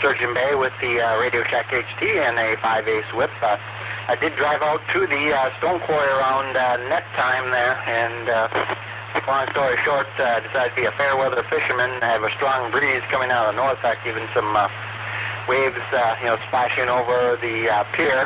Sturgeon 0.00 0.32
Bay 0.32 0.56
with 0.56 0.72
the 0.80 0.96
uh, 0.96 1.20
Radio 1.20 1.44
Shack 1.52 1.68
HT 1.68 2.00
and 2.00 2.40
a 2.40 2.56
5 2.56 2.88
Ace 2.88 3.10
whip. 3.12 3.28
Uh, 3.44 3.60
I 4.08 4.16
did 4.16 4.32
drive 4.40 4.64
out 4.64 4.80
to 4.96 5.00
the 5.04 5.24
uh, 5.28 5.52
stone 5.60 5.76
quarry 5.84 6.08
around 6.08 6.56
uh, 6.56 6.80
net 6.88 7.04
time 7.20 7.52
there, 7.52 7.76
and 7.76 8.24
uh, 8.24 9.28
long 9.28 9.44
story 9.52 9.76
short, 9.84 10.08
uh, 10.16 10.40
decided 10.40 10.72
to 10.72 10.78
be 10.80 10.88
a 10.88 10.94
fair 10.96 11.20
weather 11.20 11.44
fisherman. 11.52 12.00
I 12.00 12.16
have 12.16 12.24
a 12.24 12.32
strong 12.40 12.72
breeze 12.72 13.04
coming 13.12 13.28
out 13.28 13.52
of 13.52 13.54
the 13.54 13.60
north, 13.60 13.76
fact, 13.84 14.00
even 14.08 14.24
some 14.32 14.48
uh, 14.56 14.72
waves, 15.52 15.84
uh, 15.92 16.16
you 16.24 16.32
know, 16.32 16.40
splashing 16.48 16.88
over 16.88 17.36
the 17.36 17.68
uh, 17.68 17.84
pier. 17.92 18.24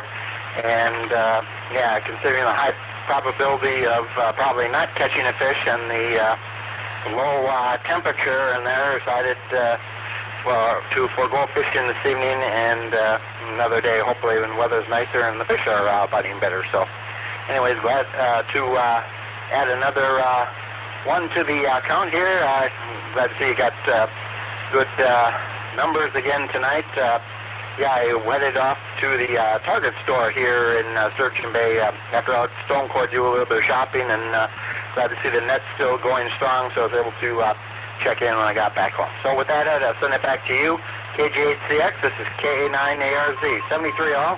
And 0.63 1.11
uh, 1.11 1.39
yeah, 1.75 1.99
considering 2.07 2.47
the 2.47 2.55
high 2.55 2.71
probability 3.11 3.83
of 3.83 4.07
uh, 4.15 4.31
probably 4.39 4.71
not 4.71 4.95
catching 4.95 5.27
a 5.27 5.35
fish 5.35 5.61
and 5.67 5.91
the 5.91 6.07
uh, 6.23 7.19
low 7.19 7.43
uh, 7.51 7.75
temperature 7.83 8.55
in 8.55 8.63
there, 8.63 8.95
decided 9.03 9.37
uh, 9.51 9.75
well 10.45 10.77
to 10.93 11.09
forego 11.17 11.49
fishing 11.57 11.89
this 11.89 12.01
evening 12.05 12.37
and 12.37 12.93
uh, 12.93 13.57
another 13.57 13.81
day. 13.81 13.97
Hopefully, 14.05 14.37
when 14.37 14.53
the 14.53 14.59
weather's 14.61 14.85
nicer 14.87 15.25
and 15.25 15.41
the 15.41 15.45
fish 15.49 15.65
are 15.65 15.89
uh, 15.89 16.05
biting 16.07 16.37
better. 16.37 16.61
So, 16.69 16.85
anyways, 17.49 17.81
glad 17.81 18.05
uh, 18.13 18.45
to 18.53 18.61
uh, 18.77 19.57
add 19.57 19.67
another 19.73 20.21
uh, 20.21 20.45
one 21.09 21.25
to 21.33 21.41
the 21.41 21.59
uh, 21.65 21.81
count 21.89 22.13
here. 22.13 22.45
Uh, 22.45 22.69
glad 23.17 23.33
to 23.33 23.35
see 23.41 23.49
you 23.49 23.57
got 23.57 23.73
uh, 23.89 24.05
good 24.69 24.89
uh, 25.01 25.29
numbers 25.75 26.13
again 26.13 26.45
tonight. 26.53 26.87
Uh, 26.93 27.17
yeah, 27.75 27.91
I 27.91 28.07
headed 28.23 28.55
off 28.55 28.79
to 29.03 29.07
the 29.19 29.35
uh, 29.35 29.59
Target 29.67 29.91
store 30.07 30.31
here 30.31 30.79
in 30.79 30.87
uh, 30.95 31.11
Sturgeon 31.19 31.51
Bay 31.51 31.81
uh, 31.83 31.91
after 32.15 32.31
out 32.31 32.47
Stone 32.69 32.87
Court, 32.87 33.11
do 33.11 33.19
a 33.19 33.27
little 33.27 33.49
bit 33.49 33.59
of 33.59 33.67
shopping, 33.67 34.05
and 34.05 34.31
uh, 34.31 34.47
glad 34.95 35.11
to 35.11 35.17
see 35.19 35.27
the 35.27 35.43
net 35.43 35.59
still 35.75 35.99
going 35.99 36.29
strong, 36.39 36.71
so 36.71 36.87
I 36.87 36.87
was 36.87 36.95
able 36.95 37.11
to 37.11 37.31
uh, 37.43 37.51
check 38.03 38.21
in 38.21 38.33
when 38.33 38.47
I 38.47 38.53
got 38.53 38.75
back 38.75 38.93
home. 38.93 39.11
So 39.23 39.37
with 39.37 39.47
that, 39.47 39.67
Ed, 39.67 39.83
I'll 39.83 39.95
send 40.01 40.13
it 40.13 40.21
back 40.21 40.41
to 40.47 40.53
you. 40.53 40.77
KG8CX, 41.15 41.93
this 42.03 42.15
is 42.19 42.27
KA9ARZ, 42.43 43.43
73 43.69 44.13
all. 44.15 44.37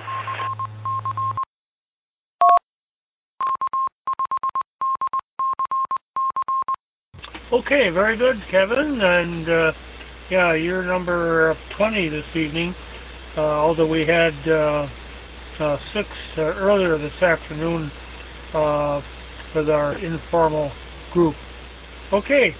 Okay, 7.50 7.88
very 7.90 8.16
good, 8.16 8.36
Kevin. 8.50 9.00
And 9.00 9.48
uh, 9.48 9.72
yeah, 10.30 10.54
you're 10.54 10.84
number 10.84 11.56
20 11.78 12.08
this 12.10 12.24
evening. 12.36 12.74
Uh, 13.36 13.40
although 13.40 13.86
we 13.86 14.00
had 14.00 14.34
uh, 14.48 14.86
uh, 15.60 15.76
six 15.94 16.08
uh, 16.36 16.42
earlier 16.42 16.98
this 16.98 17.22
afternoon 17.22 17.90
uh, 18.54 19.00
with 19.54 19.68
our 19.70 19.98
informal 19.98 20.70
group. 21.12 21.34
Okay, 22.12 22.54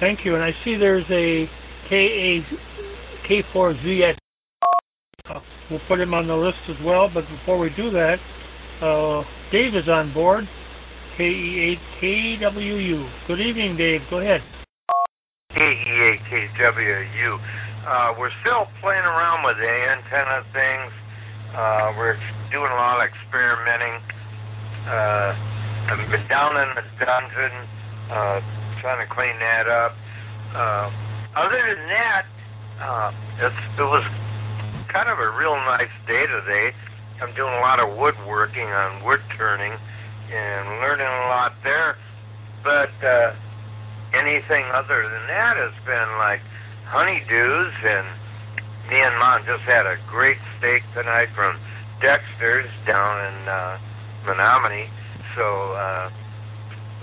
thank 0.00 0.24
you. 0.24 0.34
And 0.34 0.42
I 0.42 0.50
see 0.64 0.76
there's 0.76 1.04
a 1.10 1.46
KA 1.88 2.42
K4ZX. 3.28 4.16
Uh, 5.28 5.40
we'll 5.70 5.80
put 5.86 6.00
him 6.00 6.14
on 6.14 6.26
the 6.26 6.34
list 6.34 6.58
as 6.68 6.76
well. 6.84 7.08
But 7.12 7.28
before 7.28 7.58
we 7.58 7.70
do 7.76 7.90
that, 7.90 8.16
uh, 8.82 9.22
Dave 9.52 9.74
is 9.74 9.88
on 9.88 10.12
board. 10.12 10.48
KE8KWU. 11.18 13.10
Good 13.28 13.40
evening, 13.40 13.76
Dave. 13.76 14.00
Go 14.08 14.18
ahead. 14.18 14.40
KE8KWU. 15.52 17.38
Uh, 17.86 18.14
we're 18.18 18.32
still 18.40 18.66
playing 18.80 19.04
around 19.04 19.44
with 19.44 19.56
the 19.56 19.68
antenna 19.68 20.42
things. 20.52 20.92
Uh, 21.52 21.92
we're 21.98 22.16
doing 22.52 22.70
a 22.70 22.74
lot 22.78 23.02
of 23.02 23.08
experimenting. 23.10 24.00
Uh, 24.86 25.34
I've 25.92 26.08
been 26.08 26.28
down 26.28 26.56
in 26.56 26.68
the 26.78 26.84
dungeon 27.04 27.52
uh, 28.10 28.40
trying 28.80 29.00
to 29.00 29.08
clean 29.12 29.36
that 29.38 29.68
up. 29.68 29.92
Uh, 30.56 30.86
other 31.36 31.60
than 31.62 31.84
that, 31.88 32.24
uh, 32.80 33.10
it's, 33.46 33.62
it 33.78 33.86
was 33.86 34.04
kind 34.90 35.06
of 35.06 35.20
a 35.20 35.30
real 35.38 35.54
nice 35.68 35.92
day 36.08 36.24
today. 36.26 36.74
I'm 37.22 37.30
doing 37.36 37.52
a 37.52 37.62
lot 37.62 37.78
of 37.78 37.94
woodworking 38.00 38.66
on 38.66 39.04
wood 39.04 39.20
turning 39.36 39.70
and 39.70 40.64
learning 40.80 41.06
a 41.06 41.26
lot 41.28 41.52
there. 41.62 41.94
But 42.64 42.92
uh, 43.04 43.36
anything 44.16 44.64
other 44.72 45.04
than 45.06 45.24
that 45.28 45.54
has 45.60 45.76
been 45.84 46.10
like 46.18 46.42
honeydews, 46.88 47.74
and 47.84 48.06
me 48.90 48.98
and 48.98 49.16
Mom 49.20 49.44
just 49.46 49.62
had 49.68 49.86
a 49.86 49.96
great 50.10 50.40
steak 50.58 50.82
tonight 50.96 51.30
from 51.36 51.60
Dexter's 52.02 52.68
down 52.88 53.14
in 53.28 53.36
uh, 53.46 53.76
Menominee. 54.26 54.88
So 55.36 55.44
uh, 55.76 56.06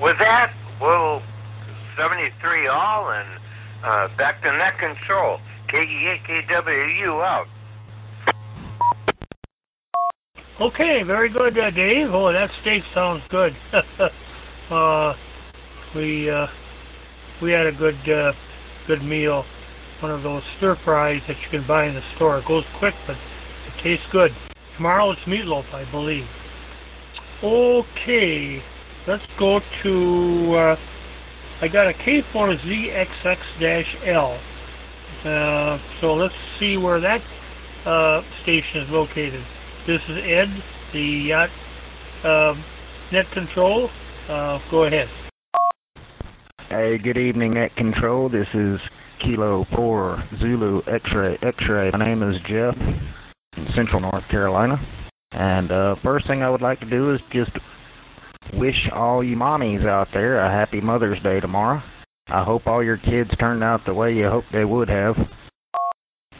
with 0.01 0.17
that, 0.19 0.51
we'll 0.81 1.21
73 1.97 2.67
all 2.69 3.09
and 3.09 3.29
uh, 3.83 4.17
back 4.17 4.41
to 4.43 4.49
net 4.53 4.77
control. 4.79 5.39
KE8KWU 5.73 7.25
out. 7.25 7.47
Okay, 10.61 11.03
very 11.05 11.29
good, 11.29 11.57
uh, 11.57 11.69
Dave. 11.71 12.07
Oh, 12.13 12.31
that 12.31 12.49
steak 12.61 12.81
sounds 12.95 13.21
good. 13.29 13.51
uh, 14.71 15.13
we 15.95 16.29
uh, 16.29 16.47
we 17.41 17.51
had 17.51 17.67
a 17.67 17.71
good 17.71 17.99
uh, 18.09 18.31
good 18.87 19.03
meal. 19.03 19.43
One 20.01 20.11
of 20.11 20.23
those 20.23 20.41
stir 20.57 20.77
fries 20.85 21.21
that 21.27 21.35
you 21.35 21.59
can 21.59 21.67
buy 21.67 21.87
in 21.87 21.95
the 21.95 22.01
store. 22.15 22.39
It 22.39 22.47
goes 22.47 22.63
quick, 22.79 22.93
but 23.05 23.15
it 23.15 23.83
tastes 23.83 24.05
good. 24.11 24.31
Tomorrow 24.77 25.11
it's 25.11 25.21
meatloaf, 25.27 25.65
I 25.73 25.89
believe. 25.91 26.25
Okay, 27.43 28.61
let's 29.07 29.23
go 29.37 29.59
to. 29.83 30.55
Uh, 30.55 30.96
I 31.59 31.67
got 31.67 31.89
a 31.89 31.93
K4ZXX-L. 31.93 34.39
Uh, 35.25 35.79
so 35.99 36.13
let's 36.13 36.35
see 36.59 36.77
where 36.77 37.01
that 37.01 37.19
uh, 37.83 38.21
station 38.43 38.83
is 38.83 38.89
located. 38.91 39.43
This 39.87 39.99
is 40.07 40.17
Ed, 40.23 40.61
the 40.93 41.31
YOTA 41.31 41.49
uh, 42.23 42.53
net 43.11 43.25
control. 43.33 43.89
Uh, 44.29 44.59
go 44.69 44.83
ahead. 44.83 45.07
Hey, 46.69 46.99
good 47.03 47.17
evening, 47.17 47.55
net 47.55 47.75
control. 47.75 48.29
This 48.29 48.45
is 48.53 48.79
Kilo 49.23 49.65
4 49.75 50.29
Zulu 50.39 50.83
X-ray 50.85 51.39
X-ray. 51.41 51.89
My 51.91 52.05
name 52.05 52.21
is 52.21 52.35
Jeff 52.47 52.75
Central 53.75 54.01
North 54.01 54.27
Carolina. 54.29 54.79
And 55.31 55.71
uh, 55.71 55.95
first 56.03 56.27
thing 56.27 56.43
I 56.43 56.51
would 56.51 56.61
like 56.61 56.79
to 56.81 56.89
do 56.89 57.15
is 57.15 57.21
just 57.33 57.49
wish 58.53 58.75
all 58.93 59.23
you 59.23 59.35
mommies 59.35 59.85
out 59.85 60.07
there 60.13 60.39
a 60.39 60.51
happy 60.51 60.81
Mother's 60.81 61.21
Day 61.23 61.39
tomorrow. 61.39 61.81
I 62.27 62.43
hope 62.43 62.67
all 62.67 62.83
your 62.83 62.97
kids 62.97 63.29
turned 63.39 63.63
out 63.63 63.81
the 63.85 63.93
way 63.93 64.13
you 64.13 64.27
hoped 64.29 64.47
they 64.51 64.65
would 64.65 64.89
have. 64.89 65.15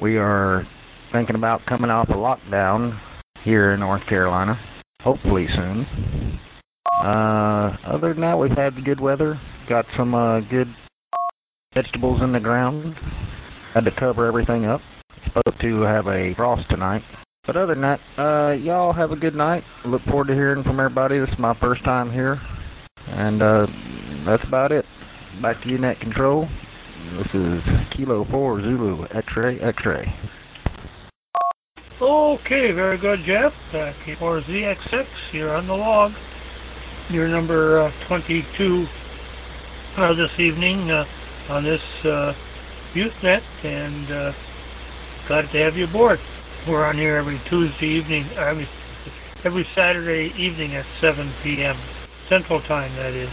We 0.02 0.18
are 0.18 0.68
thinking 1.12 1.36
about 1.36 1.66
coming 1.66 1.90
off 1.90 2.10
a 2.10 2.14
lockdown 2.14 3.00
here 3.44 3.74
in 3.74 3.80
North 3.80 4.02
Carolina, 4.10 4.60
hopefully 5.02 5.48
soon. 5.56 6.40
Uh, 6.86 7.78
other 7.88 8.14
than 8.14 8.22
that, 8.22 8.38
we've 8.40 8.58
had 8.58 8.84
good 8.84 9.00
weather. 9.00 9.40
Got 9.70 9.86
some 9.98 10.14
uh, 10.14 10.42
good 10.42 10.68
vegetables 11.74 12.22
in 12.24 12.34
the 12.34 12.40
ground. 12.40 12.96
Had 13.74 13.86
to 13.86 13.92
cover 14.00 14.28
everything 14.28 14.66
up. 14.66 14.82
Supposed 15.26 15.62
to 15.62 15.82
have 15.82 16.08
a 16.08 16.34
frost 16.36 16.70
tonight. 16.70 17.02
But 17.48 17.56
other 17.56 17.74
than 17.74 17.82
that, 17.82 18.00
uh, 18.20 18.52
y'all 18.62 18.92
have 18.92 19.12
a 19.12 19.16
good 19.16 19.34
night. 19.34 19.64
Look 19.86 20.02
forward 20.04 20.28
to 20.28 20.34
hearing 20.34 20.64
from 20.64 20.82
everybody. 20.82 21.18
This 21.18 21.30
is 21.30 21.40
my 21.40 21.58
first 21.62 21.84
time 21.86 22.12
here. 22.12 22.40
And 23.08 23.42
uh, 23.42 23.66
that's 24.30 24.44
about 24.46 24.74
it. 24.74 24.84
Back 25.42 25.64
to 25.64 25.70
you, 25.70 25.78
Net 25.78 25.98
Control. 26.02 26.46
This 27.18 27.28
is 27.34 27.62
Kilo 27.96 28.26
4 28.30 28.62
Zulu 28.62 29.06
X-Ray 29.16 29.60
X-Ray. 29.62 30.06
Okay, 32.02 32.72
very 32.76 32.98
good, 33.00 33.20
Jeff. 33.26 33.54
Uh, 33.74 33.94
K4ZXX, 34.06 35.06
you're 35.32 35.56
on 35.56 35.68
the 35.68 35.74
log. 35.74 36.12
You're 37.10 37.30
number 37.30 37.88
uh, 37.88 38.08
22 38.10 38.86
uh, 39.98 40.10
this 40.10 40.30
evening 40.38 40.92
uh, 40.92 41.54
on 41.54 41.64
this 41.64 41.80
uh, 42.06 42.34
net, 43.24 43.42
and 43.64 44.12
uh, 44.12 44.32
glad 45.28 45.44
to 45.54 45.58
have 45.60 45.76
you 45.76 45.86
aboard. 45.86 46.20
We're 46.68 46.84
on 46.84 46.98
here 46.98 47.16
every 47.16 47.40
Tuesday 47.50 47.96
evening, 47.96 48.28
every, 48.36 48.68
every 49.46 49.66
Saturday 49.74 50.36
evening 50.36 50.76
at 50.76 50.84
7 51.00 51.16
p.m. 51.42 51.80
Central 52.28 52.60
Time, 52.68 52.92
that 53.00 53.16
is. 53.16 53.32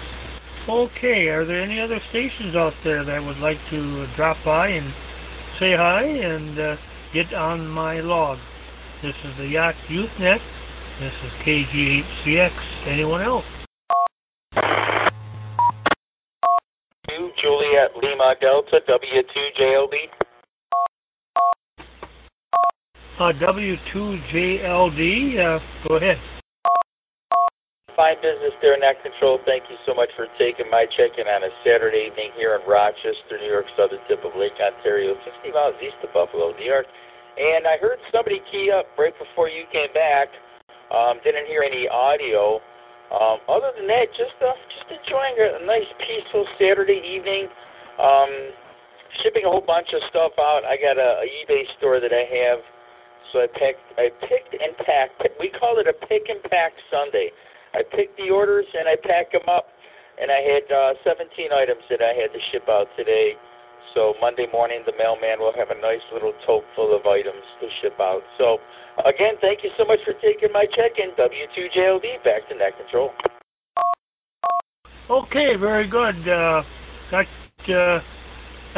Okay, 0.70 1.26
are 1.34 1.44
there 1.44 1.60
any 1.60 1.80
other 1.80 1.98
stations 2.10 2.54
out 2.54 2.72
there 2.84 3.04
that 3.04 3.18
would 3.18 3.38
like 3.38 3.58
to 3.70 4.06
drop 4.14 4.36
by 4.44 4.68
and 4.68 4.86
say 5.58 5.74
hi 5.74 6.06
and 6.06 6.54
uh, 6.60 6.76
get 7.12 7.34
on 7.34 7.66
my 7.66 7.98
log? 7.98 8.38
This 9.02 9.18
is 9.26 9.34
the 9.36 9.50
YOTA 9.50 9.90
Youth 9.90 10.14
Net. 10.20 10.38
This 11.00 11.14
is 11.26 11.32
KG8CX. 11.42 12.54
Anyone 12.86 13.20
else? 13.20 13.44
Juliet 17.42 17.90
Lima 18.00 18.34
Delta 18.40 18.78
W2JLD. 18.86 20.23
Uh, 23.14 23.30
W2JLD, 23.38 25.00
uh, 25.38 25.62
go 25.86 25.94
ahead. 26.02 26.18
Fine 27.94 28.18
business 28.18 28.50
there, 28.58 28.74
Net 28.74 28.98
Control. 29.06 29.38
Thank 29.46 29.70
you 29.70 29.78
so 29.86 29.94
much 29.94 30.10
for 30.18 30.26
taking 30.34 30.66
my 30.66 30.82
check-in 30.98 31.22
on 31.30 31.46
a 31.46 31.52
Saturday 31.62 32.10
evening 32.10 32.34
here 32.34 32.58
in 32.58 32.66
Rochester, 32.66 33.38
New 33.38 33.46
York, 33.46 33.70
southern 33.78 34.02
tip 34.10 34.18
of 34.26 34.34
Lake 34.34 34.58
Ontario, 34.58 35.14
60 35.14 35.54
miles 35.54 35.78
east 35.78 35.94
of 36.02 36.10
Buffalo, 36.10 36.58
New 36.58 36.66
York. 36.66 36.90
And 37.38 37.70
I 37.70 37.78
heard 37.78 38.02
somebody 38.10 38.42
key 38.50 38.74
up 38.74 38.90
right 38.98 39.14
before 39.14 39.46
you 39.46 39.62
came 39.70 39.94
back. 39.94 40.26
Um, 40.90 41.22
didn't 41.22 41.46
hear 41.46 41.62
any 41.62 41.86
audio. 41.86 42.58
Um, 43.14 43.38
other 43.46 43.70
than 43.78 43.86
that, 43.94 44.10
just 44.18 44.34
uh, 44.42 44.58
just 44.74 44.90
enjoying 44.90 45.38
a, 45.38 45.62
a 45.62 45.62
nice, 45.62 45.86
peaceful 46.02 46.50
Saturday 46.58 46.98
evening. 46.98 47.46
Um, 47.94 48.58
shipping 49.22 49.46
a 49.46 49.50
whole 49.54 49.62
bunch 49.62 49.86
of 49.94 50.02
stuff 50.10 50.34
out. 50.34 50.66
I 50.66 50.74
got 50.82 50.98
a, 50.98 51.22
a 51.22 51.26
eBay 51.46 51.62
store 51.78 52.02
that 52.02 52.10
I 52.10 52.26
have, 52.26 52.58
so 53.34 53.42
I 53.42 53.50
picked, 53.50 53.82
I 53.98 54.14
picked 54.30 54.54
and 54.54 54.78
packed. 54.86 55.18
We 55.42 55.50
call 55.58 55.82
it 55.82 55.90
a 55.90 55.96
pick 56.06 56.30
and 56.30 56.38
pack 56.46 56.70
Sunday. 56.86 57.34
I 57.74 57.82
picked 57.82 58.14
the 58.14 58.30
orders 58.30 58.64
and 58.70 58.86
I 58.86 58.94
pack 58.94 59.34
them 59.34 59.44
up. 59.50 59.66
And 60.14 60.30
I 60.30 60.38
had 60.46 60.64
uh, 60.70 60.94
17 61.02 61.50
items 61.50 61.82
that 61.90 61.98
I 61.98 62.14
had 62.14 62.30
to 62.30 62.38
ship 62.54 62.70
out 62.70 62.86
today. 62.94 63.34
So 63.98 64.14
Monday 64.22 64.46
morning, 64.54 64.86
the 64.86 64.94
mailman 64.94 65.42
will 65.42 65.54
have 65.58 65.74
a 65.74 65.78
nice 65.82 66.02
little 66.14 66.30
tote 66.46 66.62
full 66.78 66.94
of 66.94 67.02
items 67.02 67.42
to 67.58 67.66
ship 67.82 67.98
out. 67.98 68.22
So 68.38 68.62
again, 69.02 69.34
thank 69.42 69.66
you 69.66 69.74
so 69.74 69.82
much 69.82 69.98
for 70.06 70.14
taking 70.22 70.54
my 70.54 70.70
check-in. 70.70 71.18
W2JLD, 71.18 72.22
back 72.22 72.46
to 72.46 72.54
net 72.54 72.78
control. 72.78 73.10
Okay, 75.10 75.58
very 75.58 75.90
good. 75.90 76.22
Uh, 76.22 76.62
got, 77.10 77.26
uh, 77.66 77.98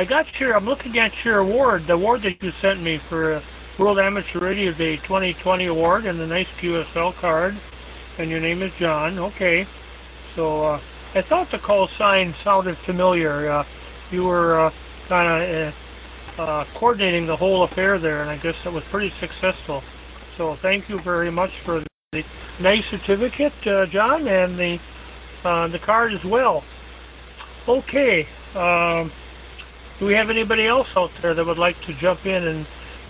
I 0.00 0.04
got 0.08 0.24
your. 0.40 0.56
I'm 0.56 0.64
looking 0.64 0.96
at 0.96 1.12
your 1.24 1.44
award, 1.44 1.84
the 1.86 1.94
award 1.94 2.24
that 2.24 2.40
you 2.40 2.50
sent 2.60 2.82
me 2.82 2.96
for 3.08 3.36
uh, 3.36 3.40
World 3.78 3.98
Amateur 3.98 4.40
Radio 4.40 4.72
Day 4.72 4.96
2020 5.08 5.66
award, 5.66 6.06
and 6.06 6.20
a 6.20 6.26
nice 6.26 6.46
QSL 6.62 7.20
card 7.20 7.54
and 8.18 8.30
your 8.30 8.40
name 8.40 8.62
is 8.62 8.70
John. 8.80 9.18
Okay. 9.18 9.64
So 10.34 10.64
uh, 10.64 10.78
I 11.14 11.20
thought 11.28 11.48
the 11.52 11.58
call 11.58 11.88
sign 11.98 12.34
sounded 12.44 12.76
familiar. 12.86 13.50
Uh, 13.50 13.64
you 14.10 14.24
were 14.24 14.66
uh, 14.66 14.70
kind 15.08 15.28
of 15.28 15.74
uh, 16.38 16.42
uh, 16.42 16.64
coordinating 16.78 17.26
the 17.26 17.36
whole 17.36 17.68
affair 17.70 18.00
there, 18.00 18.22
and 18.22 18.30
I 18.30 18.36
guess 18.36 18.54
that 18.64 18.70
was 18.70 18.82
pretty 18.90 19.10
successful. 19.20 19.82
So 20.38 20.56
thank 20.62 20.84
you 20.88 21.00
very 21.02 21.30
much 21.30 21.50
for 21.64 21.82
the 22.12 22.20
nice 22.60 22.84
certificate, 22.90 23.52
uh, 23.66 23.86
John, 23.92 24.26
and 24.28 24.58
the 24.58 24.76
uh, 25.44 25.68
the 25.68 25.78
card 25.84 26.12
as 26.12 26.24
well. 26.26 26.62
Okay. 27.68 28.26
Um, 28.54 29.10
do 29.98 30.06
we 30.06 30.14
have 30.14 30.28
anybody 30.30 30.66
else 30.66 30.86
out 30.96 31.10
there 31.22 31.34
that 31.34 31.44
would 31.44 31.58
like 31.58 31.76
to 31.86 31.92
jump 32.00 32.20
in 32.24 32.32
and 32.32 32.66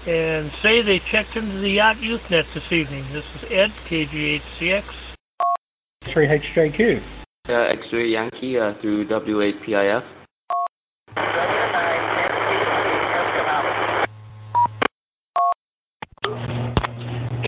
and 0.06 0.50
say 0.62 0.82
they 0.82 1.00
checked 1.10 1.36
into 1.36 1.60
the 1.60 1.78
YOTA 1.78 2.00
Youth 2.00 2.20
Net 2.30 2.44
this 2.54 2.62
evening. 2.70 3.12
This 3.12 3.24
is 3.36 3.50
Ed, 3.50 3.74
KG8CX. 3.90 4.84
3HJQ. 6.14 7.02
Uh, 7.48 7.52
X-ray 7.72 8.10
Yankee 8.10 8.58
uh, 8.58 8.74
through 8.80 9.08
W8PIF. 9.08 10.02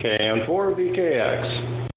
KM4 0.02 0.48
VKX. 0.48 1.88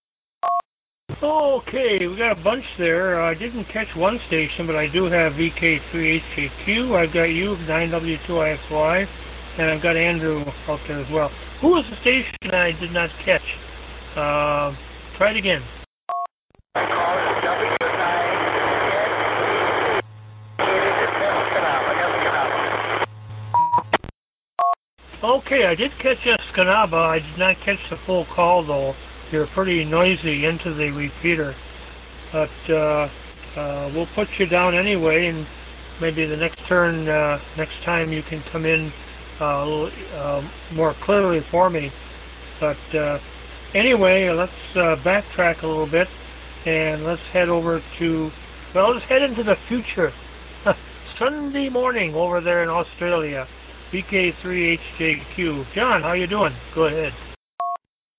Okay, 1.24 2.08
we 2.08 2.18
got 2.18 2.40
a 2.40 2.44
bunch 2.44 2.64
there. 2.78 3.22
I 3.22 3.34
didn't 3.34 3.66
catch 3.66 3.88
one 3.96 4.20
station, 4.28 4.66
but 4.66 4.76
I 4.76 4.88
do 4.88 5.06
have 5.06 5.34
VK3HJQ. 5.34 6.96
I've 6.96 7.14
got 7.14 7.26
you, 7.26 7.56
9W2IXY 7.68 9.31
and 9.58 9.70
I've 9.70 9.84
got 9.84 9.98
Andrew 9.98 10.44
out 10.68 10.80
there 10.88 11.02
as 11.02 11.12
well. 11.12 11.30
Who 11.62 11.70
was 11.70 11.86
the 11.90 11.98
station 12.02 12.54
I 12.54 12.72
did 12.80 12.92
not 12.92 13.10
catch? 13.26 13.42
Uh, 14.16 14.76
try 15.18 15.32
it 15.32 15.38
again. 15.38 15.62
Okay, 25.24 25.66
I 25.66 25.76
did 25.76 25.92
catch 26.02 26.18
Escanaba. 26.26 26.96
I 26.96 27.20
did 27.20 27.38
not 27.38 27.56
catch 27.64 27.78
the 27.90 27.98
full 28.08 28.26
call 28.36 28.66
though. 28.66 28.94
You're 29.32 29.48
pretty 29.54 29.86
noisy 29.86 30.46
into 30.46 30.74
the 30.74 30.90
repeater, 30.92 31.56
but 32.34 32.74
uh, 32.74 33.08
uh, 33.60 33.92
we'll 33.94 34.10
put 34.16 34.28
you 34.40 34.48
down 34.48 34.76
anyway, 34.76 35.28
and 35.28 35.46
maybe 36.02 36.26
the 36.26 36.36
next 36.36 36.60
turn, 36.68 37.08
uh, 37.08 37.38
next 37.56 37.76
time 37.86 38.12
you 38.12 38.24
can 38.30 38.44
come 38.52 38.66
in 38.66 38.92
uh, 39.42 39.46
a 39.46 39.66
little 39.66 39.92
uh, 40.16 40.74
more 40.76 40.96
clearly 41.04 41.40
for 41.50 41.70
me. 41.70 41.90
But 42.60 42.98
uh, 42.98 43.18
anyway, 43.74 44.30
let's 44.30 44.52
uh, 44.76 45.02
backtrack 45.04 45.64
a 45.64 45.68
little 45.68 45.90
bit 45.90 46.08
and 46.66 47.04
let's 47.04 47.22
head 47.34 47.50
over 47.50 47.82
to 48.00 48.30
well, 48.74 48.94
let's 48.94 49.06
head 49.10 49.22
into 49.22 49.44
the 49.44 49.56
future. 49.68 50.12
Sunday 51.20 51.68
morning 51.70 52.16
over 52.16 52.40
there 52.40 52.64
in 52.64 52.70
Australia. 52.70 53.46
VK3HJQ. 53.94 55.76
John, 55.76 56.02
how 56.02 56.14
you 56.14 56.28
doing? 56.28 56.56
Go 56.74 56.86
ahead. 56.86 57.31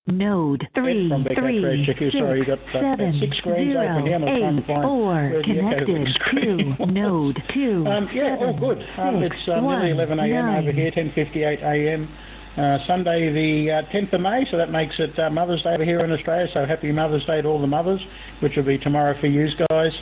Node 0.05 0.67
three 0.75 1.07
three 1.31 1.85
six, 1.87 1.95
six 1.95 2.11
sorry, 2.19 2.43
got, 2.43 2.59
uh, 2.75 2.75
seven 2.75 3.23
six 3.23 3.39
screens 3.39 3.71
open 3.71 4.03
here. 4.03 4.19
I'm 4.19 4.27
trying 4.27 4.59
to 4.59 4.67
eight 4.67 4.83
four 4.83 5.15
connected 5.47 5.87
to 5.87 6.91
node 6.91 7.39
two 7.55 7.87
Um, 7.87 8.11
yeah, 8.11 8.35
seven, 8.35 8.51
all 8.51 8.59
good. 8.59 8.83
Um, 8.99 9.23
six, 9.23 9.31
it's 9.31 9.47
um, 9.55 9.63
one, 9.63 9.79
nearly 9.79 9.95
11 9.95 10.19
a.m. 10.19 10.59
over 10.59 10.75
here, 10.75 10.91
10:58 10.91 11.63
a.m. 11.63 12.11
Uh, 12.59 12.83
Sunday, 12.85 13.31
the 13.31 13.79
uh, 13.79 13.95
10th 13.95 14.11
of 14.11 14.19
May, 14.19 14.43
so 14.51 14.57
that 14.59 14.75
makes 14.75 14.93
it 14.99 15.17
uh, 15.17 15.29
Mother's 15.31 15.63
Day 15.63 15.71
over 15.71 15.85
here 15.85 16.03
in 16.03 16.11
Australia. 16.11 16.51
So 16.53 16.65
happy 16.67 16.91
Mother's 16.91 17.25
Day 17.25 17.41
to 17.41 17.47
all 17.47 17.61
the 17.61 17.71
mothers, 17.71 18.03
which 18.43 18.51
will 18.57 18.67
be 18.67 18.77
tomorrow 18.77 19.15
for 19.21 19.27
you 19.27 19.47
guys. 19.71 19.95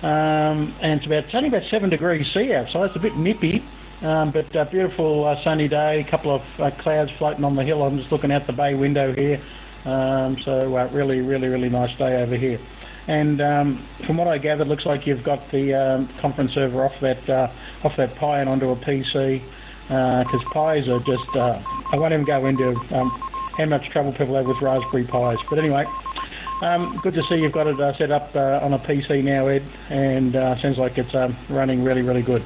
Um, 0.00 0.72
and 0.80 0.96
it's 0.96 1.04
about 1.04 1.28
it's 1.28 1.36
only 1.36 1.52
about 1.52 1.68
seven 1.70 1.90
degrees 1.90 2.24
C 2.32 2.56
out, 2.56 2.72
so 2.72 2.84
it's 2.84 2.96
a 2.96 3.04
bit 3.04 3.20
nippy. 3.20 3.60
Um, 4.02 4.32
but 4.32 4.50
a 4.56 4.66
beautiful 4.66 5.24
uh, 5.24 5.38
sunny 5.44 5.68
day, 5.68 6.04
a 6.06 6.10
couple 6.10 6.34
of 6.34 6.42
uh, 6.58 6.70
clouds 6.82 7.10
floating 7.18 7.44
on 7.44 7.54
the 7.54 7.62
hill. 7.62 7.82
I'm 7.82 7.98
just 7.98 8.10
looking 8.10 8.32
out 8.32 8.42
the 8.48 8.52
bay 8.52 8.74
window 8.74 9.14
here. 9.14 9.38
Um, 9.84 10.36
so 10.44 10.76
uh, 10.76 10.90
really, 10.90 11.20
really, 11.20 11.46
really 11.46 11.68
nice 11.68 11.96
day 11.98 12.22
over 12.22 12.36
here. 12.36 12.58
And 13.06 13.40
um, 13.40 13.88
from 14.06 14.16
what 14.16 14.26
I 14.26 14.38
gathered, 14.38 14.66
looks 14.66 14.86
like 14.86 15.06
you've 15.06 15.24
got 15.24 15.38
the 15.50 15.74
um, 15.74 16.10
conference 16.20 16.50
server 16.54 16.84
off 16.84 16.94
that 17.00 17.22
uh, 17.30 17.86
off 17.86 17.92
that 17.98 18.16
Pi 18.18 18.40
and 18.40 18.48
onto 18.48 18.70
a 18.70 18.76
PC 18.76 19.42
because 19.88 20.42
Pis 20.54 20.86
are 20.86 21.02
just 21.02 21.30
uh, 21.34 21.58
I 21.92 21.96
won't 21.98 22.12
even 22.12 22.26
go 22.26 22.46
into 22.46 22.74
um, 22.94 23.10
how 23.58 23.66
much 23.66 23.82
trouble 23.92 24.12
people 24.12 24.36
have 24.36 24.46
with 24.46 24.58
Raspberry 24.62 25.02
Pis. 25.04 25.38
But 25.50 25.58
anyway, 25.58 25.82
um, 26.62 27.00
good 27.02 27.14
to 27.14 27.22
see 27.28 27.36
you've 27.36 27.52
got 27.52 27.66
it 27.66 27.78
uh, 27.80 27.90
set 27.98 28.10
up 28.10 28.30
uh, 28.34 28.62
on 28.62 28.72
a 28.72 28.78
PC 28.78 29.22
now, 29.24 29.48
Ed, 29.48 29.62
and 29.90 30.36
uh, 30.36 30.54
sounds 30.62 30.78
like 30.78 30.92
it's 30.96 31.14
running 31.50 31.82
really, 31.82 32.02
really 32.02 32.22
good. 32.22 32.42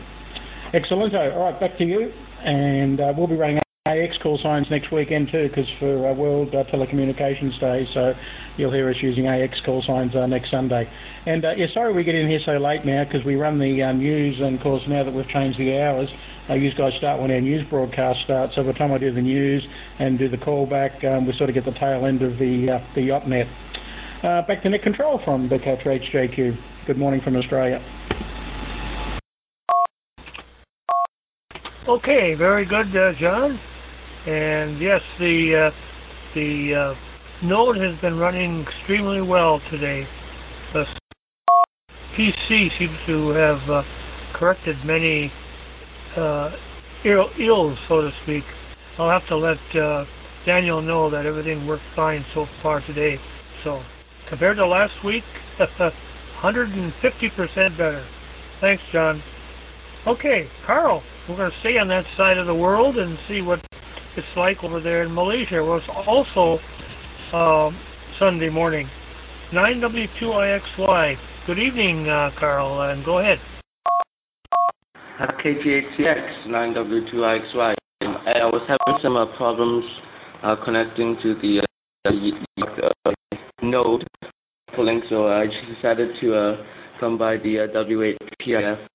Excellent. 0.74 1.14
All 1.14 1.38
right, 1.38 1.60
back 1.60 1.78
to 1.78 1.84
you, 1.84 2.10
and 2.44 3.00
uh, 3.00 3.12
we'll 3.16 3.28
be 3.28 3.36
running 3.36 3.60
AX 3.86 4.18
call 4.20 4.38
signs 4.42 4.66
next 4.68 4.90
weekend 4.92 5.28
too, 5.30 5.46
because 5.48 5.70
for 5.78 6.10
uh, 6.10 6.12
World 6.12 6.52
uh, 6.54 6.64
Telecommunications 6.74 7.58
Day, 7.60 7.86
so 7.94 8.12
you'll 8.58 8.72
hear 8.72 8.90
us 8.90 8.96
using 9.00 9.28
AX 9.28 9.54
call 9.64 9.82
signs 9.86 10.10
uh, 10.16 10.26
next 10.26 10.50
Sunday. 10.50 10.90
And 11.26 11.44
uh, 11.44 11.54
yeah, 11.56 11.66
sorry 11.72 11.94
we 11.94 12.02
get 12.02 12.16
in 12.16 12.28
here 12.28 12.40
so 12.44 12.58
late 12.58 12.84
now 12.84 13.04
because 13.04 13.24
we 13.24 13.36
run 13.36 13.60
the 13.60 13.80
uh, 13.80 13.92
news, 13.92 14.36
and 14.42 14.56
of 14.56 14.62
course 14.62 14.82
now 14.88 15.04
that 15.04 15.12
we've 15.12 15.28
changed 15.28 15.58
the 15.58 15.78
hours, 15.78 16.08
uh, 16.50 16.54
you 16.54 16.70
guys 16.76 16.92
start 16.98 17.20
when 17.20 17.30
our 17.30 17.40
news 17.40 17.64
broadcast 17.70 18.18
starts. 18.24 18.54
So 18.56 18.62
by 18.62 18.72
the 18.72 18.78
time 18.78 18.92
I 18.92 18.98
do 18.98 19.14
the 19.14 19.22
news 19.22 19.64
and 20.00 20.18
do 20.18 20.28
the 20.28 20.36
callback, 20.36 21.04
um, 21.06 21.26
we 21.26 21.34
sort 21.38 21.48
of 21.48 21.54
get 21.54 21.64
the 21.64 21.78
tail 21.78 22.06
end 22.06 22.22
of 22.22 22.38
the 22.38 22.74
uh, 22.74 22.94
the 22.96 23.02
YOPNet. 23.02 23.46
Uh, 24.24 24.46
back 24.48 24.64
to 24.64 24.70
net 24.70 24.82
control 24.82 25.20
from 25.24 25.48
the 25.48 25.58
Big 25.58 25.62
HJQ. 25.62 26.58
Good 26.88 26.98
morning 26.98 27.20
from 27.22 27.36
Australia. 27.36 27.78
Okay, 31.88 32.34
very 32.34 32.66
good, 32.66 32.88
uh, 32.96 33.12
John. 33.20 33.60
And 34.26 34.82
yes, 34.82 35.00
the 35.20 35.70
uh, 35.70 36.34
the 36.34 36.74
uh, 36.74 37.46
node 37.46 37.76
has 37.76 38.00
been 38.00 38.16
running 38.18 38.66
extremely 38.66 39.22
well 39.22 39.60
today. 39.70 40.02
The 40.72 40.84
PC 42.18 42.68
seems 42.76 42.98
to 43.06 43.28
have 43.28 43.70
uh, 43.70 43.82
corrected 44.36 44.74
many 44.84 45.30
uh, 46.16 46.50
ill, 47.04 47.30
ills, 47.38 47.78
so 47.86 48.00
to 48.00 48.10
speak. 48.24 48.42
I'll 48.98 49.08
have 49.08 49.28
to 49.28 49.36
let 49.36 49.58
uh, 49.80 50.04
Daniel 50.44 50.82
know 50.82 51.08
that 51.08 51.24
everything 51.24 51.68
worked 51.68 51.84
fine 51.94 52.24
so 52.34 52.46
far 52.64 52.80
today. 52.80 53.14
So 53.62 53.80
compared 54.28 54.56
to 54.56 54.66
last 54.66 54.94
week, 55.04 55.22
150% 56.42 57.78
better. 57.78 58.08
Thanks, 58.60 58.82
John. 58.92 59.22
Okay, 60.08 60.48
Carl, 60.66 61.00
we're 61.28 61.36
going 61.36 61.50
to 61.50 61.60
stay 61.60 61.78
on 61.78 61.88
that 61.88 62.04
side 62.16 62.38
of 62.38 62.46
the 62.46 62.54
world 62.54 62.96
and 62.96 63.18
see 63.28 63.42
what 63.42 63.58
it's 64.16 64.26
like 64.36 64.58
over 64.62 64.80
there 64.80 65.02
in 65.02 65.14
Malaysia. 65.14 65.58
It 65.58 65.66
was 65.66 65.82
also 66.06 66.62
uh, 67.34 67.70
Sunday 68.18 68.48
morning. 68.48 68.88
9W2IXY. 69.52 71.14
Good 71.46 71.58
evening, 71.58 72.08
uh, 72.08 72.30
Carl, 72.38 72.90
and 72.90 73.04
go 73.04 73.18
ahead. 73.18 73.38
At 75.20 75.36
KG8CX 75.38 76.48
9W2IXY. 76.48 77.74
I 78.02 78.46
was 78.52 78.62
having 78.68 79.00
some 79.02 79.16
uh, 79.16 79.26
problems 79.36 79.84
uh, 80.42 80.56
connecting 80.64 81.16
to 81.22 81.34
the 81.40 81.66
uh, 82.06 83.12
node 83.62 84.06
link, 84.78 85.04
so 85.08 85.28
I 85.28 85.46
just 85.46 85.74
decided 85.74 86.10
to 86.20 86.34
uh, 86.34 86.56
come 87.00 87.18
by 87.18 87.36
the 87.36 87.60
uh, 87.60 87.74
W8PIF, 87.74 88.86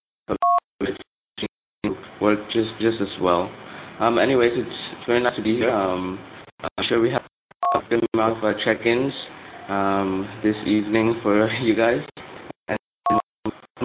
which 2.22 2.38
work 2.38 2.48
just 2.52 2.70
just 2.80 3.02
as 3.02 3.22
well. 3.22 3.52
Um, 4.00 4.18
anyways, 4.18 4.52
it's, 4.56 5.06
very 5.08 5.22
nice 5.22 5.36
to 5.36 5.44
be 5.44 5.56
here. 5.56 5.70
Um, 5.70 6.20
I'm 6.62 6.86
sure 6.88 7.02
we 7.02 7.12
have 7.12 7.24
a 7.74 7.80
good 7.90 8.06
amount 8.14 8.38
of 8.38 8.44
uh, 8.44 8.54
check-ins 8.64 9.14
um, 9.70 10.28
this 10.44 10.56
evening 10.66 11.20
for 11.24 11.50
you 11.62 11.76
guys. 11.76 12.02
And 12.68 12.78
on 13.10 13.20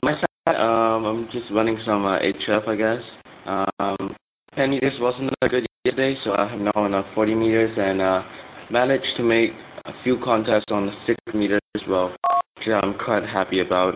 my 0.02 0.14
side, 0.14 0.56
um, 0.56 1.04
I'm 1.04 1.24
just 1.32 1.46
running 1.52 1.78
some 1.86 2.04
uh, 2.04 2.18
HF, 2.18 2.68
I 2.68 2.76
guess. 2.76 3.02
Um, 3.46 4.16
10 4.56 4.70
meters 4.70 4.94
wasn't 5.00 5.30
that 5.40 5.50
good 5.50 5.66
yesterday, 5.84 6.16
so 6.24 6.32
I 6.32 6.48
have 6.50 6.60
now 6.60 6.72
on 6.74 6.94
uh, 6.94 7.02
40 7.14 7.34
meters 7.34 7.76
and 7.78 8.00
uh, 8.00 8.22
managed 8.70 9.16
to 9.18 9.22
make 9.22 9.50
a 9.84 9.92
few 10.02 10.18
contests 10.24 10.70
on 10.70 10.86
the 10.86 10.92
6 11.06 11.18
meters 11.34 11.60
as 11.74 11.82
well, 11.88 12.10
which 12.58 12.68
I'm 12.68 12.94
quite 13.02 13.24
happy 13.24 13.60
about. 13.60 13.94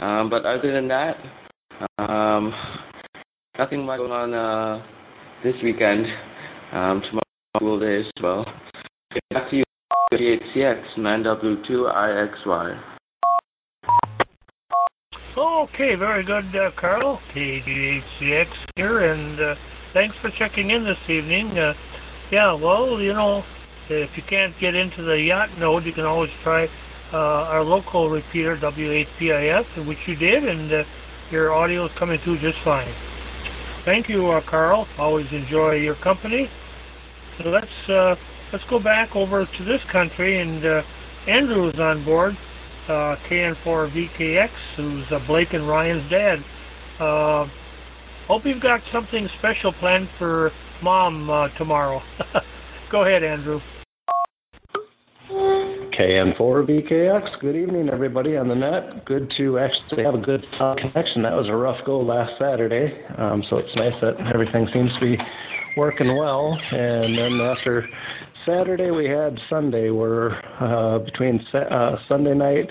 Um, 0.00 0.30
but 0.30 0.44
other 0.44 0.72
than 0.72 0.88
that, 0.88 1.16
um, 1.98 2.52
nothing 3.62 3.86
much 3.86 3.98
going 3.98 4.10
on 4.10 4.34
uh, 4.34 4.82
this 5.44 5.54
weekend. 5.62 6.04
Um, 6.72 7.00
tomorrow 7.06 7.22
school 7.56 7.78
day 7.78 8.00
as 8.00 8.22
well. 8.22 8.44
Back 9.30 9.50
to 9.50 9.56
you, 9.56 9.64
38CX, 10.12 10.98
9W2IXY. 10.98 12.82
Okay, 15.38 15.94
very 15.94 16.24
good, 16.24 16.46
uh, 16.56 16.70
Carl. 16.80 17.20
KG8CX 17.36 18.46
here, 18.74 19.12
and 19.12 19.38
uh, 19.38 19.54
thanks 19.94 20.16
for 20.20 20.30
checking 20.38 20.70
in 20.70 20.82
this 20.84 20.98
evening. 21.08 21.56
Uh, 21.56 21.72
yeah, 22.32 22.52
well, 22.54 23.00
you 23.00 23.12
know, 23.12 23.42
if 23.90 24.10
you 24.16 24.22
can't 24.28 24.54
get 24.60 24.74
into 24.74 25.02
the 25.02 25.30
YOTA 25.30 25.60
node, 25.60 25.84
you 25.84 25.92
can 25.92 26.04
always 26.04 26.30
try 26.42 26.64
uh, 27.12 27.52
our 27.52 27.62
local 27.62 28.10
repeater, 28.10 28.58
W8PIF, 28.60 29.86
which 29.86 29.98
you 30.08 30.16
did, 30.16 30.42
and 30.42 30.72
uh, 30.72 30.82
your 31.30 31.54
audio 31.54 31.84
is 31.86 31.92
coming 31.98 32.18
through 32.24 32.40
just 32.40 32.58
fine. 32.64 33.11
Thank 33.84 34.08
you, 34.08 34.30
uh, 34.30 34.40
Carl. 34.48 34.86
Always 34.98 35.26
enjoy 35.32 35.74
your 35.74 35.96
company. 35.96 36.46
So 37.38 37.48
let's 37.48 37.66
uh, 37.88 38.14
let's 38.52 38.64
go 38.70 38.78
back 38.78 39.10
over 39.16 39.44
to 39.44 39.64
this 39.64 39.80
country, 39.90 40.40
and 40.40 40.64
uh, 40.64 40.82
Andrew 41.28 41.68
is 41.68 41.74
on 41.78 42.04
board, 42.04 42.34
uh, 42.88 43.16
KN4VKX, 43.30 44.48
who's 44.76 45.04
uh, 45.10 45.18
Blake 45.26 45.48
and 45.52 45.68
Ryan's 45.68 46.08
dad. 46.10 46.36
Uh, 47.00 47.46
hope 48.28 48.42
you've 48.44 48.62
got 48.62 48.80
something 48.92 49.28
special 49.38 49.72
planned 49.80 50.08
for 50.18 50.52
Mom 50.82 51.50
tomorrow. 51.58 52.00
go 52.92 53.04
ahead, 53.04 53.24
Andrew. 53.24 53.60
KN4VKX. 55.32 57.40
Good 57.40 57.56
evening, 57.56 57.88
everybody 57.90 58.36
on 58.36 58.48
the 58.48 58.54
net. 58.54 59.06
Good 59.06 59.32
to 59.38 59.58
actually 59.58 60.04
have 60.04 60.14
a 60.14 60.18
good 60.18 60.44
uh, 60.60 60.74
connection. 60.74 61.22
That 61.22 61.32
was 61.32 61.46
a 61.48 61.56
rough 61.56 61.78
go 61.86 62.00
last 62.00 62.32
Saturday, 62.38 62.92
um, 63.16 63.42
so 63.48 63.56
it's 63.56 63.74
nice 63.74 63.94
that 64.02 64.16
everything 64.32 64.68
seems 64.74 64.90
to 64.92 65.00
be 65.00 65.16
working 65.76 66.18
well. 66.18 66.54
And 66.72 67.16
then 67.16 67.40
after 67.40 67.88
Saturday, 68.46 68.90
we 68.90 69.08
had 69.08 69.38
Sunday, 69.48 69.88
where 69.88 70.32
uh, 70.62 70.98
between 70.98 71.40
uh, 71.54 71.96
Sunday 72.08 72.34
night 72.34 72.70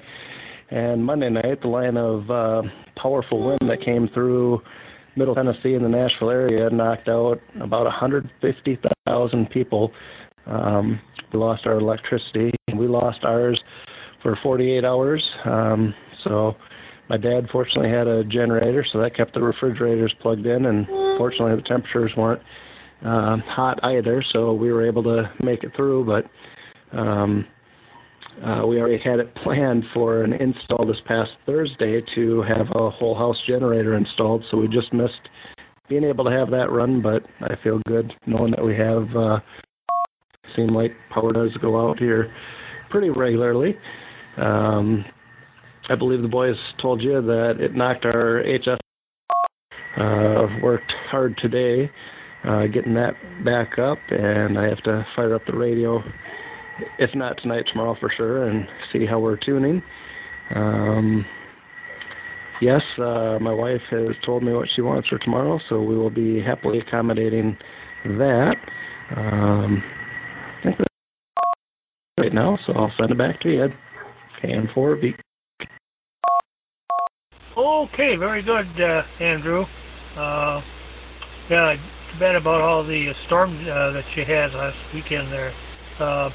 and 0.70 1.03
Monday 1.03 1.30
night, 1.30 1.62
the 1.64 1.68
line 1.68 1.97
of 1.97 2.30
uh, 2.30 2.62
powerful 3.01 3.43
wind 3.43 3.62
that 3.62 3.84
came 3.84 4.07
through 4.14 4.62
Middle 5.16 5.34
Tennessee 5.34 5.74
and 5.74 5.84
the 5.84 5.89
Nashville 5.89 6.30
area 6.30 6.70
knocked 6.70 7.09
out 7.09 7.39
about 7.59 7.86
150,000 7.86 9.49
people. 9.49 9.91
Um, 10.45 10.99
we 11.32 11.39
lost 11.39 11.65
our 11.65 11.79
electricity. 11.79 12.51
We 12.75 12.88
lost 12.88 13.19
ours 13.23 13.59
for 14.21 14.38
48 14.43 14.86
hours. 14.86 15.23
Um, 15.45 15.93
so 16.23 16.55
my 17.09 17.17
dad 17.17 17.47
fortunately 17.51 17.89
had 17.89 18.07
a 18.07 18.23
generator, 18.23 18.86
so 18.91 18.99
that 18.99 19.15
kept 19.15 19.34
the 19.34 19.41
refrigerators 19.41 20.13
plugged 20.21 20.45
in, 20.45 20.65
and 20.65 20.86
fortunately 21.17 21.55
the 21.55 21.67
temperatures 21.67 22.11
weren't 22.15 22.41
uh, 23.01 23.38
hot 23.47 23.79
either, 23.84 24.23
so 24.32 24.53
we 24.53 24.71
were 24.71 24.88
able 24.88 25.03
to 25.03 25.23
make 25.43 25.63
it 25.63 25.71
through. 25.75 26.05
But 26.05 26.97
um, 26.97 27.45
uh, 28.45 28.65
we 28.65 28.79
already 28.79 29.01
had 29.03 29.19
it 29.19 29.34
planned 29.43 29.84
for 29.93 30.23
an 30.23 30.34
install 30.34 30.86
this 30.86 31.01
past 31.07 31.32
Thursday 31.45 32.01
to 32.15 32.43
have 32.43 32.67
a 32.75 32.89
whole 32.89 33.15
house 33.15 33.38
generator 33.47 33.97
installed, 33.97 34.43
so 34.49 34.57
we 34.57 34.67
just 34.67 34.93
missed 34.93 35.29
being 35.89 36.03
able 36.03 36.23
to 36.23 36.32
have 36.32 36.49
that 36.51 36.71
run. 36.71 37.01
But 37.01 37.23
I 37.41 37.55
feel 37.63 37.82
good 37.88 38.13
knowing 38.25 38.51
that 38.51 38.63
we 38.63 38.75
have. 38.75 39.07
Uh, 39.15 39.39
seem 40.55 40.67
like 40.67 40.91
power 41.13 41.33
does 41.33 41.55
go 41.61 41.89
out 41.89 41.99
here 41.99 42.33
pretty 42.89 43.09
regularly. 43.09 43.77
Um, 44.37 45.05
I 45.89 45.95
believe 45.95 46.21
the 46.21 46.27
boys 46.27 46.55
told 46.81 47.01
you 47.01 47.21
that 47.21 47.55
it 47.59 47.75
knocked 47.75 48.05
our 48.05 48.43
HF. 48.43 48.77
Uh, 49.97 50.47
worked 50.63 50.91
hard 51.11 51.37
today 51.41 51.91
uh, 52.43 52.67
getting 52.67 52.93
that 52.95 53.13
back 53.45 53.77
up, 53.77 53.99
and 54.09 54.57
I 54.57 54.67
have 54.67 54.81
to 54.83 55.05
fire 55.15 55.35
up 55.35 55.43
the 55.45 55.55
radio, 55.55 55.99
if 56.97 57.11
not 57.13 57.37
tonight, 57.41 57.65
tomorrow 57.71 57.95
for 57.99 58.11
sure, 58.15 58.49
and 58.49 58.65
see 58.91 59.05
how 59.05 59.19
we're 59.19 59.37
tuning. 59.37 59.81
Um, 60.55 61.25
yes, 62.61 62.81
uh, 62.97 63.37
my 63.39 63.53
wife 63.53 63.81
has 63.91 64.15
told 64.25 64.43
me 64.43 64.53
what 64.53 64.67
she 64.75 64.81
wants 64.81 65.07
for 65.07 65.19
tomorrow, 65.19 65.59
so 65.69 65.81
we 65.81 65.95
will 65.95 66.09
be 66.09 66.41
happily 66.41 66.79
accommodating 66.79 67.57
that. 68.05 68.55
Um, 69.15 69.83
right 72.18 72.34
now, 72.34 72.57
so 72.66 72.74
I'll 72.74 72.91
send 72.99 73.12
it 73.12 73.18
back 73.18 73.41
to 73.41 73.49
you, 73.49 73.64
Ed. 73.64 73.74
KN4B. 74.43 75.14
Okay, 77.57 78.16
very 78.18 78.43
good, 78.43 78.68
uh, 78.82 79.24
Andrew. 79.24 79.64
Uh, 80.16 80.62
yeah, 81.49 81.76
too 82.12 82.20
bad 82.20 82.36
about 82.36 82.62
all 82.62 82.84
the 82.84 83.12
storm 83.28 83.55
uh, 83.55 83.91
that 83.91 84.03
you 84.16 84.24
had 84.26 84.53
last 84.53 84.78
weekend 84.93 85.32
there. 85.32 85.53
Uh, 85.99 86.30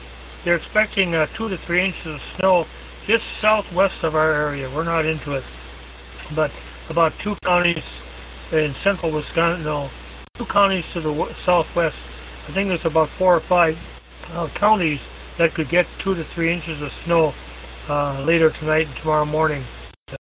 they're 0.45 0.57
expecting 0.57 1.15
uh, 1.15 1.27
two 1.39 1.49
to 1.49 1.57
three 1.67 1.85
inches 1.85 2.07
of 2.07 2.19
snow 2.39 2.65
just 3.07 3.23
southwest 3.41 3.95
of 4.03 4.15
our 4.15 4.33
area. 4.33 4.69
We're 4.69 4.85
not 4.85 5.07
into 5.07 5.35
it, 5.35 5.45
but 6.35 6.51
about 6.91 7.13
two 7.25 7.35
counties 7.45 7.83
in 8.53 8.75
central 8.85 9.13
Wisconsin, 9.13 9.65
no, 9.65 9.89
two 10.39 10.45
counties 10.53 10.85
to 10.95 11.01
the 11.01 11.11
w- 11.11 11.33
southwest. 11.47 11.97
I 12.49 12.55
think 12.55 12.69
there's 12.69 12.85
about 12.85 13.09
four 13.19 13.37
or 13.37 13.43
five 13.49 13.75
uh, 14.33 14.47
counties 14.59 14.99
that 15.39 15.55
could 15.55 15.71
get 15.71 15.85
two 16.03 16.15
to 16.15 16.25
three 16.35 16.53
inches 16.53 16.83
of 16.83 16.89
snow 17.05 17.33
uh, 17.89 18.25
later 18.27 18.53
tonight 18.61 18.87
and 18.87 18.97
tomorrow 19.01 19.25
morning. 19.25 19.65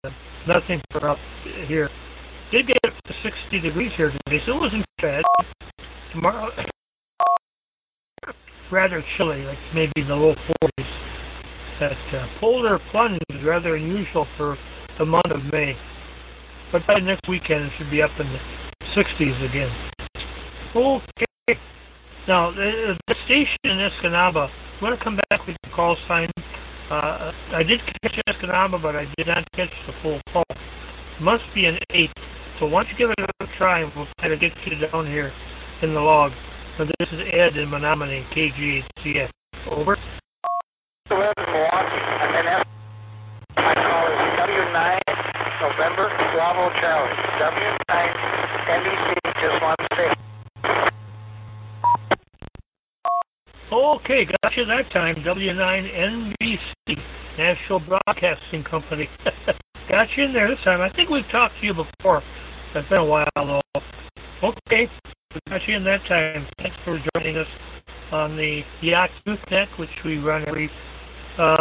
Uh, 0.05 0.11
nothing 0.47 0.81
for 0.93 1.09
up 1.09 1.19
here. 1.67 1.89
Did 2.53 2.69
get 2.69 2.77
up 2.87 2.93
to 3.07 3.13
60 3.23 3.61
degrees 3.61 3.91
here 3.97 4.11
today, 4.11 4.39
so 4.47 4.57
it 4.57 4.61
wasn't 4.61 4.85
bad. 5.03 5.23
Tomorrow, 6.13 6.51
rather 8.71 9.05
chilly, 9.17 9.43
like 9.43 9.59
maybe 9.75 10.07
the 10.07 10.15
low 10.15 10.35
40s. 10.63 10.85
That 11.81 11.93
uh, 12.17 12.27
polar 12.41 12.79
plunge 12.91 13.19
is 13.31 13.45
rather 13.45 13.77
unusual 13.77 14.27
for 14.37 14.57
the 14.99 15.05
month 15.05 15.31
of 15.31 15.43
May. 15.53 15.75
But 16.73 16.83
by 16.87 16.99
next 17.01 17.29
weekend, 17.29 17.65
it 17.67 17.73
should 17.79 17.91
be 17.91 18.01
up 18.01 18.11
in 18.19 18.27
the 18.27 18.39
60s 18.97 19.51
again. 19.51 19.71
Okay. 20.75 21.27
Now, 22.29 22.51
the, 22.51 22.99
the 23.07 23.14
station 23.24 23.70
in 23.70 23.79
Escanaba, 23.79 24.51
I'm 24.51 24.81
going 24.81 24.99
to 24.99 25.05
come 25.05 25.16
back 25.31 25.47
with 25.47 25.57
the 25.62 25.70
call 25.70 25.97
sign. 26.09 26.29
Uh, 26.91 27.31
I 27.55 27.62
did 27.62 27.79
catch 28.03 28.18
Escanaba, 28.29 28.83
but 28.83 28.97
I 28.97 29.07
did 29.16 29.29
not 29.29 29.47
catch 29.55 29.70
the 29.87 29.93
full 30.03 30.20
call. 30.33 30.45
Must 31.20 31.45
be 31.55 31.66
an 31.66 31.79
8. 31.91 32.11
So 32.59 32.66
why 32.66 32.83
don't 32.83 32.91
you 32.91 32.99
give 32.99 33.11
it 33.11 33.31
a 33.41 33.47
try, 33.59 33.81
and 33.81 33.93
we'll 33.95 34.09
try 34.18 34.29
to 34.29 34.37
get 34.37 34.51
you 34.66 34.74
down 34.91 35.07
here 35.07 35.33
in 35.83 35.95
the 35.95 36.01
log. 36.01 36.33
So 36.79 36.85
this 36.85 37.09
is 37.12 37.20
Ed 37.33 37.57
in 37.57 37.70
Menominee, 37.70 38.27
KG8CX. 38.35 39.31
Over. 39.70 39.97
Milwaukee. 41.09 42.03
I'm 42.27 42.35
in 42.35 42.47
F. 42.59 42.66
My 43.55 43.74
call 43.74 44.07
is 44.11 44.18
W9 44.43 44.99
November 45.62 46.11
Bravo 46.35 46.74
Charlie. 46.83 47.14
W9 47.39 47.95
NBC. 48.66 49.14
Just 49.39 49.62
want 49.62 49.79
to 49.79 49.87
say. 49.97 50.16
Okay, 54.07 54.25
got 54.25 54.53
you 54.57 54.65
that 54.67 54.89
time. 54.93 55.17
W9 55.17 56.31
NBC, 56.39 56.97
National 57.37 57.81
Broadcasting 57.81 58.63
Company. 58.63 59.09
got 59.91 60.07
you 60.17 60.27
in 60.27 60.33
there 60.33 60.49
this 60.49 60.63
time. 60.63 60.81
I 60.81 60.95
think 60.95 61.11
we've 61.11 61.29
talked 61.33 61.55
to 61.61 61.67
you 61.67 61.75
before. 61.75 62.23
It's 62.77 62.89
been 62.89 62.99
a 62.99 63.05
while 63.05 63.27
though. 63.35 63.61
Okay, 64.45 64.87
we 65.35 65.41
got 65.49 65.61
you 65.67 65.75
in 65.75 65.83
that 65.83 66.07
time. 66.07 66.47
Thanks 66.59 66.77
for 66.85 67.03
joining 67.17 67.37
us 67.37 67.49
on 68.13 68.37
the 68.37 68.61
YOTA 68.81 69.09
Youth 69.27 69.41
Net, 69.51 69.67
which 69.77 69.91
we 70.05 70.19
run 70.19 70.45
every 70.47 70.71
uh, 71.37 71.57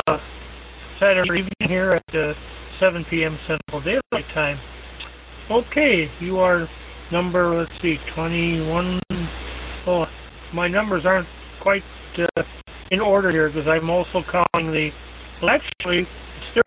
Saturday 1.00 1.40
evening 1.40 1.68
here 1.68 1.94
at 1.94 2.16
uh, 2.16 2.34
7 2.80 3.08
p.m. 3.10 3.40
Central 3.48 3.82
Daylight 3.82 4.30
Time. 4.36 4.60
Okay, 5.50 6.12
you 6.22 6.38
are 6.38 6.70
number, 7.12 7.60
let's 7.60 7.72
see, 7.82 7.96
21. 8.16 9.02
Oh, 9.88 10.06
my 10.54 10.68
numbers 10.68 11.06
aren't 11.08 11.28
quite 11.64 11.82
uh, 12.20 12.44
in 12.92 13.00
order 13.00 13.32
here 13.32 13.50
because 13.50 13.68
I'm 13.68 13.90
also 13.90 14.24
counting 14.32 14.72
the, 14.72 14.90
well, 15.42 15.52
actually, 15.52 16.08
it's 16.56 16.66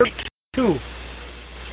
32. 0.56 0.74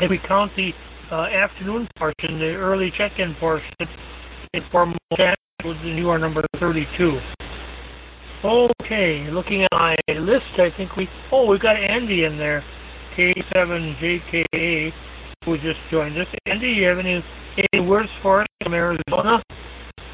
If 0.01 0.09
we 0.09 0.19
count 0.27 0.51
the 0.55 0.71
uh, 1.11 1.25
afternoon 1.25 1.87
portion, 1.97 2.39
the 2.39 2.55
early 2.55 2.91
check-in 2.97 3.35
portion, 3.39 3.69
informal 4.53 4.97
chat, 5.17 5.37
you 5.63 6.09
are 6.09 6.19
number 6.19 6.43
32. 6.59 7.19
Okay, 8.43 9.27
looking 9.31 9.63
at 9.63 9.69
my 9.71 9.95
list, 10.09 10.45
I 10.57 10.69
think 10.77 10.95
we, 10.95 11.07
oh, 11.31 11.45
we've 11.45 11.61
got 11.61 11.77
Andy 11.77 12.25
in 12.25 12.37
there, 12.37 12.63
K7JKA, 13.17 14.91
who 15.45 15.55
just 15.57 15.79
joined 15.89 16.17
us. 16.19 16.27
Andy, 16.45 16.67
you 16.67 16.87
have 16.87 16.99
any, 16.99 17.23
any 17.73 17.85
words 17.85 18.09
for 18.21 18.41
us 18.41 18.47
from 18.61 18.73
Arizona? 18.73 19.41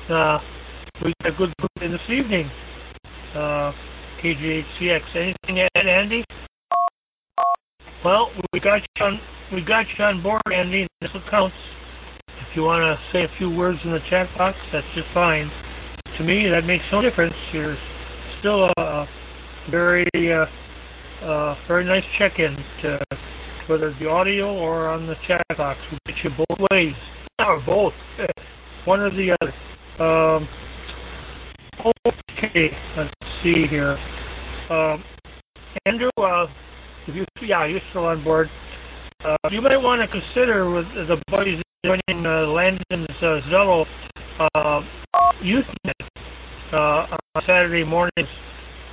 Uh, 0.10 0.38
we 1.04 1.14
got 1.22 1.34
a 1.34 1.38
good 1.38 1.54
group 1.58 1.72
in 1.82 1.92
this 1.92 2.02
evening. 2.10 2.50
Uh, 3.36 3.72
KG8CX. 4.24 5.02
Anything 5.16 5.56
to 5.56 5.70
add, 5.76 5.88
Andy? 5.88 6.24
Well, 8.04 8.32
we 8.52 8.60
got 8.60 8.82
you 8.82 9.06
on 9.06 9.20
we 9.54 9.62
got 9.62 9.86
you 9.98 10.06
on 10.06 10.24
board, 10.24 10.42
Andy. 10.54 10.88
This 11.02 11.12
counts. 11.30 11.56
If 12.28 12.56
you 12.56 12.64
want 12.64 12.82
to 12.82 12.98
say 13.14 13.24
a 13.24 13.38
few 13.38 13.50
words 13.50 13.80
in 13.86 13.92
the 13.92 14.00
chat 14.10 14.28
box, 14.38 14.58
that's 14.74 14.88
just 14.96 15.08
fine. 15.14 15.50
To 16.18 16.24
me, 16.24 16.48
that 16.50 16.66
makes 16.66 16.84
no 16.92 17.02
difference. 17.02 17.34
You're 17.54 17.78
still 18.40 18.70
a 18.78 19.06
very 19.70 20.06
uh, 20.16 21.26
uh, 21.26 21.56
very 21.68 21.86
nice 21.86 22.04
check-in, 22.18 22.58
to, 22.82 23.00
whether 23.68 23.96
the 24.00 24.08
audio 24.08 24.54
or 24.58 24.90
on 24.90 25.08
the 25.08 25.16
chat 25.28 25.42
box. 25.58 25.80
We 25.92 25.98
get 26.08 26.24
you 26.24 26.32
both 26.38 26.68
ways, 26.72 26.96
or 27.40 27.62
both, 27.66 27.94
one 28.86 29.00
or 29.00 29.12
the 29.12 29.38
other. 29.40 30.04
Um, 30.04 30.48
okay, 31.86 32.70
let's 32.98 33.14
see 33.44 33.66
here. 33.70 33.98
Um, 34.70 35.04
Andrew, 35.86 36.10
uh, 36.18 36.46
if 37.08 37.16
you 37.16 37.26
yeah, 37.42 37.66
you're 37.66 37.80
still 37.90 38.06
on 38.06 38.24
board. 38.24 38.50
Uh, 39.24 39.36
you 39.52 39.62
might 39.62 39.78
want 39.78 40.02
to 40.02 40.08
consider 40.08 40.70
with 40.70 40.86
the 41.08 41.18
boys 41.30 41.62
joining 41.86 42.26
uh, 42.26 42.48
Landon's 42.48 43.08
uh, 43.22 43.40
Zello 43.52 43.86
uh, 44.56 44.82
youth 45.44 45.66
uh, 46.74 46.76
on 46.76 47.20
Saturday 47.46 47.84
mornings. 47.84 48.30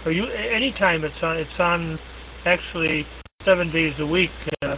Or 0.05 0.13
you 0.13 0.25
anytime 0.27 1.05
it's 1.05 1.15
on 1.23 1.37
it's 1.39 1.51
on 1.59 1.99
actually 2.45 3.07
seven 3.45 3.73
days 3.73 3.93
a 4.01 4.07
week. 4.07 4.31
Uh, 4.63 4.73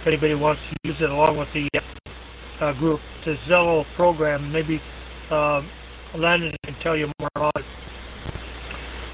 if 0.00 0.06
anybody 0.06 0.34
wants 0.34 0.60
to 0.70 0.88
use 0.88 0.96
it 1.00 1.10
along 1.10 1.36
with 1.36 1.48
the 1.52 1.68
uh, 2.60 2.72
group, 2.74 3.00
the 3.24 3.34
Zello 3.50 3.84
program, 3.96 4.52
maybe 4.52 4.80
uh, 5.30 5.60
Landon 6.18 6.54
can 6.64 6.74
tell 6.82 6.96
you 6.96 7.10
more 7.18 7.28
about 7.36 7.52
it. 7.56 7.64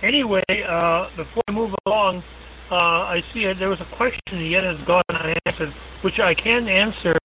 Anyway, 0.03 0.43
uh, 0.49 1.07
before 1.17 1.43
we 1.49 1.55
move 1.55 1.75
along, 1.87 2.23
uh, 2.71 2.75
I 3.07 3.21
see 3.33 3.45
there 3.59 3.69
was 3.69 3.79
a 3.81 3.97
question 3.97 4.45
yet 4.51 4.65
has 4.65 4.79
gone 4.87 5.03
unanswered, 5.11 5.73
which 6.03 6.19
I 6.19 6.35
can 6.35 6.69
answer. 6.69 7.17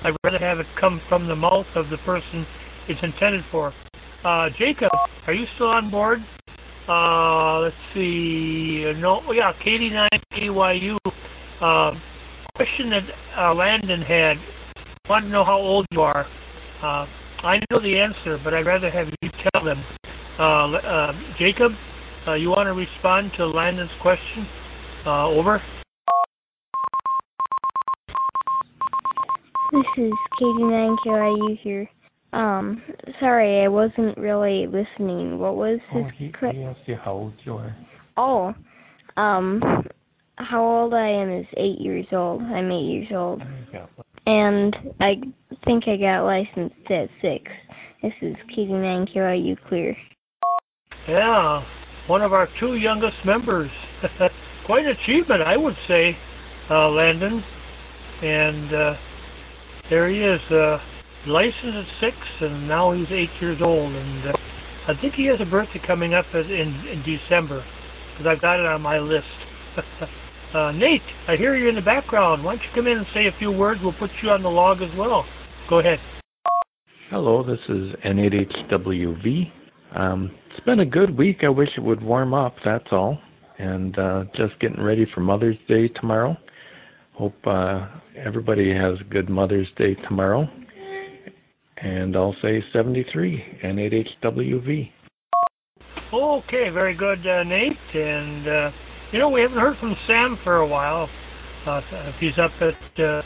I'd 0.00 0.14
rather 0.24 0.38
have 0.38 0.60
it 0.60 0.66
come 0.80 1.00
from 1.08 1.26
the 1.26 1.36
mouth 1.36 1.66
of 1.74 1.90
the 1.90 1.96
person 2.04 2.46
it's 2.88 3.00
intended 3.02 3.42
for. 3.50 3.72
Uh, 4.24 4.48
Jacob, 4.58 4.90
are 5.26 5.32
you 5.32 5.46
still 5.54 5.68
on 5.68 5.90
board? 5.90 6.20
Uh, 6.88 7.60
let's 7.60 7.76
see. 7.94 8.84
No, 8.98 9.22
oh, 9.26 9.32
yeah, 9.32 9.52
KD9AYU. 9.64 10.96
Uh, 11.60 11.92
question 12.54 12.90
that 12.90 13.02
uh, 13.38 13.54
Landon 13.54 14.02
had. 14.02 14.36
Want 15.08 15.24
to 15.24 15.30
know 15.30 15.44
how 15.44 15.58
old 15.58 15.86
you 15.90 16.00
are. 16.00 16.26
Uh, 16.82 17.06
I 17.44 17.58
know 17.70 17.80
the 17.80 17.98
answer, 17.98 18.38
but 18.44 18.54
I'd 18.54 18.66
rather 18.66 18.88
have 18.88 19.08
you 19.20 19.30
tell 19.52 19.64
them. 19.64 19.82
Uh, 20.38 20.70
uh, 20.76 21.12
Jacob, 21.40 21.72
uh, 22.28 22.34
you 22.34 22.50
want 22.50 22.68
to 22.68 22.72
respond 22.72 23.32
to 23.36 23.46
Landon's 23.46 23.90
question? 24.00 24.46
Uh, 25.04 25.26
over. 25.26 25.60
This 29.72 30.04
is 30.04 30.12
KD9KIU 30.40 31.58
here. 31.62 31.90
Um, 32.32 32.80
sorry, 33.18 33.64
I 33.64 33.68
wasn't 33.68 34.16
really 34.16 34.66
listening. 34.66 35.38
What 35.38 35.56
was 35.56 35.80
his 35.90 36.04
oh, 36.06 36.10
he, 36.16 36.28
que- 36.28 36.52
he 36.52 36.62
asked 36.62 36.80
you 36.86 36.96
how 36.96 37.12
old 37.12 37.32
you 37.44 37.54
are. 37.54 37.76
Oh, 38.16 38.54
um, 39.20 39.60
how 40.36 40.62
old 40.62 40.94
I 40.94 41.08
am 41.08 41.32
is 41.32 41.46
eight 41.56 41.80
years 41.80 42.06
old. 42.12 42.42
I'm 42.42 42.70
eight 42.70 42.84
years 42.84 43.08
old. 43.12 43.42
And 44.26 44.74
I 45.00 45.14
think 45.64 45.84
I 45.88 45.96
got 45.96 46.24
licensed 46.24 46.90
at 46.90 47.08
six. 47.20 47.50
This 48.02 48.12
is 48.20 48.36
KD9KIU 48.56 49.56
Clear. 49.68 49.96
Yeah, 51.08 51.62
one 52.08 52.22
of 52.22 52.32
our 52.32 52.48
two 52.60 52.76
youngest 52.76 53.16
members. 53.24 53.70
Quite 54.66 54.84
an 54.84 54.94
achievement, 55.02 55.42
I 55.42 55.56
would 55.56 55.74
say, 55.88 56.16
uh, 56.70 56.88
Landon. 56.90 57.42
And 58.22 58.74
uh, 58.74 58.94
there 59.90 60.08
he 60.08 60.18
is, 60.18 60.40
uh, 60.52 60.78
licensed 61.26 61.64
at 61.64 61.86
six, 62.00 62.16
and 62.40 62.68
now 62.68 62.92
he's 62.92 63.08
eight 63.10 63.30
years 63.40 63.60
old. 63.60 63.92
And 63.92 64.28
uh, 64.28 64.32
I 64.88 65.00
think 65.00 65.14
he 65.14 65.26
has 65.26 65.40
a 65.40 65.50
birthday 65.50 65.80
coming 65.86 66.14
up 66.14 66.26
in 66.34 66.40
in 66.40 67.02
December, 67.02 67.64
because 68.12 68.26
I've 68.30 68.40
got 68.40 68.60
it 68.60 68.66
on 68.66 68.80
my 68.80 68.98
list. 68.98 69.26
uh, 70.54 70.72
Nate, 70.72 71.00
I 71.28 71.36
hear 71.36 71.56
you 71.56 71.68
in 71.68 71.74
the 71.74 71.82
background. 71.82 72.44
Why 72.44 72.54
don't 72.54 72.62
you 72.62 72.68
come 72.74 72.86
in 72.86 72.98
and 72.98 73.06
say 73.14 73.26
a 73.26 73.38
few 73.38 73.50
words? 73.50 73.80
We'll 73.82 73.94
put 73.98 74.10
you 74.22 74.30
on 74.30 74.42
the 74.42 74.48
log 74.48 74.82
as 74.82 74.90
well. 74.96 75.24
Go 75.68 75.80
ahead. 75.80 75.98
Hello, 77.10 77.44
this 77.44 77.58
is 77.68 77.94
N8HWV. 78.04 79.52
Um, 79.94 80.30
it's 80.50 80.64
been 80.64 80.80
a 80.80 80.86
good 80.86 81.16
week. 81.16 81.38
I 81.42 81.48
wish 81.48 81.68
it 81.76 81.82
would 81.82 82.02
warm 82.02 82.34
up, 82.34 82.54
that's 82.64 82.86
all. 82.90 83.18
And 83.58 83.98
uh, 83.98 84.24
just 84.36 84.58
getting 84.60 84.82
ready 84.82 85.06
for 85.14 85.20
Mother's 85.20 85.58
Day 85.68 85.88
tomorrow. 85.88 86.36
Hope 87.14 87.34
uh, 87.46 87.86
everybody 88.16 88.74
has 88.74 88.94
a 89.00 89.04
good 89.04 89.28
Mother's 89.28 89.68
Day 89.76 89.94
tomorrow. 90.08 90.48
And 91.76 92.16
I'll 92.16 92.36
say 92.40 92.62
73, 92.72 93.60
N8HWV. 93.64 94.90
Okay, 96.14 96.68
very 96.72 96.96
good, 96.96 97.18
uh, 97.26 97.42
Nate. 97.44 97.72
And, 97.94 98.48
uh, 98.48 98.70
you 99.12 99.18
know, 99.18 99.28
we 99.28 99.42
haven't 99.42 99.58
heard 99.58 99.76
from 99.78 99.94
Sam 100.06 100.38
for 100.42 100.56
a 100.56 100.66
while. 100.66 101.08
Uh, 101.66 101.80
if 102.08 102.16
he's 102.18 102.36
up 102.42 102.50
at 102.60 103.00
uh, 103.00 103.22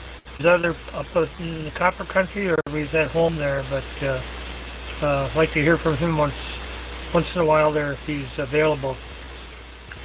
other, 0.46 0.74
up 0.92 1.06
in 1.40 1.64
the 1.64 1.70
Copper 1.78 2.06
Country 2.12 2.50
or 2.50 2.58
if 2.66 2.74
he's 2.74 2.94
at 2.94 3.10
home 3.12 3.36
there. 3.36 3.64
But 3.70 4.04
uh, 4.04 5.06
uh, 5.06 5.28
I'd 5.30 5.36
like 5.36 5.54
to 5.54 5.60
hear 5.60 5.78
from 5.82 5.96
him 5.96 6.18
once 6.18 6.34
once 7.14 7.26
in 7.34 7.40
a 7.40 7.44
while 7.44 7.72
there 7.72 7.92
if 7.92 8.00
he's 8.06 8.26
available. 8.38 8.96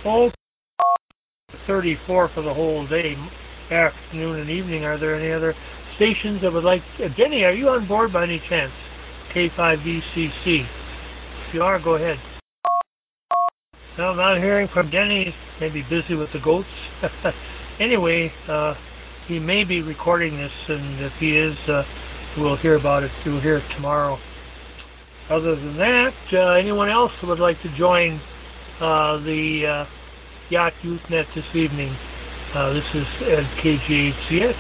Oh, 0.06 0.30
34 1.68 2.32
for 2.34 2.44
the 2.44 2.54
whole 2.54 2.88
day, 2.88 3.16
afternoon 3.72 4.40
and 4.40 4.50
evening. 4.50 4.86
Are 4.86 5.00
there 5.00 5.20
any 5.20 5.34
other 5.34 5.56
stations 5.96 6.42
that 6.44 6.54
would 6.54 6.64
like? 6.64 6.82
Uh, 7.00 7.10
Jenny, 7.18 7.44
are 7.44 7.54
you 7.54 7.68
on 7.70 7.88
board 7.88 8.14
by 8.14 8.24
any 8.24 8.42
chance? 8.48 8.72
K5VCC. 9.36 10.62
If 11.48 11.54
you 11.56 11.64
are, 11.64 11.82
go 11.82 11.96
ahead. 11.96 12.18
No, 13.98 14.06
I'm 14.06 14.18
not 14.18 14.38
hearing 14.38 14.70
from 14.74 14.90
Denny. 14.90 15.34
Maybe 15.62 15.84
busy 15.84 16.16
with 16.16 16.30
the 16.34 16.40
goats. 16.44 16.68
anyway, 17.80 18.32
uh, 18.50 18.74
he 19.28 19.38
may 19.38 19.64
be 19.64 19.82
recording 19.84 20.36
this, 20.36 20.52
and 20.68 21.06
if 21.06 21.14
he 21.20 21.38
is, 21.38 21.56
uh, 21.70 21.84
we'll 22.40 22.58
hear 22.58 22.76
about 22.76 23.04
it. 23.04 23.12
We'll 23.28 23.42
hear 23.42 23.58
it 23.58 23.64
tomorrow. 23.76 24.18
Other 25.30 25.56
than 25.56 25.78
that, 25.78 26.14
uh, 26.34 26.60
anyone 26.60 26.90
else 26.90 27.12
would 27.24 27.40
like 27.40 27.62
to 27.62 27.78
join 27.78 28.20
uh, 28.82 29.22
the 29.24 29.86
uh, 29.86 30.52
YOTA 30.52 30.72
Youth 30.84 31.02
Net 31.12 31.26
this 31.36 31.46
evening? 31.54 31.96
Uh, 32.56 32.74
this 32.74 32.84
is 32.96 33.06
Ed 33.22 33.46
KG8CX. 33.64 34.58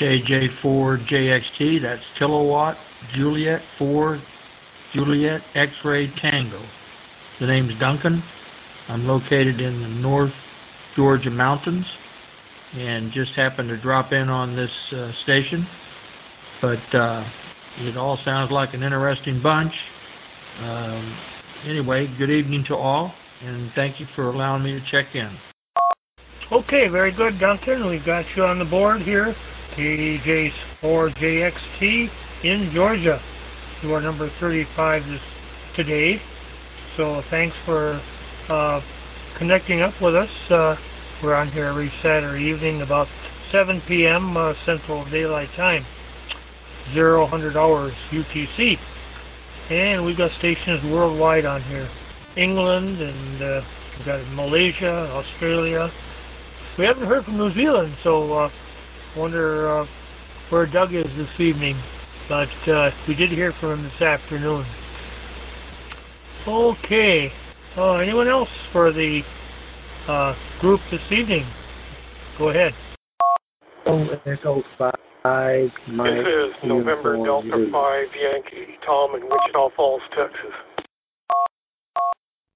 KJ4JXT, 0.00 1.82
that's 1.82 2.02
kilowatt 2.18 2.76
Juliet 3.16 3.60
4 3.78 4.22
Juliet 4.94 5.40
X-ray 5.54 6.08
Tango. 6.22 6.62
The 7.40 7.46
name's 7.46 7.72
Duncan. 7.80 8.22
I'm 8.90 9.06
located 9.06 9.60
in 9.60 9.80
the 9.80 9.88
North 9.88 10.32
Georgia 10.96 11.30
mountains 11.30 11.86
and 12.74 13.12
just 13.12 13.30
happened 13.36 13.68
to 13.68 13.80
drop 13.80 14.10
in 14.10 14.28
on 14.28 14.56
this 14.56 14.70
uh, 14.92 15.12
station. 15.22 15.64
But 16.60 16.98
uh, 16.98 17.22
it 17.86 17.96
all 17.96 18.18
sounds 18.24 18.50
like 18.50 18.74
an 18.74 18.82
interesting 18.82 19.40
bunch. 19.40 19.70
Um, 20.60 21.16
anyway, 21.68 22.08
good 22.18 22.30
evening 22.30 22.64
to 22.66 22.74
all, 22.74 23.12
and 23.42 23.70
thank 23.76 24.00
you 24.00 24.06
for 24.16 24.28
allowing 24.28 24.64
me 24.64 24.72
to 24.72 24.80
check 24.90 25.14
in. 25.14 25.38
Okay, 26.52 26.88
very 26.90 27.12
good, 27.12 27.38
Duncan. 27.38 27.86
We've 27.88 28.04
got 28.04 28.24
you 28.36 28.42
on 28.42 28.58
the 28.58 28.64
board 28.64 29.02
here. 29.02 29.36
KJ4JXT 29.78 32.08
in 32.42 32.72
Georgia. 32.74 33.20
You 33.84 33.94
are 33.94 34.02
number 34.02 34.28
35 34.40 35.02
this, 35.02 35.20
today. 35.76 36.16
So 36.96 37.22
thanks 37.30 37.54
for 37.64 38.02
uh, 38.50 38.80
connecting 39.38 39.80
up 39.80 39.94
with 40.02 40.14
us. 40.14 40.28
Uh, 40.50 40.74
we're 41.22 41.34
on 41.34 41.52
here 41.52 41.66
every 41.66 41.90
Saturday 42.02 42.50
evening 42.50 42.82
about 42.82 43.06
7 43.52 43.80
p.m. 43.86 44.36
Uh, 44.36 44.52
Central 44.66 45.08
Daylight 45.10 45.48
Time, 45.56 45.84
0100 46.94 47.56
hours 47.56 47.92
UTC. 48.12 48.74
And 49.70 50.04
we've 50.04 50.18
got 50.18 50.30
stations 50.38 50.82
worldwide 50.90 51.46
on 51.46 51.62
here. 51.62 51.88
England 52.36 53.00
and 53.00 53.42
uh, 53.42 53.60
we've 53.96 54.06
got 54.06 54.18
Malaysia, 54.34 55.14
Australia. 55.14 55.88
We 56.78 56.84
haven't 56.86 57.06
heard 57.06 57.24
from 57.24 57.38
New 57.38 57.54
Zealand, 57.54 57.94
so 58.02 58.32
uh, 58.32 58.48
wonder 59.16 59.80
uh, 59.80 59.86
where 60.50 60.66
Doug 60.66 60.94
is 60.94 61.06
this 61.16 61.30
evening. 61.38 61.80
But 62.28 62.70
uh, 62.70 62.90
we 63.06 63.14
did 63.14 63.30
hear 63.30 63.52
from 63.60 63.80
him 63.80 63.82
this 63.84 64.02
afternoon. 64.02 64.64
Okay. 66.48 67.28
Uh, 67.76 67.98
anyone 67.98 68.26
else 68.26 68.48
for 68.72 68.92
the 68.92 69.20
uh, 70.08 70.34
group 70.60 70.80
this 70.90 71.00
evening? 71.12 71.46
Go 72.36 72.50
ahead. 72.50 72.72
Oh, 73.86 74.06
Echo 74.26 74.62
5, 74.76 74.92
Mike. 75.92 76.10
This 76.10 76.26
is 76.26 76.54
November 76.64 77.14
Delta 77.14 77.68
5 77.70 78.06
Yankee, 78.18 78.74
Tom 78.84 79.14
in 79.14 79.22
Wichita 79.22 79.68
Falls, 79.76 80.02
Texas. 80.18 80.50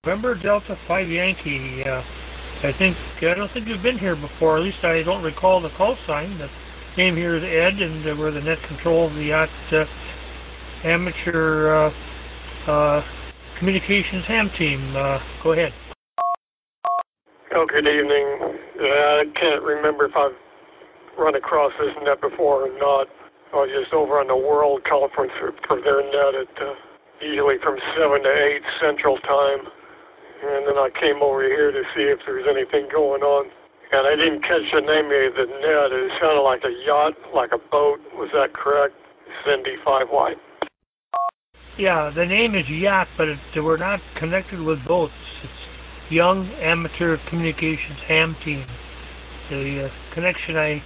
November 0.05 0.35
Delta 0.35 0.75
5 0.89 1.09
Yankee. 1.09 1.83
Uh, 1.87 2.67
I 2.67 2.73
think, 2.77 2.97
I 3.23 3.35
don't 3.35 3.53
think 3.55 3.69
you've 3.69 3.85
been 3.85 3.99
here 3.99 4.17
before. 4.17 4.59
At 4.59 4.65
least 4.65 4.83
I 4.83 5.03
don't 5.05 5.23
recall 5.23 5.62
the 5.62 5.71
call 5.79 5.97
sign. 6.09 6.39
The 6.39 6.49
name 6.97 7.15
here 7.15 7.37
is 7.37 7.45
Ed, 7.45 7.81
and 7.81 8.03
uh, 8.03 8.17
we're 8.19 8.33
the 8.33 8.41
net 8.41 8.59
control 8.67 9.07
of 9.07 9.15
the 9.15 9.31
yacht 9.31 9.49
uh, 9.73 10.89
amateur 10.89 11.87
uh, 11.87 12.71
uh, 12.71 13.03
communications 13.59 14.25
ham 14.27 14.51
team. 14.59 14.95
Uh, 14.97 15.19
go 15.43 15.53
ahead. 15.53 15.73
Oh, 17.55 17.67
good 17.71 17.87
evening. 17.87 18.27
Uh, 18.75 19.23
I 19.23 19.25
can't 19.39 19.63
remember 19.63 20.07
if 20.07 20.17
I've 20.17 20.35
run 21.19 21.37
across 21.37 21.71
this 21.79 21.95
net 22.03 22.21
before 22.21 22.67
or 22.67 22.73
not. 22.79 23.07
I 23.55 23.63
was 23.63 23.71
just 23.71 23.95
over 23.95 24.19
on 24.19 24.27
the 24.27 24.35
World 24.35 24.83
Conference 24.83 25.31
for, 25.39 25.55
for 25.71 25.79
their 25.79 26.03
net 26.03 26.35
at 26.35 26.55
uh, 26.59 26.75
usually 27.23 27.63
from 27.63 27.79
7 27.95 28.11
to 28.19 28.33
8 28.59 28.83
Central 28.83 29.15
Time. 29.23 29.63
And 30.43 30.67
then 30.67 30.75
I 30.75 30.91
came 30.99 31.23
over 31.23 31.47
here 31.47 31.71
to 31.71 31.83
see 31.95 32.11
if 32.11 32.19
there's 32.27 32.45
anything 32.51 32.91
going 32.91 33.23
on. 33.23 33.47
And 33.95 34.03
I 34.03 34.19
didn't 34.19 34.43
catch 34.43 34.67
the 34.75 34.83
name 34.83 35.07
of 35.07 35.39
the 35.39 35.47
net. 35.47 35.95
It 35.95 36.11
sounded 36.19 36.43
like 36.43 36.67
a 36.67 36.75
yacht, 36.83 37.15
like 37.31 37.55
a 37.55 37.63
boat. 37.71 38.03
Was 38.19 38.35
that 38.35 38.51
correct? 38.51 38.99
Cindy 39.47 39.79
5 39.87 40.11
White. 40.11 40.43
Yeah, 41.77 42.12
the 42.14 42.25
name 42.25 42.55
is 42.55 42.62
Yacht, 42.70 43.09
but 43.18 43.27
it, 43.27 43.39
we're 43.57 43.77
not 43.77 43.99
connected 44.20 44.61
with 44.61 44.79
boats. 44.87 45.12
It's 45.43 45.53
Young 46.09 46.49
Amateur 46.62 47.16
Communications 47.29 47.99
Ham 48.07 48.37
Team. 48.45 48.64
The 49.51 49.91
uh, 49.91 50.14
connection 50.14 50.57
I 50.57 50.81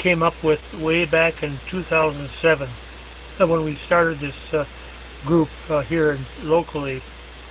came 0.00 0.22
up 0.22 0.34
with 0.44 0.60
way 0.74 1.06
back 1.06 1.34
in 1.42 1.58
2007 1.72 2.68
uh, 3.40 3.46
when 3.48 3.64
we 3.64 3.76
started 3.86 4.18
this 4.18 4.54
uh, 4.54 4.62
group 5.26 5.48
uh, 5.70 5.82
here 5.88 6.24
locally 6.42 7.02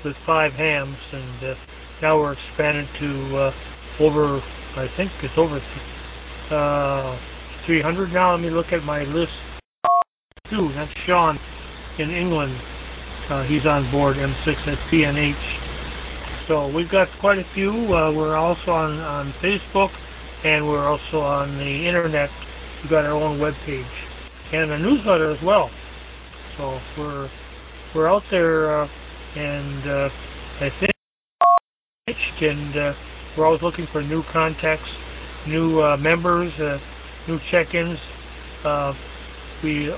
with 0.06 0.16
five 0.26 0.54
hams, 0.54 0.96
and 1.12 1.44
uh, 1.44 1.54
now 2.02 2.18
we're 2.18 2.38
expanded 2.40 2.88
to 3.02 3.38
uh, 3.38 3.52
over, 4.00 4.40
I 4.78 4.88
think 4.96 5.12
it's 5.24 5.34
over 5.36 5.60
uh, 5.60 7.20
300 7.66 8.14
now. 8.14 8.32
Let 8.32 8.42
me 8.42 8.50
look 8.50 8.68
at 8.72 8.82
my 8.82 9.04
list. 9.04 9.36
Two, 10.50 10.72
that's 10.74 10.92
Sean 11.06 11.38
in 12.00 12.12
England. 12.12 12.77
Uh, 13.30 13.44
he's 13.44 13.66
on 13.66 13.92
board 13.92 14.18
M6 14.18 14.68
at 14.68 14.80
PNH. 14.92 16.48
So 16.48 16.68
we've 16.70 16.90
got 16.90 17.08
quite 17.20 17.40
a 17.40 17.46
few. 17.54 17.72
Uh, 17.72 18.12
we're 18.14 18.38
also 18.38 18.72
on, 18.72 19.00
on 19.00 19.34
Facebook 19.44 19.90
and 20.44 20.68
we're 20.68 20.88
also 20.88 21.20
on 21.20 21.58
the 21.58 21.88
internet. 21.88 22.30
We've 22.84 22.92
got 22.92 23.06
our 23.06 23.14
own 23.14 23.40
web 23.40 23.54
page 23.66 23.86
and 24.54 24.72
a 24.72 24.80
newsletter 24.80 25.32
as 25.32 25.44
well. 25.44 25.70
So 26.58 26.80
we're 26.98 27.30
we're 27.96 28.10
out 28.10 28.24
there, 28.32 28.82
uh, 28.84 28.88
and 29.36 29.90
uh, 29.90 30.10
I 30.66 30.70
think 30.80 30.92
and 32.42 32.78
uh, 32.78 32.94
we're 33.38 33.46
always 33.46 33.62
looking 33.62 33.88
for 33.92 34.02
new 34.02 34.24
contacts, 34.32 34.90
new 35.48 35.82
uh, 35.82 35.98
members, 35.98 36.52
uh, 36.60 36.78
new 37.28 37.40
check-ins. 37.52 37.98
Uh, 38.64 38.94
we 39.64 39.92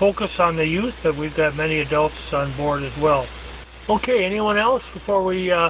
focus 0.00 0.32
on 0.40 0.56
the 0.56 0.64
youth, 0.64 0.94
but 1.04 1.16
we've 1.16 1.36
got 1.36 1.54
many 1.54 1.80
adults 1.80 2.16
on 2.32 2.56
board 2.56 2.82
as 2.82 2.92
well. 3.00 3.24
Okay, 3.88 4.24
anyone 4.24 4.58
else 4.58 4.82
before 4.94 5.22
we 5.22 5.52
uh, 5.52 5.68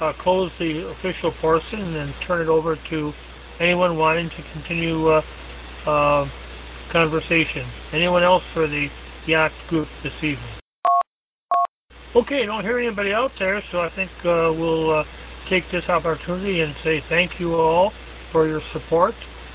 uh, 0.00 0.12
close 0.22 0.50
the 0.58 0.92
official 0.98 1.32
portion 1.40 1.94
and 1.94 2.14
turn 2.26 2.40
it 2.40 2.48
over 2.48 2.76
to 2.90 3.12
anyone 3.60 3.96
wanting 3.96 4.30
to 4.30 4.42
continue 4.52 5.12
uh, 5.12 5.20
uh, 5.86 6.24
conversation? 6.90 7.68
Anyone 7.92 8.24
else 8.24 8.42
for 8.54 8.66
the 8.66 8.86
yacht 9.28 9.52
group 9.68 9.88
this 10.02 10.16
evening? 10.18 10.56
Okay, 12.16 12.46
don't 12.46 12.64
hear 12.64 12.78
anybody 12.78 13.12
out 13.12 13.30
there, 13.38 13.62
so 13.70 13.78
I 13.78 13.90
think 13.94 14.10
uh, 14.24 14.48
we'll 14.56 15.00
uh, 15.00 15.02
take 15.50 15.64
this 15.70 15.84
opportunity 15.88 16.60
and 16.60 16.74
say 16.82 17.04
thank 17.10 17.32
you 17.38 17.54
all 17.54 17.92
for 18.32 18.48
your 18.48 18.62
support 18.72 19.14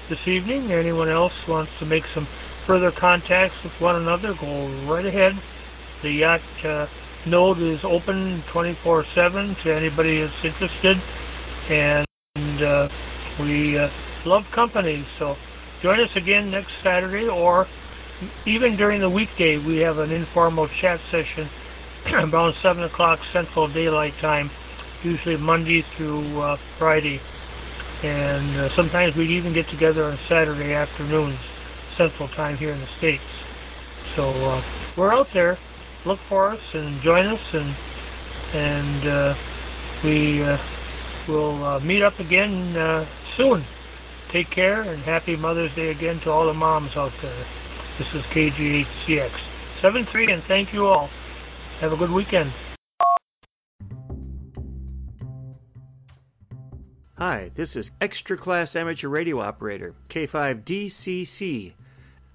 this 0.09 0.19
evening. 0.28 0.72
Anyone 0.72 1.09
else 1.09 1.34
wants 1.47 1.72
to 1.80 1.86
make 1.86 2.03
some 2.13 2.28
further 2.68 2.91
contacts 2.99 3.55
with 3.64 3.74
one 3.80 3.95
another, 3.95 4.34
go 4.39 4.86
right 4.89 5.05
ahead. 5.05 5.34
The 6.03 6.12
yacht 6.12 6.41
uh, 6.66 6.86
node 7.28 7.62
is 7.62 7.80
open 7.84 8.43
24/7 8.53 9.64
to 9.64 9.74
anybody 9.74 10.22
that's 10.22 10.41
interested, 10.43 10.97
and 11.70 12.57
uh, 12.62 12.88
we 13.41 13.78
uh, 13.78 13.88
love 14.26 14.43
company. 14.53 15.05
So 15.20 15.36
join 15.84 15.99
us 15.99 16.09
again 16.16 16.51
next 16.51 16.72
Saturday, 16.84 17.28
or 17.28 17.68
even 18.47 18.78
during 18.78 19.01
the 19.01 19.09
weekday. 19.09 19.57
We 19.57 19.78
have 19.78 19.97
an 19.97 20.12
informal 20.12 20.68
chat 20.82 20.99
session 21.12 21.49
around 22.34 22.53
7 22.64 22.84
o'clock 22.84 23.20
Central 23.34 23.72
Daylight 23.74 24.14
Time, 24.22 24.49
usually 25.03 25.38
Monday 25.38 25.84
through 25.97 26.41
uh, 26.41 26.57
Friday, 26.80 27.20
and 28.03 28.62
uh, 28.62 28.68
sometimes 28.76 29.14
we 29.18 29.38
even 29.38 29.53
get 29.53 29.70
together 29.70 30.05
on 30.05 30.18
Saturday 30.30 30.74
afternoons. 30.74 31.51
Central 32.02 32.30
Time 32.30 32.58
here 32.58 32.74
in 32.74 32.80
the 32.80 32.88
States. 32.97 33.22
So 34.16 34.30
uh, 34.32 34.62
we're 34.97 35.14
out 35.14 35.28
there. 35.34 35.58
Look 36.06 36.18
for 36.28 36.52
us 36.52 36.60
and 36.74 37.02
join 37.04 37.28
us, 37.28 37.39
and 37.54 37.76
and 38.54 39.02
uh, 39.08 39.34
we 40.04 40.43
uh, 40.43 40.58
will 41.30 41.64
uh, 41.64 41.80
meet 41.80 42.02
up 42.02 42.20
again 42.20 42.76
uh, 42.76 43.06
soon. 43.38 43.64
Take 44.34 44.49
care 44.54 44.82
and 44.82 45.04
happy 45.04 45.36
Mother's 45.36 45.74
Day 45.76 45.91
again 45.91 46.20
to 46.24 46.32
all 46.32 46.47
the 46.47 46.54
moms 46.54 46.89
out 46.95 47.12
there. 47.22 47.45
This 47.99 48.08
is 48.16 48.22
KG8CX 48.36 49.32
73, 49.84 50.34
and 50.34 50.43
thank 50.47 50.74
you 50.74 50.88
all. 50.88 51.08
Have 51.82 51.91
a 51.91 51.97
good 51.97 52.12
weekend. 52.12 52.52
Hi, 57.18 57.52
this 57.54 57.76
is 57.76 57.91
Extra 58.02 58.36
Class 58.36 58.76
Amateur 58.76 59.08
Radio 59.08 59.39
Operator, 59.39 59.93
K5DCC. 60.10 61.74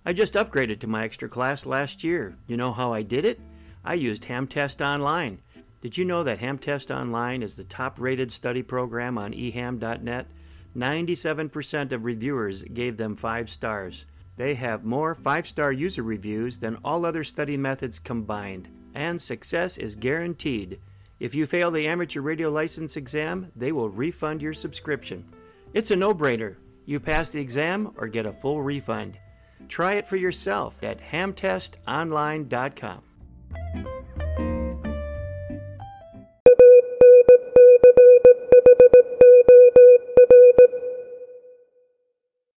I 0.08 0.12
just 0.12 0.34
upgraded 0.34 0.78
to 0.80 0.86
my 0.86 1.02
extra 1.02 1.28
class 1.28 1.66
last 1.66 2.04
year. 2.04 2.36
You 2.46 2.56
know 2.56 2.72
how 2.72 2.92
I 2.92 3.02
did 3.02 3.24
it? 3.24 3.40
I 3.84 3.94
used 3.94 4.22
Hamtest 4.22 4.80
Online. 4.80 5.40
Did 5.80 5.98
you 5.98 6.04
know 6.04 6.22
that 6.22 6.38
Hamtest 6.38 6.96
Online 6.96 7.42
is 7.42 7.56
the 7.56 7.64
top 7.64 7.98
rated 7.98 8.30
study 8.30 8.62
program 8.62 9.18
on 9.18 9.32
eham.net? 9.32 10.28
97% 10.76 11.90
of 11.90 12.04
reviewers 12.04 12.62
gave 12.62 12.96
them 12.96 13.16
5 13.16 13.50
stars. 13.50 14.06
They 14.36 14.54
have 14.54 14.84
more 14.84 15.12
5 15.16 15.48
star 15.48 15.72
user 15.72 16.04
reviews 16.04 16.58
than 16.58 16.78
all 16.84 17.04
other 17.04 17.24
study 17.24 17.56
methods 17.56 17.98
combined, 17.98 18.68
and 18.94 19.20
success 19.20 19.76
is 19.76 19.96
guaranteed. 19.96 20.78
If 21.18 21.34
you 21.34 21.46
fail 21.46 21.72
the 21.72 21.88
amateur 21.88 22.20
radio 22.20 22.48
license 22.48 22.96
exam, 22.96 23.50
they 23.56 23.72
will 23.72 23.90
refund 23.90 24.40
your 24.40 24.54
subscription. 24.54 25.24
It's 25.74 25.90
a 25.90 25.96
no 25.96 26.14
brainer. 26.14 26.58
You 26.84 27.00
pass 27.00 27.30
the 27.30 27.40
exam 27.40 27.90
or 27.96 28.06
get 28.06 28.24
a 28.24 28.32
full 28.32 28.62
refund. 28.62 29.18
Try 29.68 29.94
it 29.94 30.06
for 30.06 30.16
yourself 30.16 30.82
at 30.82 31.00
hamtestonline.com. 31.00 33.02